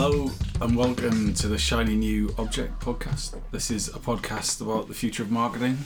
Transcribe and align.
Hello 0.00 0.30
and 0.60 0.76
welcome 0.76 1.34
to 1.34 1.48
the 1.48 1.58
Shiny 1.58 1.96
New 1.96 2.32
Object 2.38 2.78
podcast. 2.78 3.34
This 3.50 3.68
is 3.68 3.88
a 3.88 3.98
podcast 3.98 4.60
about 4.60 4.86
the 4.86 4.94
future 4.94 5.24
of 5.24 5.32
marketing. 5.32 5.76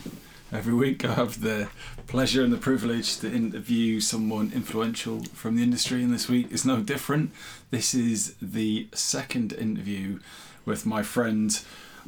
Every 0.53 0.75
week 0.75 1.03
I 1.03 1.15
have 1.15 1.41
the 1.41 1.71
pleasure 2.09 2.45
and 2.45 2.53
the 2.53 2.59
privilege 2.59 3.17
to 3.21 3.33
interview 3.33 4.01
someone 4.01 4.53
influential 4.55 5.25
from 5.33 5.57
the 5.57 5.63
industry, 5.63 6.03
and 6.03 6.13
this 6.13 6.29
week 6.29 6.53
is 6.53 6.67
no 6.67 6.81
different. 6.81 7.33
This 7.71 7.95
is 7.95 8.35
the 8.43 8.87
second 8.93 9.55
interview 9.55 10.21
with 10.67 10.85
my 10.85 11.03
friend 11.03 11.59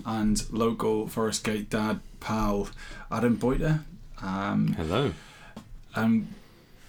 and 0.04 0.44
local 0.52 1.08
Forest 1.08 1.42
Gate 1.42 1.70
dad 1.70 2.00
pal 2.20 2.68
Adam 3.10 3.38
Boita. 3.38 3.82
Um, 4.20 4.74
Hello. 4.74 5.14
um, 5.96 6.28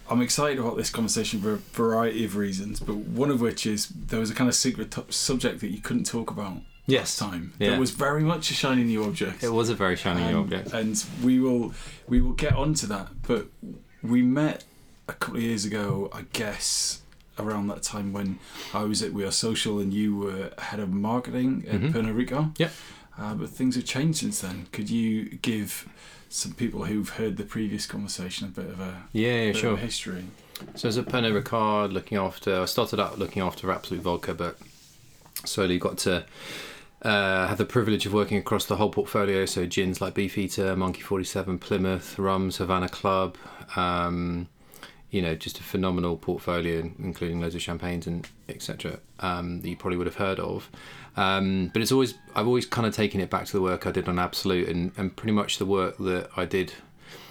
I'm 0.08 0.22
excited 0.22 0.58
about 0.58 0.76
this 0.76 0.90
conversation 0.90 1.40
for 1.40 1.54
a 1.54 1.56
variety 1.56 2.24
of 2.24 2.36
reasons, 2.36 2.80
but 2.80 2.96
one 2.96 3.30
of 3.30 3.40
which 3.40 3.66
is 3.66 3.88
there 3.88 4.20
was 4.20 4.30
a 4.30 4.34
kind 4.34 4.48
of 4.48 4.54
secret 4.54 4.90
t- 4.92 5.02
subject 5.10 5.60
that 5.60 5.68
you 5.70 5.80
couldn't 5.80 6.04
talk 6.04 6.30
about 6.30 6.58
Yes. 6.86 7.20
last 7.20 7.30
time. 7.30 7.52
Yeah. 7.58 7.70
That 7.70 7.80
was 7.80 7.90
very 7.90 8.22
much 8.22 8.50
a 8.50 8.54
shiny 8.54 8.84
new 8.84 9.02
object. 9.04 9.42
It 9.42 9.48
was 9.52 9.68
a 9.68 9.74
very 9.74 9.96
shiny 9.96 10.22
new 10.30 10.38
Um, 10.38 10.44
object. 10.44 10.72
and 10.72 11.02
we 11.22 11.40
will 11.40 11.74
we 12.06 12.20
will 12.20 12.32
get 12.34 12.52
onto 12.54 12.86
that. 12.86 13.08
But 13.26 13.48
we 14.02 14.22
met 14.22 14.64
a 15.08 15.12
couple 15.14 15.36
of 15.38 15.42
years 15.42 15.64
ago, 15.64 16.08
I 16.12 16.22
guess, 16.32 17.02
around 17.38 17.66
that 17.68 17.82
time 17.82 18.12
when 18.12 18.38
I 18.72 18.84
was 18.84 19.02
at 19.02 19.12
We 19.12 19.24
Are 19.24 19.32
Social 19.32 19.80
and 19.80 19.92
you 19.92 20.16
were 20.16 20.52
head 20.58 20.78
of 20.80 20.90
marketing 20.92 21.64
at 21.68 21.80
Mhm. 21.80 21.92
Pernod 21.92 22.14
Ricard. 22.26 22.58
Yep. 22.58 22.72
Uh, 23.18 23.34
but 23.34 23.48
things 23.50 23.74
have 23.76 23.84
changed 23.84 24.18
since 24.18 24.40
then. 24.40 24.66
Could 24.72 24.88
you 24.90 25.38
give 25.42 25.88
some 26.28 26.52
people 26.52 26.84
who've 26.84 27.08
heard 27.10 27.36
the 27.36 27.44
previous 27.44 27.86
conversation 27.86 28.48
a 28.48 28.50
bit 28.50 28.66
of 28.70 28.80
a, 28.80 29.04
Yeah, 29.12 29.42
yeah, 29.44 29.52
sure. 29.52 29.76
history? 29.76 30.24
So 30.74 30.88
as 30.88 30.96
a 30.96 31.02
Pernod 31.02 31.40
Ricard, 31.42 31.92
looking 31.92 32.18
after, 32.18 32.62
I 32.62 32.64
started 32.64 32.98
out 32.98 33.18
looking 33.18 33.42
after 33.42 33.70
Absolut 33.70 34.02
Vodka, 34.02 34.34
but 34.34 34.58
slowly 35.44 35.78
got 35.78 35.98
to 35.98 36.24
uh, 37.02 37.46
have 37.46 37.58
the 37.58 37.64
privilege 37.66 38.06
of 38.06 38.12
working 38.14 38.38
across 38.38 38.64
the 38.64 38.76
whole 38.76 38.88
portfolio. 38.90 39.44
So 39.44 39.66
gins 39.66 40.00
like 40.00 40.14
Beefeater, 40.14 40.74
Monkey 40.74 41.02
Forty 41.02 41.24
Seven, 41.24 41.58
Plymouth, 41.58 42.18
rums, 42.18 42.56
Havana 42.56 42.88
Club. 42.88 43.36
Um, 43.76 44.48
you 45.16 45.22
know, 45.22 45.34
just 45.34 45.58
a 45.58 45.62
phenomenal 45.62 46.18
portfolio, 46.18 46.92
including 46.98 47.40
loads 47.40 47.54
of 47.54 47.62
champagnes 47.62 48.06
and 48.06 48.28
etc. 48.50 48.98
Um, 49.20 49.62
that 49.62 49.68
you 49.70 49.74
probably 49.74 49.96
would 49.96 50.06
have 50.06 50.16
heard 50.16 50.38
of. 50.38 50.68
Um, 51.16 51.70
but 51.72 51.80
it's 51.80 51.90
always 51.90 52.18
I've 52.34 52.46
always 52.46 52.66
kind 52.66 52.86
of 52.86 52.94
taken 52.94 53.22
it 53.22 53.30
back 53.30 53.46
to 53.46 53.52
the 53.52 53.62
work 53.62 53.86
I 53.86 53.92
did 53.92 54.10
on 54.10 54.18
Absolut, 54.18 54.68
and, 54.68 54.92
and 54.98 55.16
pretty 55.16 55.32
much 55.32 55.56
the 55.56 55.64
work 55.64 55.96
that 55.96 56.28
I 56.36 56.44
did 56.44 56.74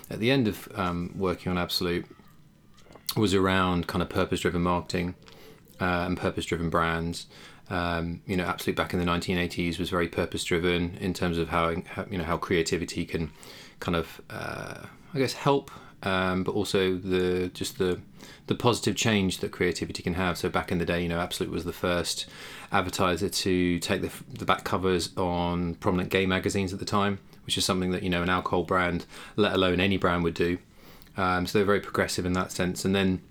at 0.10 0.18
the 0.18 0.32
end 0.32 0.48
of 0.48 0.68
um, 0.74 1.14
working 1.16 1.52
on 1.52 1.60
Absolut 1.60 2.06
was 3.16 3.36
around 3.36 3.86
kind 3.86 4.02
of 4.02 4.10
purpose 4.10 4.40
driven 4.40 4.64
marketing 4.64 5.14
uh, 5.80 6.06
and 6.08 6.18
purpose 6.18 6.46
driven 6.46 6.72
brands. 6.72 7.28
Um, 7.70 8.24
you 8.26 8.36
know, 8.36 8.46
Absolut 8.46 8.76
back 8.76 8.96
in 8.96 9.00
the 9.00 9.06
1980s 9.06 9.78
was 9.78 9.92
very 9.92 10.08
purpose 10.08 10.44
driven 10.44 10.98
in 11.00 11.14
terms 11.14 11.38
of 11.38 11.50
how, 11.50 11.76
how 11.86 12.08
you 12.10 12.18
know 12.18 12.24
how 12.24 12.38
creativity 12.38 13.06
can 13.06 13.30
kind 13.80 13.96
of 13.96 14.22
uh, 14.32 14.88
I 15.14 15.20
guess 15.20 15.34
help, 15.34 15.70
um, 16.06 16.44
but 16.44 16.54
also 16.54 16.96
the 16.96 17.50
just 17.54 17.78
the 17.78 18.00
the 18.48 18.56
positive 18.56 18.96
change 18.96 19.40
that 19.40 19.52
creativity 19.52 20.04
can 20.04 20.14
have. 20.14 20.38
So 20.38 20.50
back 20.50 20.72
in 20.72 20.78
the 20.78 20.86
day, 20.86 21.02
you 21.02 21.10
know, 21.10 21.20
Absolut 21.20 21.52
was 21.52 21.66
the 21.66 21.74
first 21.74 22.28
advertiser 22.72 23.28
to 23.28 23.80
take 23.80 24.02
the, 24.02 24.12
the 24.32 24.46
back 24.46 24.64
covers 24.64 25.16
on 25.18 25.76
prominent 25.76 26.10
gay 26.10 26.26
magazines 26.26 26.72
at 26.72 26.80
the 26.80 26.86
time, 26.86 27.20
which 27.46 27.58
is 27.58 27.66
something 27.66 27.92
that 27.92 28.04
you 28.04 28.10
know 28.10 28.22
an 28.22 28.30
alcohol 28.30 28.64
brand, 28.64 29.06
let 29.36 29.54
alone 29.54 29.80
any 29.80 29.98
brand, 29.98 30.24
would 30.24 30.36
do. 30.36 30.60
Um, 31.18 31.48
so 31.48 31.58
they're 31.58 31.66
very 31.66 31.80
progressive 31.80 32.26
in 32.26 32.34
that 32.34 32.52
sense. 32.52 32.86
And 32.86 32.94
then, 32.94 33.22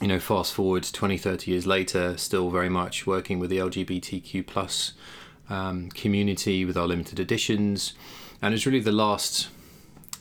you 0.00 0.08
know, 0.08 0.18
fast 0.18 0.52
forward 0.52 0.84
20, 0.84 1.18
30 1.18 1.50
years 1.50 1.66
later, 1.66 2.16
still 2.16 2.50
very 2.50 2.70
much 2.70 3.06
working 3.06 3.38
with 3.38 3.50
the 3.50 3.58
LGBTQ 3.58 4.46
plus 4.46 4.92
um, 5.50 5.90
community 5.90 6.64
with 6.64 6.76
our 6.76 6.86
limited 6.86 7.20
editions. 7.20 7.92
And 8.40 8.54
it's 8.54 8.66
really 8.66 8.80
the 8.80 8.92
last 8.92 9.48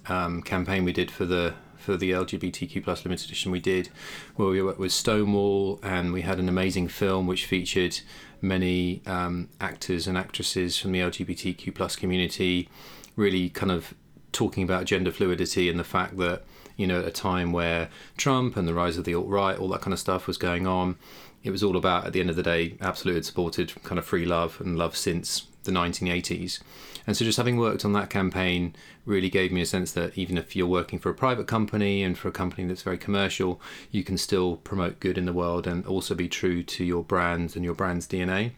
um, 0.07 0.41
campaign 0.41 0.83
we 0.83 0.91
did 0.91 1.09
for 1.09 1.25
the 1.25 1.53
for 1.83 1.97
the 1.97 2.11
LGBTQ 2.11 2.83
plus 2.83 3.03
limited 3.03 3.25
edition 3.25 3.51
we 3.51 3.59
did, 3.59 3.89
where 4.35 4.47
we 4.47 4.61
worked 4.61 4.79
with 4.79 4.93
Stonewall, 4.93 5.79
and 5.83 6.13
we 6.13 6.21
had 6.21 6.39
an 6.39 6.47
amazing 6.47 6.87
film 6.87 7.27
which 7.27 7.45
featured 7.45 7.99
many 8.41 9.01
um, 9.05 9.49
actors 9.59 10.07
and 10.07 10.17
actresses 10.17 10.77
from 10.77 10.93
the 10.93 10.99
LGBTQ 10.99 11.75
plus 11.75 11.95
community, 11.95 12.69
really 13.17 13.49
kind 13.49 13.71
of 13.71 13.93
talking 14.31 14.63
about 14.63 14.85
gender 14.85 15.11
fluidity 15.11 15.69
and 15.69 15.79
the 15.79 15.83
fact 15.83 16.17
that 16.17 16.43
you 16.75 16.87
know 16.87 16.99
at 16.99 17.05
a 17.05 17.11
time 17.11 17.51
where 17.51 17.89
Trump 18.17 18.57
and 18.57 18.67
the 18.67 18.73
rise 18.73 18.97
of 18.97 19.03
the 19.03 19.13
alt 19.13 19.27
right, 19.27 19.57
all 19.57 19.67
that 19.67 19.81
kind 19.81 19.93
of 19.93 19.99
stuff 19.99 20.25
was 20.25 20.37
going 20.37 20.65
on, 20.65 20.95
it 21.43 21.51
was 21.51 21.63
all 21.63 21.75
about 21.75 22.05
at 22.07 22.13
the 22.13 22.21
end 22.21 22.29
of 22.29 22.37
the 22.37 22.43
day, 22.43 22.77
Absolut 22.79 23.15
had 23.15 23.25
supported 23.25 23.73
kind 23.83 23.99
of 23.99 24.05
free 24.05 24.25
love 24.25 24.61
and 24.61 24.77
love 24.77 24.95
since 24.95 25.47
the 25.63 25.71
1980s. 25.71 26.61
And 27.05 27.17
so 27.17 27.25
just 27.25 27.37
having 27.37 27.57
worked 27.57 27.83
on 27.83 27.93
that 27.93 28.09
campaign 28.09 28.75
really 29.05 29.29
gave 29.29 29.51
me 29.51 29.61
a 29.61 29.65
sense 29.65 29.91
that 29.91 30.17
even 30.17 30.37
if 30.37 30.55
you're 30.55 30.67
working 30.67 30.99
for 30.99 31.09
a 31.09 31.13
private 31.13 31.47
company 31.47 32.01
and 32.01 32.17
for 32.17 32.29
a 32.29 32.31
company 32.31 32.65
that's 32.65 32.81
very 32.81 32.97
commercial, 32.97 33.59
you 33.91 34.03
can 34.03 34.17
still 34.17 34.57
promote 34.57 34.99
good 34.99 35.17
in 35.17 35.25
the 35.25 35.33
world 35.33 35.67
and 35.67 35.85
also 35.85 36.15
be 36.15 36.29
true 36.29 36.63
to 36.63 36.83
your 36.83 37.03
brand 37.03 37.55
and 37.55 37.65
your 37.65 37.73
brand's 37.73 38.07
DNA. 38.07 38.51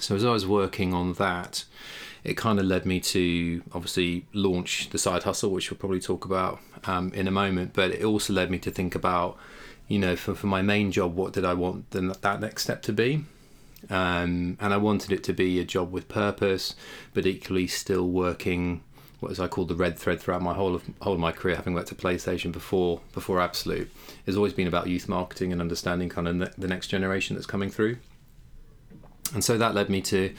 So 0.00 0.16
as 0.16 0.24
I 0.24 0.32
was 0.32 0.46
working 0.46 0.92
on 0.92 1.14
that, 1.14 1.64
it 2.24 2.36
kind 2.36 2.58
of 2.58 2.66
led 2.66 2.84
me 2.84 3.00
to 3.00 3.62
obviously 3.72 4.26
launch 4.32 4.90
the 4.90 4.98
side 4.98 5.22
hustle, 5.22 5.50
which 5.50 5.70
we'll 5.70 5.78
probably 5.78 6.00
talk 6.00 6.24
about 6.24 6.60
um, 6.84 7.12
in 7.14 7.28
a 7.28 7.30
moment. 7.30 7.72
But 7.72 7.92
it 7.92 8.04
also 8.04 8.32
led 8.32 8.50
me 8.50 8.58
to 8.58 8.70
think 8.70 8.94
about, 8.94 9.38
you 9.86 9.98
know, 9.98 10.16
for, 10.16 10.34
for 10.34 10.46
my 10.48 10.60
main 10.60 10.92
job, 10.92 11.14
what 11.14 11.32
did 11.32 11.44
I 11.44 11.54
want 11.54 11.90
the, 11.90 12.16
that 12.20 12.40
next 12.40 12.64
step 12.64 12.82
to 12.82 12.92
be? 12.92 13.24
Um, 13.90 14.58
and 14.60 14.74
I 14.74 14.76
wanted 14.76 15.12
it 15.12 15.22
to 15.24 15.32
be 15.32 15.60
a 15.60 15.64
job 15.64 15.92
with 15.92 16.08
purpose, 16.08 16.74
but 17.14 17.26
equally 17.26 17.66
still 17.66 18.08
working 18.08 18.82
what 19.20 19.32
as 19.32 19.40
I 19.40 19.48
call 19.48 19.64
the 19.64 19.74
red 19.74 19.98
thread 19.98 20.20
throughout 20.20 20.42
my 20.42 20.54
whole 20.54 20.74
of 20.74 20.84
whole 21.00 21.14
of 21.14 21.20
my 21.20 21.32
career, 21.32 21.56
having 21.56 21.74
worked 21.74 21.90
at 21.90 21.98
PlayStation 21.98 22.52
before 22.52 23.00
before 23.12 23.40
Absolut, 23.40 23.90
has 24.26 24.36
always 24.36 24.52
been 24.52 24.68
about 24.68 24.86
youth 24.86 25.08
marketing 25.08 25.52
and 25.52 25.60
understanding 25.60 26.08
kind 26.08 26.28
of 26.28 26.36
ne- 26.36 26.50
the 26.56 26.68
next 26.68 26.88
generation 26.88 27.34
that's 27.34 27.46
coming 27.46 27.70
through. 27.70 27.98
And 29.34 29.42
so 29.42 29.58
that 29.58 29.74
led 29.74 29.90
me 29.90 30.00
to 30.02 30.34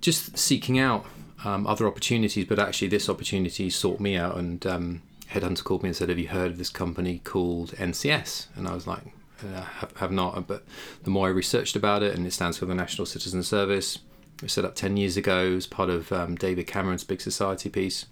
just 0.00 0.36
seeking 0.38 0.78
out 0.78 1.04
um, 1.44 1.66
other 1.66 1.86
opportunities, 1.86 2.46
but 2.46 2.58
actually 2.58 2.88
this 2.88 3.08
opportunity 3.08 3.70
sought 3.70 4.00
me 4.00 4.16
out, 4.16 4.36
and 4.36 4.66
um, 4.66 5.02
Headhunter 5.32 5.62
called 5.62 5.82
me 5.82 5.90
and 5.90 5.96
said, 5.96 6.08
"Have 6.08 6.18
you 6.18 6.28
heard 6.28 6.52
of 6.52 6.58
this 6.58 6.70
company 6.70 7.20
called 7.22 7.72
NCS?" 7.72 8.46
And 8.56 8.66
I 8.66 8.74
was 8.74 8.86
like, 8.86 9.04
uh, 9.44 9.62
have, 9.62 9.96
have 9.96 10.12
not, 10.12 10.46
but 10.46 10.64
the 11.02 11.10
more 11.10 11.28
I 11.28 11.30
researched 11.30 11.76
about 11.76 12.02
it, 12.02 12.14
and 12.14 12.26
it 12.26 12.32
stands 12.32 12.58
for 12.58 12.66
the 12.66 12.74
National 12.74 13.06
Citizen 13.06 13.42
Service. 13.42 13.96
It 14.36 14.44
was 14.44 14.52
set 14.52 14.64
up 14.64 14.74
10 14.74 14.96
years 14.96 15.16
ago 15.16 15.54
as 15.54 15.66
part 15.66 15.90
of 15.90 16.12
um, 16.12 16.34
David 16.34 16.66
Cameron's 16.66 17.04
Big 17.04 17.20
Society 17.20 17.68
piece. 17.68 18.06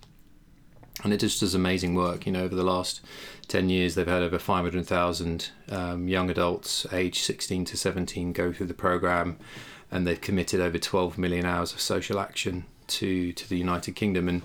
And 1.05 1.13
it 1.13 1.21
just 1.21 1.41
does 1.41 1.55
amazing 1.55 1.95
work. 1.95 2.27
You 2.27 2.33
know, 2.33 2.43
over 2.43 2.55
the 2.55 2.65
last 2.65 3.01
10 3.47 3.71
years, 3.71 3.95
they've 3.95 4.07
had 4.07 4.23
over 4.23 4.39
500,000 4.39 5.51
um, 5.71 6.09
young 6.09 6.29
adults 6.29 6.87
aged 6.93 7.25
16 7.25 7.65
to 7.67 7.77
17 7.77 8.33
go 8.33 8.53
through 8.53 8.67
the 8.67 8.75
program, 8.75 9.39
and 9.91 10.07
they've 10.07 10.21
committed 10.21 10.61
over 10.61 10.77
12 10.77 11.17
million 11.17 11.47
hours 11.47 11.73
of 11.73 11.81
social 11.81 12.19
action 12.19 12.67
to, 12.89 13.33
to 13.33 13.49
the 13.49 13.57
United 13.57 13.95
Kingdom. 13.95 14.29
And 14.29 14.43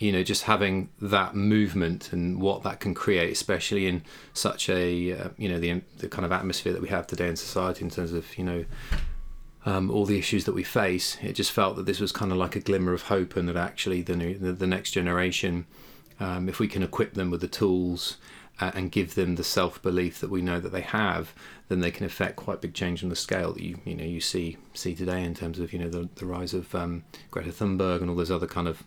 you 0.00 0.10
know 0.10 0.22
just 0.24 0.44
having 0.44 0.88
that 1.00 1.36
movement 1.36 2.12
and 2.12 2.40
what 2.40 2.62
that 2.64 2.80
can 2.80 2.94
create 2.94 3.30
especially 3.30 3.86
in 3.86 4.02
such 4.32 4.68
a 4.68 5.12
uh, 5.12 5.28
you 5.36 5.48
know 5.48 5.60
the 5.60 5.80
the 5.98 6.08
kind 6.08 6.24
of 6.24 6.32
atmosphere 6.32 6.72
that 6.72 6.82
we 6.82 6.88
have 6.88 7.06
today 7.06 7.28
in 7.28 7.36
society 7.36 7.84
in 7.84 7.90
terms 7.90 8.12
of 8.12 8.36
you 8.36 8.42
know 8.42 8.64
um, 9.66 9.90
all 9.90 10.06
the 10.06 10.18
issues 10.18 10.46
that 10.46 10.54
we 10.54 10.64
face 10.64 11.18
it 11.20 11.34
just 11.34 11.52
felt 11.52 11.76
that 11.76 11.84
this 11.84 12.00
was 12.00 12.10
kind 12.10 12.32
of 12.32 12.38
like 12.38 12.56
a 12.56 12.60
glimmer 12.60 12.94
of 12.94 13.02
hope 13.02 13.36
and 13.36 13.46
that 13.48 13.56
actually 13.56 14.00
the 14.00 14.14
the, 14.34 14.52
the 14.52 14.66
next 14.66 14.90
generation 14.92 15.66
um, 16.18 16.48
if 16.48 16.58
we 16.58 16.66
can 16.66 16.82
equip 16.82 17.14
them 17.14 17.30
with 17.30 17.42
the 17.42 17.48
tools 17.48 18.16
uh, 18.58 18.70
and 18.74 18.92
give 18.92 19.14
them 19.14 19.36
the 19.36 19.44
self-belief 19.44 20.20
that 20.20 20.30
we 20.30 20.40
know 20.40 20.58
that 20.58 20.72
they 20.72 20.80
have 20.80 21.34
then 21.68 21.80
they 21.80 21.90
can 21.90 22.06
affect 22.06 22.36
quite 22.36 22.62
big 22.62 22.72
change 22.72 23.02
on 23.02 23.10
the 23.10 23.16
scale 23.16 23.52
that 23.52 23.62
you 23.62 23.78
you 23.84 23.94
know 23.94 24.04
you 24.04 24.20
see 24.20 24.56
see 24.72 24.94
today 24.94 25.22
in 25.22 25.34
terms 25.34 25.58
of 25.58 25.74
you 25.74 25.78
know 25.78 25.90
the, 25.90 26.08
the 26.14 26.24
rise 26.24 26.54
of 26.54 26.74
um, 26.74 27.04
Greta 27.30 27.50
Thunberg 27.50 28.00
and 28.00 28.08
all 28.08 28.16
those 28.16 28.30
other 28.30 28.46
kind 28.46 28.66
of 28.66 28.82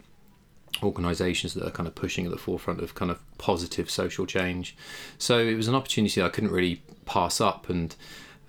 organisations 0.83 1.53
that 1.53 1.65
are 1.65 1.71
kind 1.71 1.87
of 1.87 1.95
pushing 1.95 2.25
at 2.25 2.31
the 2.31 2.37
forefront 2.37 2.81
of 2.81 2.95
kind 2.95 3.11
of 3.11 3.19
positive 3.37 3.89
social 3.89 4.25
change. 4.25 4.75
So 5.17 5.39
it 5.39 5.55
was 5.55 5.67
an 5.67 5.75
opportunity 5.75 6.21
I 6.21 6.29
couldn't 6.29 6.51
really 6.51 6.81
pass 7.05 7.41
up, 7.41 7.69
and 7.69 7.95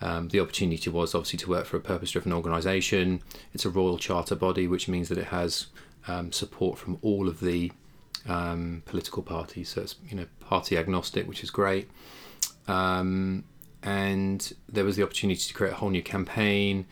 um, 0.00 0.28
the 0.28 0.40
opportunity 0.40 0.90
was 0.90 1.14
obviously 1.14 1.38
to 1.40 1.48
work 1.48 1.66
for 1.66 1.76
a 1.76 1.80
purpose-driven 1.80 2.32
organisation. 2.32 3.22
It's 3.52 3.64
a 3.64 3.70
royal 3.70 3.98
charter 3.98 4.34
body, 4.34 4.66
which 4.66 4.88
means 4.88 5.08
that 5.08 5.18
it 5.18 5.26
has 5.26 5.66
um, 6.08 6.32
support 6.32 6.78
from 6.78 6.98
all 7.02 7.28
of 7.28 7.40
the 7.40 7.72
um, 8.28 8.82
political 8.86 9.22
parties. 9.22 9.70
So 9.70 9.82
it's 9.82 9.96
you 10.08 10.16
know 10.16 10.26
party 10.40 10.76
agnostic, 10.76 11.26
which 11.28 11.42
is 11.42 11.50
great. 11.50 11.88
Um, 12.66 13.44
and 13.82 14.52
there 14.68 14.84
was 14.84 14.96
the 14.96 15.02
opportunity 15.02 15.40
to 15.40 15.54
create 15.54 15.72
a 15.72 15.76
whole 15.76 15.90
new 15.90 16.02
campaign 16.02 16.86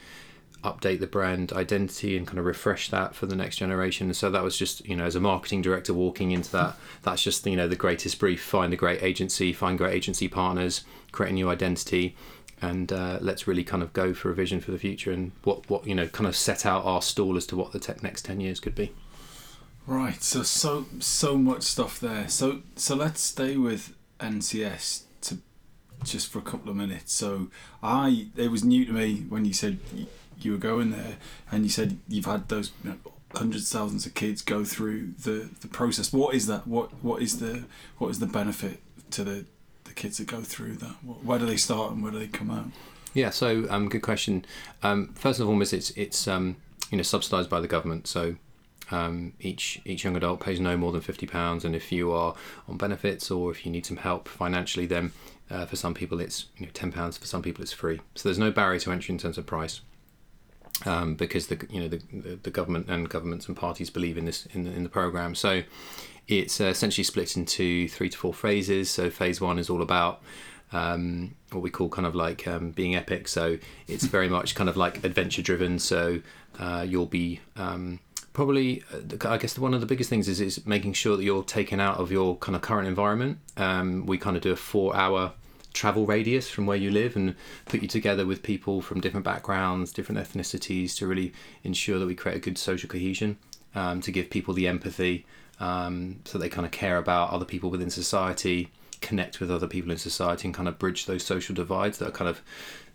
update 0.62 1.00
the 1.00 1.06
brand 1.06 1.52
identity 1.52 2.16
and 2.16 2.26
kind 2.26 2.38
of 2.38 2.44
refresh 2.44 2.88
that 2.90 3.14
for 3.14 3.26
the 3.26 3.36
next 3.36 3.56
generation. 3.56 4.12
So 4.14 4.30
that 4.30 4.42
was 4.42 4.56
just, 4.56 4.86
you 4.86 4.96
know, 4.96 5.04
as 5.04 5.16
a 5.16 5.20
marketing 5.20 5.62
director 5.62 5.92
walking 5.92 6.30
into 6.30 6.52
that, 6.52 6.76
that's 7.02 7.22
just, 7.22 7.44
you 7.46 7.56
know, 7.56 7.68
the 7.68 7.76
greatest 7.76 8.18
brief 8.18 8.42
find 8.42 8.72
a 8.72 8.76
great 8.76 9.02
agency, 9.02 9.52
find 9.52 9.76
great 9.76 9.94
agency 9.94 10.28
partners, 10.28 10.84
create 11.10 11.30
a 11.30 11.34
new 11.34 11.48
identity. 11.48 12.14
and 12.62 12.92
uh, 12.92 13.18
let's 13.20 13.48
really 13.48 13.64
kind 13.64 13.82
of 13.82 13.92
go 13.92 14.14
for 14.14 14.30
a 14.30 14.34
vision 14.34 14.60
for 14.60 14.70
the 14.70 14.78
future 14.78 15.10
and 15.10 15.32
what 15.42 15.68
what 15.68 15.84
you 15.86 15.94
know 15.94 16.06
kind 16.06 16.28
of 16.28 16.36
set 16.36 16.64
out 16.64 16.84
our 16.84 17.02
stall 17.02 17.36
as 17.36 17.44
to 17.46 17.56
what 17.56 17.72
the 17.72 17.80
te- 17.80 17.94
next 18.02 18.24
ten 18.24 18.40
years 18.40 18.60
could 18.60 18.74
be. 18.74 18.92
Right. 19.86 20.22
So 20.22 20.42
so 20.44 20.86
so 21.00 21.36
much 21.36 21.64
stuff 21.64 21.98
there. 21.98 22.28
So 22.28 22.62
so 22.76 22.94
let's 22.94 23.20
stay 23.20 23.56
with 23.56 23.94
NCS 24.20 25.02
to 25.22 25.38
just 26.04 26.28
for 26.28 26.38
a 26.38 26.42
couple 26.42 26.70
of 26.70 26.76
minutes. 26.76 27.12
So 27.12 27.48
I 27.82 28.28
it 28.36 28.50
was 28.50 28.62
new 28.64 28.84
to 28.86 28.92
me 28.92 29.26
when 29.28 29.44
you 29.44 29.52
said 29.52 29.78
you 30.44 30.52
were 30.52 30.58
going 30.58 30.90
there, 30.90 31.16
and 31.50 31.64
you 31.64 31.70
said 31.70 31.98
you've 32.08 32.26
had 32.26 32.48
those 32.48 32.72
you 32.84 32.90
know, 32.90 32.96
hundreds 33.34 33.72
of 33.72 33.80
thousands 33.80 34.06
of 34.06 34.14
kids 34.14 34.42
go 34.42 34.64
through 34.64 35.12
the 35.22 35.50
the 35.60 35.68
process. 35.68 36.12
What 36.12 36.34
is 36.34 36.46
that? 36.46 36.66
What 36.66 36.90
what 37.02 37.22
is 37.22 37.38
the 37.40 37.64
what 37.98 38.08
is 38.08 38.18
the 38.18 38.26
benefit 38.26 38.80
to 39.12 39.24
the 39.24 39.46
the 39.84 39.92
kids 39.92 40.18
that 40.18 40.26
go 40.26 40.40
through 40.40 40.76
that? 40.76 40.94
Where 41.22 41.38
do 41.38 41.46
they 41.46 41.56
start 41.56 41.92
and 41.92 42.02
where 42.02 42.12
do 42.12 42.18
they 42.18 42.28
come 42.28 42.50
out? 42.50 42.66
Yeah, 43.14 43.30
so 43.30 43.66
um, 43.68 43.88
good 43.88 44.02
question. 44.02 44.44
Um, 44.82 45.08
first 45.14 45.38
and 45.38 45.46
foremost, 45.46 45.72
it's 45.72 45.90
it's 45.90 46.26
um, 46.26 46.56
you 46.90 46.96
know 46.96 47.02
subsidised 47.02 47.50
by 47.50 47.60
the 47.60 47.68
government. 47.68 48.06
So 48.06 48.36
um, 48.90 49.34
each 49.40 49.80
each 49.84 50.04
young 50.04 50.16
adult 50.16 50.40
pays 50.40 50.60
no 50.60 50.76
more 50.76 50.92
than 50.92 51.02
fifty 51.02 51.26
pounds, 51.26 51.64
and 51.64 51.74
if 51.74 51.92
you 51.92 52.12
are 52.12 52.34
on 52.68 52.76
benefits 52.76 53.30
or 53.30 53.50
if 53.50 53.66
you 53.66 53.72
need 53.72 53.86
some 53.86 53.98
help 53.98 54.28
financially, 54.28 54.86
then 54.86 55.12
uh, 55.50 55.66
for 55.66 55.76
some 55.76 55.94
people 55.94 56.20
it's 56.20 56.46
you 56.56 56.66
know 56.66 56.72
ten 56.72 56.90
pounds. 56.90 57.18
For 57.18 57.26
some 57.26 57.42
people 57.42 57.62
it's 57.62 57.72
free. 57.72 58.00
So 58.14 58.28
there's 58.28 58.38
no 58.38 58.50
barrier 58.50 58.80
to 58.80 58.92
entry 58.92 59.12
in 59.12 59.18
terms 59.18 59.36
of 59.36 59.46
price. 59.46 59.82
Um, 60.84 61.14
because 61.14 61.46
the 61.46 61.64
you 61.70 61.80
know 61.80 61.88
the, 61.88 62.38
the 62.42 62.50
government 62.50 62.88
and 62.88 63.08
governments 63.08 63.46
and 63.46 63.56
parties 63.56 63.88
believe 63.88 64.18
in 64.18 64.24
this 64.24 64.46
in 64.46 64.64
the, 64.64 64.72
in 64.72 64.82
the 64.82 64.88
program. 64.88 65.34
So 65.34 65.62
it's 66.28 66.60
uh, 66.60 66.64
essentially 66.64 67.04
split 67.04 67.36
into 67.36 67.88
three 67.88 68.08
to 68.08 68.18
four 68.18 68.34
phases. 68.34 68.90
So 68.90 69.10
phase 69.10 69.40
one 69.40 69.58
is 69.58 69.70
all 69.70 69.82
about 69.82 70.22
um, 70.72 71.34
what 71.50 71.62
we 71.62 71.70
call 71.70 71.88
kind 71.88 72.06
of 72.06 72.14
like 72.14 72.46
um, 72.48 72.70
being 72.70 72.94
epic. 72.94 73.28
So 73.28 73.58
it's 73.86 74.04
very 74.04 74.28
much 74.28 74.54
kind 74.54 74.68
of 74.68 74.76
like 74.76 75.04
adventure 75.04 75.42
driven. 75.42 75.78
So 75.78 76.20
uh, 76.58 76.84
you'll 76.88 77.06
be 77.06 77.40
um, 77.56 78.00
probably, 78.32 78.82
uh, 78.92 79.28
I 79.28 79.38
guess, 79.38 79.58
one 79.58 79.74
of 79.74 79.80
the 79.80 79.86
biggest 79.86 80.10
things 80.10 80.28
is 80.28 80.40
is 80.40 80.66
making 80.66 80.94
sure 80.94 81.16
that 81.16 81.24
you're 81.24 81.44
taken 81.44 81.80
out 81.80 81.98
of 81.98 82.10
your 82.10 82.36
kind 82.36 82.56
of 82.56 82.62
current 82.62 82.88
environment. 82.88 83.38
Um, 83.56 84.06
we 84.06 84.18
kind 84.18 84.36
of 84.36 84.42
do 84.42 84.52
a 84.52 84.56
four 84.56 84.96
hour 84.96 85.32
travel 85.72 86.06
radius 86.06 86.48
from 86.48 86.66
where 86.66 86.76
you 86.76 86.90
live 86.90 87.16
and 87.16 87.34
put 87.66 87.82
you 87.82 87.88
together 87.88 88.26
with 88.26 88.42
people 88.42 88.82
from 88.82 89.00
different 89.00 89.24
backgrounds, 89.24 89.92
different 89.92 90.20
ethnicities 90.20 90.96
to 90.96 91.06
really 91.06 91.32
ensure 91.64 91.98
that 91.98 92.06
we 92.06 92.14
create 92.14 92.36
a 92.36 92.40
good 92.40 92.58
social 92.58 92.88
cohesion, 92.88 93.38
um, 93.74 94.00
to 94.00 94.12
give 94.12 94.30
people 94.30 94.54
the 94.54 94.68
empathy 94.68 95.24
um, 95.62 96.20
so 96.24 96.38
they 96.38 96.48
kind 96.48 96.66
of 96.66 96.72
care 96.72 96.98
about 96.98 97.30
other 97.30 97.44
people 97.44 97.70
within 97.70 97.88
society, 97.88 98.70
connect 99.00 99.38
with 99.38 99.50
other 99.50 99.68
people 99.68 99.92
in 99.92 99.96
society, 99.96 100.48
and 100.48 100.54
kind 100.54 100.68
of 100.68 100.78
bridge 100.78 101.06
those 101.06 101.22
social 101.22 101.54
divides 101.54 101.98
that 101.98 102.08
are 102.08 102.12
kind 102.12 102.28
of 102.28 102.42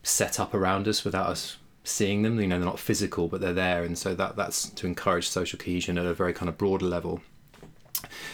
set 0.03 0.38
up 0.38 0.53
around 0.53 0.85
us 0.85 1.06
without 1.06 1.27
us 1.27 1.57
seeing 1.85 2.24
them. 2.24 2.39
You 2.39 2.47
know, 2.47 2.59
they're 2.59 2.65
not 2.68 2.79
physical, 2.79 3.29
but 3.29 3.39
they're 3.39 3.53
there, 3.53 3.83
and 3.83 3.97
so 3.97 4.13
that 4.15 4.35
that's 4.35 4.69
to 4.71 4.85
encourage 4.85 5.29
social 5.29 5.57
cohesion 5.57 5.97
at 5.97 6.06
a 6.06 6.13
very 6.13 6.33
kind 6.33 6.50
of 6.50 6.57
broader 6.57 6.85
level. 6.85 7.21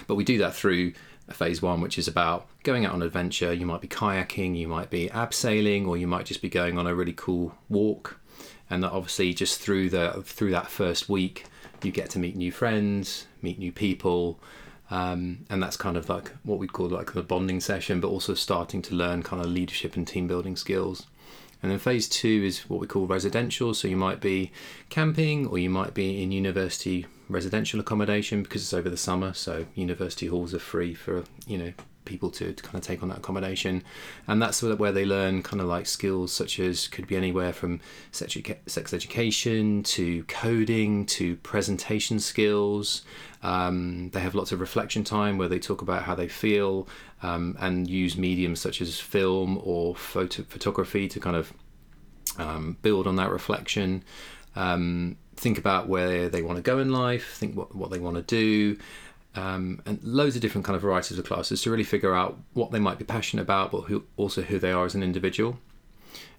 But 0.07 0.15
we 0.15 0.23
do 0.23 0.39
that 0.39 0.55
through 0.55 0.93
phase 1.33 1.61
one, 1.61 1.81
which 1.81 1.97
is 1.97 2.07
about 2.07 2.47
going 2.63 2.85
out 2.85 2.93
on 2.93 3.01
adventure. 3.01 3.53
You 3.53 3.65
might 3.65 3.81
be 3.81 3.87
kayaking, 3.87 4.57
you 4.57 4.67
might 4.67 4.89
be 4.89 5.09
abseiling, 5.09 5.87
or 5.87 5.97
you 5.97 6.07
might 6.07 6.25
just 6.25 6.41
be 6.41 6.49
going 6.49 6.77
on 6.77 6.87
a 6.87 6.95
really 6.95 7.13
cool 7.13 7.55
walk. 7.69 8.19
And 8.69 8.83
that 8.83 8.91
obviously, 8.91 9.33
just 9.33 9.59
through 9.59 9.89
the 9.89 10.23
through 10.25 10.51
that 10.51 10.67
first 10.67 11.09
week, 11.09 11.45
you 11.83 11.91
get 11.91 12.09
to 12.11 12.19
meet 12.19 12.35
new 12.35 12.51
friends, 12.51 13.27
meet 13.41 13.59
new 13.59 13.71
people, 13.71 14.39
um, 14.89 15.45
and 15.49 15.61
that's 15.61 15.77
kind 15.77 15.97
of 15.97 16.09
like 16.09 16.31
what 16.43 16.59
we'd 16.59 16.73
call 16.73 16.87
like 16.87 17.13
the 17.13 17.23
bonding 17.23 17.59
session, 17.59 17.99
but 17.99 18.09
also 18.09 18.33
starting 18.33 18.81
to 18.83 18.95
learn 18.95 19.23
kind 19.23 19.43
of 19.43 19.49
leadership 19.49 19.95
and 19.95 20.07
team 20.07 20.27
building 20.27 20.55
skills. 20.55 21.07
And 21.61 21.71
then 21.71 21.79
phase 21.79 22.09
two 22.09 22.43
is 22.45 22.69
what 22.69 22.81
we 22.81 22.87
call 22.87 23.07
residential. 23.07 23.73
So 23.73 23.87
you 23.87 23.95
might 23.95 24.19
be 24.19 24.51
camping 24.89 25.47
or 25.47 25.57
you 25.57 25.69
might 25.69 25.93
be 25.93 26.21
in 26.21 26.31
university 26.33 27.05
residential 27.29 27.79
accommodation 27.79 28.43
because 28.43 28.61
it's 28.61 28.73
over 28.73 28.89
the 28.89 28.97
summer. 28.97 29.33
So 29.33 29.65
university 29.75 30.27
halls 30.27 30.53
are 30.53 30.59
free 30.59 30.93
for, 30.93 31.23
you 31.47 31.57
know, 31.57 31.73
people 32.05 32.29
to, 32.29 32.53
to 32.53 32.63
kind 32.63 32.75
of 32.75 32.81
take 32.81 33.01
on 33.01 33.09
that 33.09 33.19
accommodation. 33.19 33.83
And 34.27 34.41
that's 34.41 34.61
where 34.61 34.91
they 34.91 35.05
learn 35.05 35.43
kind 35.43 35.61
of 35.61 35.67
like 35.67 35.85
skills 35.85 36.31
such 36.31 36.59
as 36.59 36.87
could 36.87 37.07
be 37.07 37.15
anywhere 37.15 37.53
from 37.53 37.79
sex, 38.11 38.37
sex 38.67 38.93
education 38.93 39.83
to 39.83 40.23
coding 40.25 41.05
to 41.07 41.35
presentation 41.37 42.19
skills. 42.19 43.03
Um, 43.41 44.09
they 44.11 44.19
have 44.19 44.35
lots 44.35 44.51
of 44.51 44.59
reflection 44.59 45.03
time 45.03 45.37
where 45.37 45.49
they 45.49 45.59
talk 45.59 45.81
about 45.81 46.03
how 46.03 46.15
they 46.15 46.27
feel 46.27 46.87
um, 47.21 47.57
and 47.59 47.89
use 47.89 48.17
mediums 48.17 48.59
such 48.59 48.81
as 48.81 48.99
film 48.99 49.59
or 49.63 49.95
photo- 49.95 50.43
photography 50.43 51.07
to 51.07 51.19
kind 51.19 51.35
of 51.35 51.53
um, 52.37 52.77
build 52.81 53.07
on 53.07 53.15
that 53.17 53.29
reflection. 53.29 54.03
Um, 54.55 55.17
think 55.43 55.57
about 55.57 55.87
where 55.87 56.29
they 56.29 56.41
want 56.41 56.55
to 56.55 56.63
go 56.63 56.79
in 56.79 56.91
life. 56.91 57.35
Think 57.35 57.55
what 57.55 57.75
what 57.75 57.91
they 57.91 57.99
want 57.99 58.15
to 58.15 58.23
do. 58.23 58.79
Um, 59.35 59.81
and 59.85 59.99
loads 60.03 60.35
of 60.35 60.41
different 60.41 60.63
kind 60.65 60.75
of 60.75 60.83
varieties 60.83 61.17
of 61.17 61.25
classes 61.25 61.61
to 61.63 61.71
really 61.71 61.83
figure 61.83 62.15
out 62.15 62.37
what 62.53 62.71
they 62.71 62.79
might 62.79 62.99
be 62.99 63.05
passionate 63.05 63.41
about, 63.41 63.71
but 63.71 63.81
who 63.81 64.03
also 64.15 64.41
who 64.43 64.57
they 64.59 64.71
are 64.71 64.85
as 64.85 64.95
an 64.95 65.03
individual. 65.03 65.59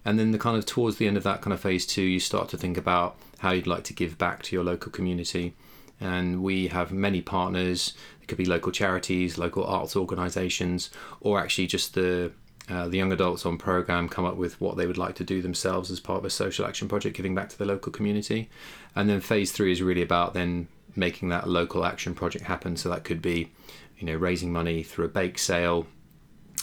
And 0.05 0.17
then 0.17 0.31
the 0.31 0.37
kind 0.39 0.57
of 0.57 0.65
towards 0.65 0.97
the 0.97 1.07
end 1.07 1.17
of 1.17 1.23
that 1.23 1.41
kind 1.41 1.53
of 1.53 1.59
phase 1.59 1.85
two, 1.85 2.01
you 2.01 2.19
start 2.19 2.49
to 2.49 2.57
think 2.57 2.77
about 2.77 3.17
how 3.39 3.51
you'd 3.51 3.67
like 3.67 3.83
to 3.85 3.93
give 3.93 4.17
back 4.17 4.43
to 4.43 4.55
your 4.55 4.63
local 4.63 4.91
community. 4.91 5.53
And 5.99 6.41
we 6.41 6.67
have 6.67 6.91
many 6.91 7.21
partners. 7.21 7.93
It 8.21 8.27
could 8.27 8.37
be 8.37 8.45
local 8.45 8.71
charities, 8.71 9.37
local 9.37 9.63
arts 9.65 9.95
organisations, 9.95 10.89
or 11.21 11.39
actually 11.39 11.67
just 11.67 11.93
the 11.95 12.31
uh, 12.69 12.87
the 12.87 12.97
young 12.97 13.11
adults 13.11 13.45
on 13.45 13.57
program 13.57 14.09
come 14.09 14.25
up 14.25 14.37
with 14.37 14.59
what 14.59 14.75
they 14.75 14.87
would 14.87 14.97
like 14.97 15.15
to 15.15 15.23
do 15.23 15.41
themselves 15.41 15.91
as 15.91 15.99
part 15.99 16.19
of 16.19 16.25
a 16.25 16.29
social 16.29 16.65
action 16.65 16.87
project, 16.87 17.15
giving 17.15 17.35
back 17.35 17.49
to 17.49 17.57
the 17.57 17.65
local 17.65 17.91
community. 17.91 18.49
And 18.95 19.09
then 19.09 19.21
phase 19.21 19.51
three 19.51 19.71
is 19.71 19.81
really 19.81 20.01
about 20.01 20.33
then 20.33 20.67
making 20.95 21.29
that 21.29 21.47
local 21.47 21.85
action 21.85 22.15
project 22.15 22.45
happen. 22.45 22.75
So 22.75 22.89
that 22.89 23.03
could 23.03 23.21
be, 23.21 23.51
you 23.99 24.07
know, 24.07 24.15
raising 24.15 24.51
money 24.51 24.81
through 24.81 25.05
a 25.05 25.09
bake 25.09 25.37
sale. 25.37 25.85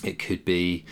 It 0.02 0.18
could 0.18 0.44
be 0.44 0.84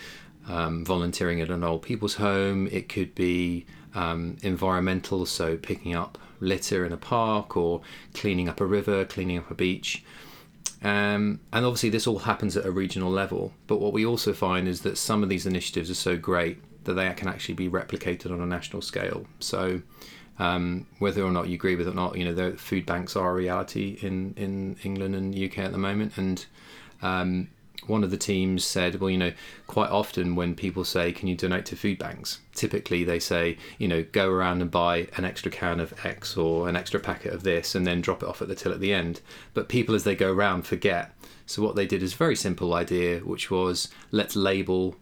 um, 0.47 0.85
volunteering 0.85 1.41
at 1.41 1.49
an 1.49 1.63
old 1.63 1.81
people's 1.81 2.15
home. 2.15 2.67
It 2.67 2.87
could 2.87 3.13
be 3.13 3.65
um, 3.93 4.37
environmental, 4.41 5.25
so 5.25 5.57
picking 5.57 5.93
up 5.93 6.17
litter 6.39 6.85
in 6.85 6.91
a 6.91 6.97
park 6.97 7.55
or 7.55 7.81
cleaning 8.13 8.49
up 8.49 8.61
a 8.61 8.65
river, 8.65 9.05
cleaning 9.05 9.37
up 9.37 9.51
a 9.51 9.55
beach. 9.55 10.03
Um, 10.83 11.41
and 11.53 11.65
obviously, 11.65 11.89
this 11.89 12.07
all 12.07 12.19
happens 12.19 12.57
at 12.57 12.65
a 12.65 12.71
regional 12.71 13.11
level. 13.11 13.53
But 13.67 13.79
what 13.79 13.93
we 13.93 14.05
also 14.05 14.33
find 14.33 14.67
is 14.67 14.81
that 14.81 14.97
some 14.97 15.23
of 15.23 15.29
these 15.29 15.45
initiatives 15.45 15.89
are 15.89 15.95
so 15.95 16.17
great 16.17 16.57
that 16.85 16.93
they 16.93 17.11
can 17.13 17.27
actually 17.27 17.55
be 17.55 17.69
replicated 17.69 18.31
on 18.31 18.41
a 18.41 18.45
national 18.45 18.81
scale. 18.81 19.27
So, 19.39 19.81
um, 20.39 20.87
whether 20.97 21.23
or 21.23 21.31
not 21.31 21.47
you 21.47 21.55
agree 21.55 21.75
with 21.75 21.87
it 21.87 21.91
or 21.91 21.95
not, 21.95 22.17
you 22.17 22.25
know, 22.25 22.33
the 22.33 22.57
food 22.57 22.85
banks 22.85 23.15
are 23.15 23.31
a 23.31 23.33
reality 23.33 23.99
in, 24.01 24.33
in 24.35 24.77
England 24.83 25.15
and 25.15 25.37
UK 25.37 25.59
at 25.59 25.71
the 25.71 25.77
moment. 25.77 26.17
And 26.17 26.43
um, 27.03 27.49
one 27.87 28.03
of 28.03 28.11
the 28.11 28.17
teams 28.17 28.63
said, 28.63 28.99
well, 28.99 29.09
you 29.09 29.17
know, 29.17 29.33
quite 29.67 29.89
often 29.89 30.35
when 30.35 30.55
people 30.55 30.83
say, 30.83 31.11
can 31.11 31.27
you 31.27 31.35
donate 31.35 31.65
to 31.67 31.75
food 31.75 31.97
banks? 31.97 32.39
Typically 32.53 33.03
they 33.03 33.19
say, 33.19 33.57
you 33.77 33.87
know, 33.87 34.03
go 34.11 34.29
around 34.29 34.61
and 34.61 34.69
buy 34.69 35.07
an 35.17 35.25
extra 35.25 35.51
can 35.51 35.79
of 35.79 35.93
X 36.05 36.37
or 36.37 36.69
an 36.69 36.75
extra 36.75 36.99
packet 36.99 37.33
of 37.33 37.43
this 37.43 37.73
and 37.73 37.85
then 37.85 38.01
drop 38.01 38.21
it 38.21 38.29
off 38.29 38.41
at 38.41 38.47
the 38.47 38.55
till 38.55 38.71
at 38.71 38.79
the 38.79 38.93
end. 38.93 39.21
But 39.53 39.69
people, 39.69 39.95
as 39.95 40.03
they 40.03 40.15
go 40.15 40.31
around, 40.31 40.63
forget. 40.63 41.13
So 41.45 41.61
what 41.61 41.75
they 41.75 41.87
did 41.87 42.03
is 42.03 42.13
a 42.13 42.17
very 42.17 42.35
simple 42.35 42.73
idea, 42.73 43.19
which 43.19 43.49
was 43.49 43.89
let's 44.11 44.35
label 44.35 44.95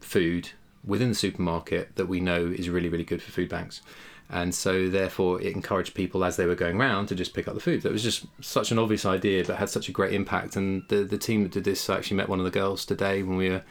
food 0.00 0.50
within 0.84 1.10
the 1.10 1.14
supermarket 1.14 1.96
that 1.96 2.06
we 2.06 2.20
know 2.20 2.46
is 2.46 2.68
really, 2.68 2.88
really 2.88 3.04
good 3.04 3.22
for 3.22 3.32
food 3.32 3.48
banks. 3.48 3.82
And 4.30 4.54
so, 4.54 4.88
therefore, 4.88 5.42
it 5.42 5.54
encouraged 5.54 5.94
people 5.94 6.24
as 6.24 6.36
they 6.36 6.46
were 6.46 6.54
going 6.54 6.80
around 6.80 7.06
to 7.08 7.14
just 7.14 7.34
pick 7.34 7.48
up 7.48 7.54
the 7.54 7.60
food. 7.60 7.82
That 7.82 7.92
was 7.92 8.02
just 8.02 8.24
such 8.40 8.72
an 8.72 8.78
obvious 8.78 9.04
idea, 9.04 9.44
but 9.44 9.56
had 9.56 9.68
such 9.68 9.88
a 9.88 9.92
great 9.92 10.14
impact. 10.14 10.56
And 10.56 10.84
the 10.88 11.04
the 11.04 11.18
team 11.18 11.42
that 11.42 11.52
did 11.52 11.64
this 11.64 11.90
I 11.90 11.96
actually 11.96 12.16
met 12.16 12.28
one 12.28 12.38
of 12.38 12.44
the 12.44 12.50
girls 12.50 12.86
today 12.86 13.22
when 13.22 13.36
we 13.36 13.50
were 13.50 13.62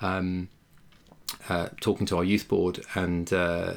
um, 0.00 0.48
uh, 1.48 1.68
talking 1.80 2.06
to 2.06 2.16
our 2.16 2.24
youth 2.24 2.46
board, 2.46 2.84
and 2.94 3.32
uh, 3.32 3.74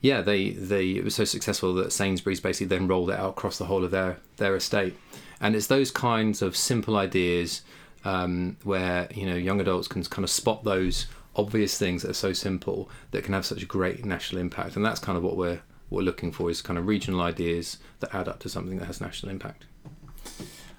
yeah, 0.00 0.20
they 0.20 0.50
they 0.50 0.90
it 0.90 1.04
was 1.04 1.14
so 1.14 1.24
successful 1.24 1.74
that 1.74 1.92
Sainsbury's 1.92 2.40
basically 2.40 2.68
then 2.68 2.86
rolled 2.86 3.10
it 3.10 3.18
out 3.18 3.30
across 3.30 3.58
the 3.58 3.66
whole 3.66 3.84
of 3.84 3.90
their 3.90 4.18
their 4.36 4.56
estate. 4.56 4.96
And 5.40 5.56
it's 5.56 5.66
those 5.66 5.90
kinds 5.90 6.42
of 6.42 6.56
simple 6.56 6.96
ideas 6.96 7.62
um, 8.04 8.56
where 8.62 9.08
you 9.14 9.26
know 9.26 9.34
young 9.34 9.60
adults 9.60 9.88
can 9.88 10.02
kind 10.04 10.24
of 10.24 10.30
spot 10.30 10.64
those 10.64 11.06
obvious 11.36 11.78
things 11.78 12.02
that 12.02 12.10
are 12.10 12.14
so 12.14 12.32
simple 12.32 12.90
that 13.12 13.24
can 13.24 13.34
have 13.34 13.46
such 13.46 13.62
a 13.62 13.66
great 13.66 14.04
national 14.04 14.40
impact. 14.40 14.76
And 14.76 14.84
that's 14.84 15.00
kind 15.00 15.16
of 15.16 15.24
what 15.24 15.36
we're 15.36 15.60
what 15.90 15.98
we're 15.98 16.04
looking 16.04 16.32
for 16.32 16.48
is 16.48 16.62
kind 16.62 16.78
of 16.78 16.86
regional 16.86 17.20
ideas 17.20 17.76
that 17.98 18.14
add 18.14 18.28
up 18.28 18.38
to 18.40 18.48
something 18.48 18.78
that 18.78 18.86
has 18.86 19.00
national 19.00 19.30
impact. 19.30 19.66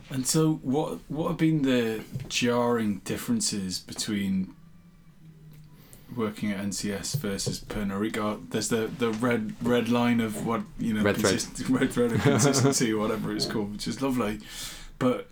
And 0.09 0.25
so, 0.25 0.55
what 0.63 0.99
what 1.07 1.29
have 1.29 1.37
been 1.37 1.61
the 1.61 2.03
jarring 2.27 2.99
differences 3.05 3.79
between 3.79 4.53
working 6.15 6.51
at 6.51 6.59
NCS 6.65 7.15
versus 7.17 7.61
Pernod 7.61 8.11
Ricard? 8.11 8.49
There's 8.49 8.69
the, 8.69 8.87
the 8.87 9.11
red 9.11 9.55
red 9.61 9.89
line 9.89 10.19
of 10.19 10.45
what 10.45 10.61
you 10.79 10.93
know, 10.93 11.03
Red 11.03 11.17
thread. 11.17 11.43
red 11.69 11.91
thread 11.91 12.11
of 12.13 12.21
consistency 12.21 12.91
or 12.91 12.99
whatever 12.99 13.33
it's 13.33 13.45
called, 13.45 13.73
which 13.73 13.87
is 13.87 14.01
lovely. 14.01 14.39
But 14.99 15.29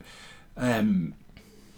um, 0.55 1.13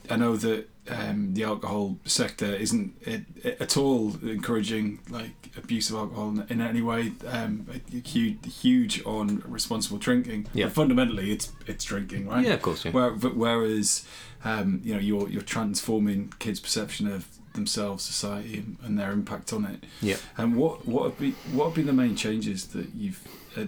I 0.10 0.16
know 0.16 0.36
that 0.38 0.70
um, 0.90 1.34
the 1.36 1.44
alcohol 1.44 1.98
sector 2.06 2.46
isn't 2.46 2.96
it, 3.02 3.22
it, 3.44 3.58
at 3.62 3.78
all 3.78 4.16
encouraging 4.24 5.00
like 5.10 5.52
abuse 5.58 5.90
of 5.90 5.96
alcohol 5.96 6.30
in, 6.30 6.46
in 6.50 6.62
any 6.62 6.82
way. 6.82 7.14
Um, 7.28 7.68
huge, 8.04 8.38
huge 8.62 9.06
on 9.06 9.44
responsible 9.46 9.98
drinking. 10.00 10.48
Yeah. 10.54 10.66
But 10.66 10.74
fundamentally, 10.74 11.32
it's 11.32 11.52
it's 11.68 11.86
drinking, 11.86 12.28
right? 12.28 12.46
Yeah, 12.46 12.54
of 12.54 12.62
course. 12.62 12.86
Yeah. 12.86 12.92
Where, 12.92 13.12
but 13.12 13.36
whereas, 13.36 14.06
um, 14.44 14.82
you 14.84 14.94
know, 14.94 15.00
you're 15.00 15.30
you're 15.30 15.42
transforming 15.44 16.34
kids' 16.40 16.60
perception 16.60 17.08
of 17.08 17.28
themselves, 17.54 18.04
society, 18.04 18.64
and, 18.82 18.98
their 18.98 19.12
impact 19.12 19.52
on 19.52 19.66
it. 19.66 19.84
Yeah. 20.02 20.16
And 20.38 20.56
what 20.56 20.88
what 20.88 21.04
have 21.04 21.20
been 21.20 21.36
what 21.52 21.66
have 21.66 21.76
been 21.76 21.88
the 21.88 21.94
main 21.94 22.16
changes 22.16 22.68
that 22.68 22.88
you've 22.96 23.22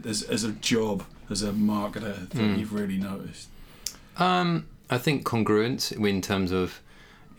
as 0.06 0.24
as 0.24 0.44
a 0.44 0.52
job 0.54 1.04
as 1.30 1.44
a 1.44 1.52
marketer 1.52 2.30
that 2.30 2.34
Mm. 2.38 2.60
you've 2.60 2.74
really 2.74 2.98
noticed? 2.98 3.50
Um, 4.18 4.68
I 4.90 4.98
think 4.98 5.26
congruence 5.26 5.92
in 5.92 6.22
terms 6.22 6.52
of 6.52 6.82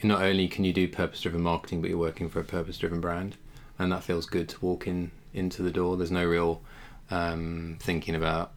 not 0.04 0.22
only 0.22 0.48
can 0.48 0.64
you 0.64 0.72
do 0.72 0.86
purpose-driven 0.86 1.42
marketing, 1.42 1.80
but 1.80 1.90
you're 1.90 1.98
working 1.98 2.28
for 2.28 2.40
a 2.40 2.44
purpose-driven 2.44 3.00
brand, 3.00 3.36
and 3.78 3.90
that 3.90 4.04
feels 4.04 4.26
good 4.26 4.48
to 4.50 4.64
walk 4.64 4.86
in 4.86 5.10
into 5.32 5.62
the 5.62 5.70
door. 5.70 5.96
There's 5.96 6.10
no 6.10 6.24
real 6.24 6.62
um, 7.10 7.78
thinking 7.80 8.14
about, 8.14 8.52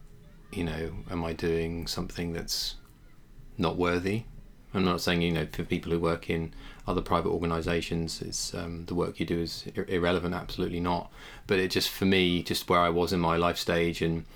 you 0.52 0.64
know, 0.64 0.92
am 1.10 1.24
I 1.24 1.32
doing 1.32 1.86
something 1.86 2.32
that's 2.32 2.76
not 3.56 3.76
worthy? 3.76 4.24
I'm 4.74 4.84
not 4.84 5.00
saying 5.00 5.22
you 5.22 5.32
know 5.32 5.46
for 5.50 5.64
people 5.64 5.90
who 5.92 5.98
work 5.98 6.28
in 6.28 6.52
other 6.86 7.00
private 7.00 7.30
organisations, 7.30 8.20
it's 8.20 8.54
um, 8.54 8.84
the 8.84 8.94
work 8.94 9.18
you 9.18 9.26
do 9.26 9.40
is 9.40 9.64
ir- 9.74 9.86
irrelevant. 9.88 10.34
Absolutely 10.34 10.80
not. 10.80 11.10
But 11.46 11.58
it 11.58 11.70
just 11.70 11.88
for 11.88 12.04
me, 12.04 12.42
just 12.42 12.68
where 12.68 12.80
I 12.80 12.90
was 12.90 13.12
in 13.12 13.20
my 13.20 13.36
life 13.36 13.56
stage 13.56 14.02
and 14.02 14.26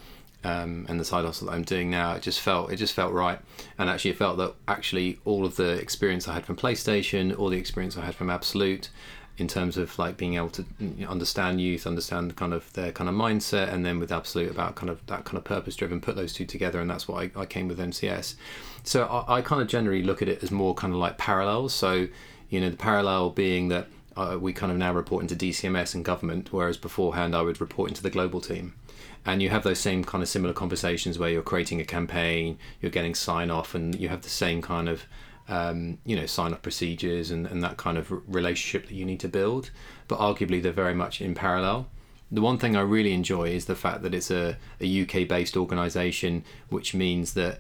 um, 0.45 0.87
and 0.89 0.99
the 0.99 1.05
side 1.05 1.25
hustle 1.25 1.47
that 1.49 1.55
I'm 1.55 1.63
doing 1.63 1.91
now, 1.91 2.15
it 2.15 2.23
just 2.23 2.41
felt 2.41 2.73
it 2.73 2.77
just 2.77 2.95
felt 2.95 3.13
right. 3.13 3.39
And 3.79 3.89
actually, 3.89 4.11
it 4.13 4.17
felt 4.17 4.39
that 4.39 4.55
actually 4.67 5.19
all 5.25 5.45
of 5.45 5.57
the 5.57 5.73
experience 5.73 6.27
I 6.27 6.35
had 6.35 6.45
from 6.45 6.57
PlayStation, 6.57 7.39
all 7.39 7.49
the 7.49 7.59
experience 7.59 7.97
I 7.97 8.05
had 8.05 8.15
from 8.15 8.29
Absolut, 8.29 8.91
in 9.39 9.47
terms 9.47 9.77
of 9.77 9.97
like 9.99 10.17
being 10.17 10.35
able 10.35 10.51
to 10.51 10.65
understand 11.09 11.61
youth, 11.61 11.87
understand 11.87 12.35
kind 12.37 12.53
of 12.53 12.73
their 12.73 12.93
kind 12.93 13.09
of 13.09 13.15
mindset, 13.15 13.73
and 13.73 13.87
then 13.87 14.01
with 14.01 14.11
Absolut 14.11 14.51
about 14.51 14.75
kind 14.75 14.91
of 14.91 15.05
that 15.07 15.25
kind 15.25 15.39
of 15.39 15.45
purpose 15.45 15.77
driven, 15.77 16.01
put 16.01 16.17
those 16.17 16.33
two 16.33 16.45
together, 16.45 16.81
and 16.81 16.91
that's 16.91 17.07
why 17.07 17.31
I, 17.37 17.41
I 17.43 17.47
came 17.47 17.69
with 17.69 17.79
NCS. 17.79 18.35
So 18.83 19.05
I, 19.05 19.39
I 19.39 19.43
kind 19.43 19.63
of 19.63 19.69
generally 19.69 20.03
look 20.03 20.23
at 20.23 20.29
it 20.29 20.43
as 20.43 20.51
more 20.51 20.75
kind 20.75 20.93
of 20.93 20.99
like 20.99 21.19
parallels. 21.19 21.73
So 21.73 22.09
you 22.51 22.61
know, 22.61 22.69
the 22.69 22.77
parallel 22.77 23.31
being 23.31 23.69
that 23.69 23.87
uh, 24.17 24.37
we 24.39 24.53
kind 24.53 24.71
of 24.71 24.77
now 24.77 24.93
report 24.93 25.23
into 25.23 25.35
DCMS 25.35 25.95
and 25.95 26.05
government, 26.05 26.53
whereas 26.53 26.77
beforehand 26.77 27.35
I 27.35 27.43
would 27.43 27.61
report 27.61 27.91
into 27.91 28.03
the 28.03 28.11
global 28.11 28.41
team 28.41 28.75
and 29.25 29.42
you 29.42 29.50
have 29.50 29.62
those 29.62 29.78
same 29.78 30.04
kind 30.04 30.23
of 30.23 30.28
similar 30.28 30.52
conversations 30.52 31.18
where 31.18 31.30
you're 31.30 31.42
creating 31.42 31.80
a 31.80 31.85
campaign, 31.85 32.59
you're 32.80 32.90
getting 32.90 33.14
sign 33.14 33.50
off, 33.50 33.75
and 33.75 33.94
you 33.94 34.09
have 34.09 34.23
the 34.23 34.28
same 34.28 34.61
kind 34.62 34.88
of 34.88 35.04
um, 35.49 35.99
you 36.04 36.16
know 36.16 36.26
sign 36.26 36.52
off 36.52 36.62
procedures 36.62 37.30
and, 37.30 37.47
and 37.47 37.62
that 37.62 37.76
kind 37.76 37.99
of 37.99 38.11
relationship 38.32 38.88
that 38.88 38.94
you 38.94 39.04
need 39.04 39.21
to 39.21 39.28
build. 39.28 39.71
But 40.09 40.18
arguably, 40.18 40.62
they're 40.62 40.73
very 40.73 40.94
much 40.94 41.21
in 41.21 41.35
parallel. 41.35 41.88
The 42.30 42.40
one 42.40 42.59
thing 42.59 42.76
I 42.76 42.80
really 42.80 43.12
enjoy 43.12 43.49
is 43.50 43.66
the 43.66 43.75
fact 43.76 44.02
that 44.02 44.14
it's 44.14 44.30
a, 44.30 44.56
a 44.80 45.02
UK 45.02 45.28
based 45.28 45.56
organization, 45.56 46.44
which 46.71 46.94
means 46.94 47.35
that 47.35 47.59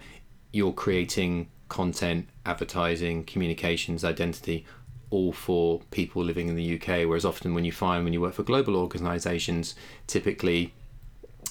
you're 0.52 0.72
creating 0.72 1.48
content, 1.68 2.28
advertising, 2.44 3.24
communications, 3.24 4.04
identity 4.04 4.66
all 5.12 5.30
for 5.30 5.80
people 5.90 6.24
living 6.24 6.48
in 6.48 6.56
the 6.56 6.74
UK. 6.76 7.06
Whereas 7.06 7.24
often 7.24 7.54
when 7.54 7.64
you 7.64 7.72
find 7.72 8.02
when 8.02 8.14
you 8.14 8.20
work 8.20 8.34
for 8.34 8.42
global 8.42 8.76
organizations, 8.76 9.74
typically 10.06 10.72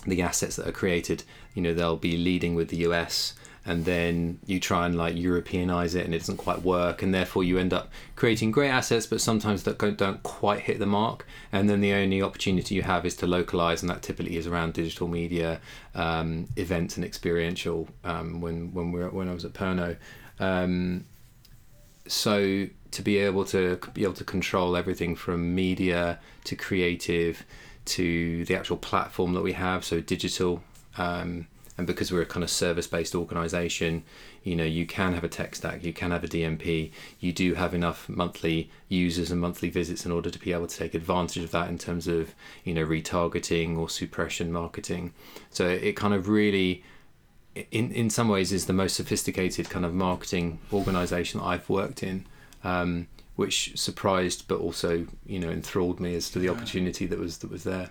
the 0.06 0.22
assets 0.22 0.56
that 0.56 0.68
are 0.68 0.72
created, 0.72 1.24
you 1.54 1.62
know, 1.62 1.74
they'll 1.74 1.98
be 1.98 2.18
leading 2.18 2.56
with 2.56 2.70
the 2.70 2.78
US 2.78 3.34
and 3.64 3.86
then 3.86 4.40
you 4.48 4.60
try 4.60 4.88
and 4.88 4.98
like 4.98 5.16
Europeanize 5.16 5.94
it 5.94 6.04
and 6.04 6.16
it 6.16 6.20
doesn't 6.20 6.38
quite 6.38 6.64
work 6.64 7.04
and 7.04 7.14
therefore 7.14 7.44
you 7.44 7.60
end 7.60 7.72
up 7.74 7.92
creating 8.16 8.50
great 8.50 8.70
assets 8.70 9.06
but 9.06 9.22
sometimes 9.22 9.64
that 9.64 9.78
don't- 9.98 10.24
quite 10.24 10.62
hit 10.62 10.80
the 10.80 10.86
mark. 10.86 11.28
And 11.52 11.70
then 11.70 11.80
the 11.82 11.94
only 11.94 12.22
opportunity 12.22 12.74
you 12.74 12.82
have 12.82 13.06
is 13.06 13.16
to 13.18 13.28
localize 13.28 13.84
and 13.84 13.90
that 13.90 14.02
typically 14.02 14.38
is 14.38 14.48
around 14.48 14.74
digital 14.74 15.08
media 15.08 15.60
um, 15.94 16.48
events 16.56 16.96
and 16.96 17.06
experiential 17.06 17.88
um, 18.04 18.42
when 18.42 18.74
when 18.74 18.92
we 18.92 19.02
when 19.04 19.30
I 19.30 19.34
was 19.34 19.46
at 19.46 19.54
Pernod 19.54 19.98
um, 20.40 21.06
so 22.08 22.68
to 22.92 23.02
be 23.02 23.18
able 23.18 23.46
to 23.46 23.80
be 23.94 24.04
able 24.04 24.14
to 24.16 24.24
control 24.24 24.76
everything 24.76 25.16
from 25.16 25.56
media 25.56 26.20
to 26.46 26.56
creative 26.56 27.46
to 27.86 28.46
the 28.46 28.56
actual 28.56 28.78
platform 28.78 29.34
that 29.34 29.42
we 29.42 29.54
have 29.54 29.84
so 29.84 30.00
digital 30.00 30.64
um, 30.98 31.48
and 31.78 31.88
because 31.88 32.12
we're 32.12 32.22
a 32.22 32.26
kind 32.26 32.44
of 32.44 32.50
service 32.50 32.88
based 32.88 33.16
organization 33.16 34.04
you 34.44 34.56
know 34.56 34.64
you 34.64 34.86
can 34.86 35.14
have 35.14 35.24
a 35.24 35.30
tech 35.30 35.56
stack 35.56 35.84
you 35.84 35.94
can 35.94 36.12
have 36.12 36.24
a 36.24 36.28
dmp 36.28 36.92
you 37.20 37.32
do 37.32 37.54
have 37.54 37.74
enough 37.74 38.08
monthly 38.10 38.70
users 38.92 39.32
and 39.32 39.40
monthly 39.40 39.70
visits 39.70 40.06
in 40.06 40.12
order 40.12 40.30
to 40.30 40.38
be 40.38 40.52
able 40.52 40.68
to 40.68 40.78
take 40.78 40.94
advantage 40.94 41.44
of 41.44 41.52
that 41.52 41.70
in 41.70 41.78
terms 41.78 42.08
of 42.08 42.36
you 42.64 42.74
know 42.74 42.86
retargeting 42.86 43.78
or 43.78 43.90
suppression 43.90 44.52
marketing. 44.52 45.14
So 45.50 45.68
it 45.68 45.96
kind 45.96 46.14
of 46.14 46.28
really 46.28 46.84
in 47.72 47.92
in 47.92 48.10
some 48.10 48.28
ways 48.28 48.52
is 48.52 48.66
the 48.66 48.74
most 48.74 48.96
sophisticated 48.96 49.70
kind 49.70 49.86
of 49.86 49.94
marketing 49.94 50.60
organization 50.72 51.40
I've 51.40 51.70
worked 51.70 52.04
in. 52.04 52.26
Um, 52.64 53.08
which 53.36 53.78
surprised 53.78 54.48
but 54.48 54.60
also 54.60 55.08
you 55.26 55.40
know 55.40 55.50
enthralled 55.50 56.00
me 56.00 56.16
as 56.16 56.30
to 56.30 56.40
the 56.40 56.46
Yeah. 56.46 56.52
opportunity 56.52 57.06
that 57.08 57.20
was 57.20 57.38
that 57.40 57.50
was 57.52 57.64
there 57.64 57.90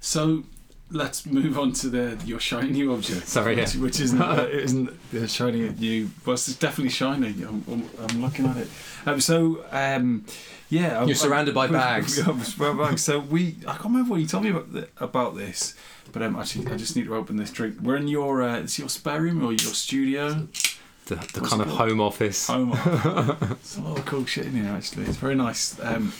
So 0.00 0.44
let's 0.90 1.24
move 1.24 1.58
on 1.58 1.72
to 1.72 1.88
the 1.88 2.18
your 2.26 2.38
shiny 2.40 2.70
new 2.70 2.92
object. 2.92 3.26
Sorry, 3.26 3.56
which, 3.56 3.74
yeah. 3.74 3.80
which 3.82 3.98
isn't 4.00 4.20
uh, 4.38 4.46
isn't 4.50 4.90
shiny 5.28 5.66
at 5.68 5.78
you. 5.80 6.10
Well, 6.26 6.34
it's 6.34 6.54
definitely 6.54 6.90
shiny. 6.90 7.28
I'm, 7.28 7.64
I'm, 7.70 7.88
I'm 7.98 8.20
looking 8.22 8.44
at 8.46 8.56
it. 8.58 8.68
Um, 9.06 9.18
so 9.20 9.64
um, 9.72 10.26
yeah, 10.68 10.98
I'm- 10.98 11.08
You're 11.08 11.14
surrounded 11.16 11.54
by 11.54 11.66
bags. 11.82 12.22
Bags. 12.22 13.02
So 13.02 13.20
we, 13.20 13.56
I 13.66 13.72
can't 13.72 13.84
remember 13.84 14.10
what 14.12 14.20
you 14.20 14.26
told 14.26 14.44
me 14.44 14.50
about 14.50 14.72
the, 14.72 14.88
about 14.98 15.34
this, 15.36 15.74
but 16.12 16.22
um, 16.22 16.36
actually, 16.36 16.66
I 16.70 16.76
just 16.76 16.94
need 16.96 17.06
to 17.06 17.14
open 17.14 17.36
this 17.36 17.50
drink. 17.50 17.76
We're 17.82 17.96
in 17.96 18.08
your 18.08 18.42
uh, 18.42 18.58
it's 18.60 18.78
your 18.78 18.88
spare 18.90 19.22
room 19.22 19.42
or 19.44 19.52
your 19.52 19.72
studio. 19.74 20.46
The, 21.06 21.16
the 21.16 21.40
kind 21.40 21.60
of 21.62 21.68
called? 21.68 21.90
home 21.90 22.00
office 22.00 22.46
Home. 22.46 22.72
office. 22.72 23.50
It's 23.50 23.76
a 23.78 23.80
lot 23.82 23.98
of 23.98 24.06
cool 24.06 24.24
shit 24.24 24.46
in 24.46 24.52
here, 24.52 24.72
actually. 24.72 25.06
It's 25.06 25.16
very 25.16 25.34
nice. 25.34 25.78
Um, 25.80 26.12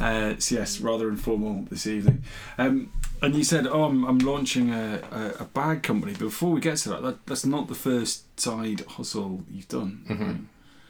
uh, 0.00 0.34
so 0.38 0.54
yes, 0.56 0.80
rather 0.80 1.08
informal 1.08 1.64
this 1.70 1.86
evening. 1.86 2.22
Um, 2.58 2.92
and 3.22 3.34
you 3.34 3.44
said, 3.44 3.66
"Oh, 3.66 3.84
I'm, 3.84 4.04
I'm 4.04 4.18
launching 4.18 4.70
a, 4.70 5.00
a, 5.12 5.42
a 5.42 5.44
bag 5.44 5.82
company." 5.82 6.12
But 6.12 6.20
before 6.20 6.50
we 6.52 6.60
get 6.60 6.78
to 6.78 6.88
that, 6.90 7.02
that, 7.02 7.26
that's 7.26 7.44
not 7.44 7.68
the 7.68 7.74
first 7.74 8.40
side 8.40 8.80
hustle 8.88 9.44
you've 9.50 9.68
done. 9.68 10.04
Mhm. 10.08 10.44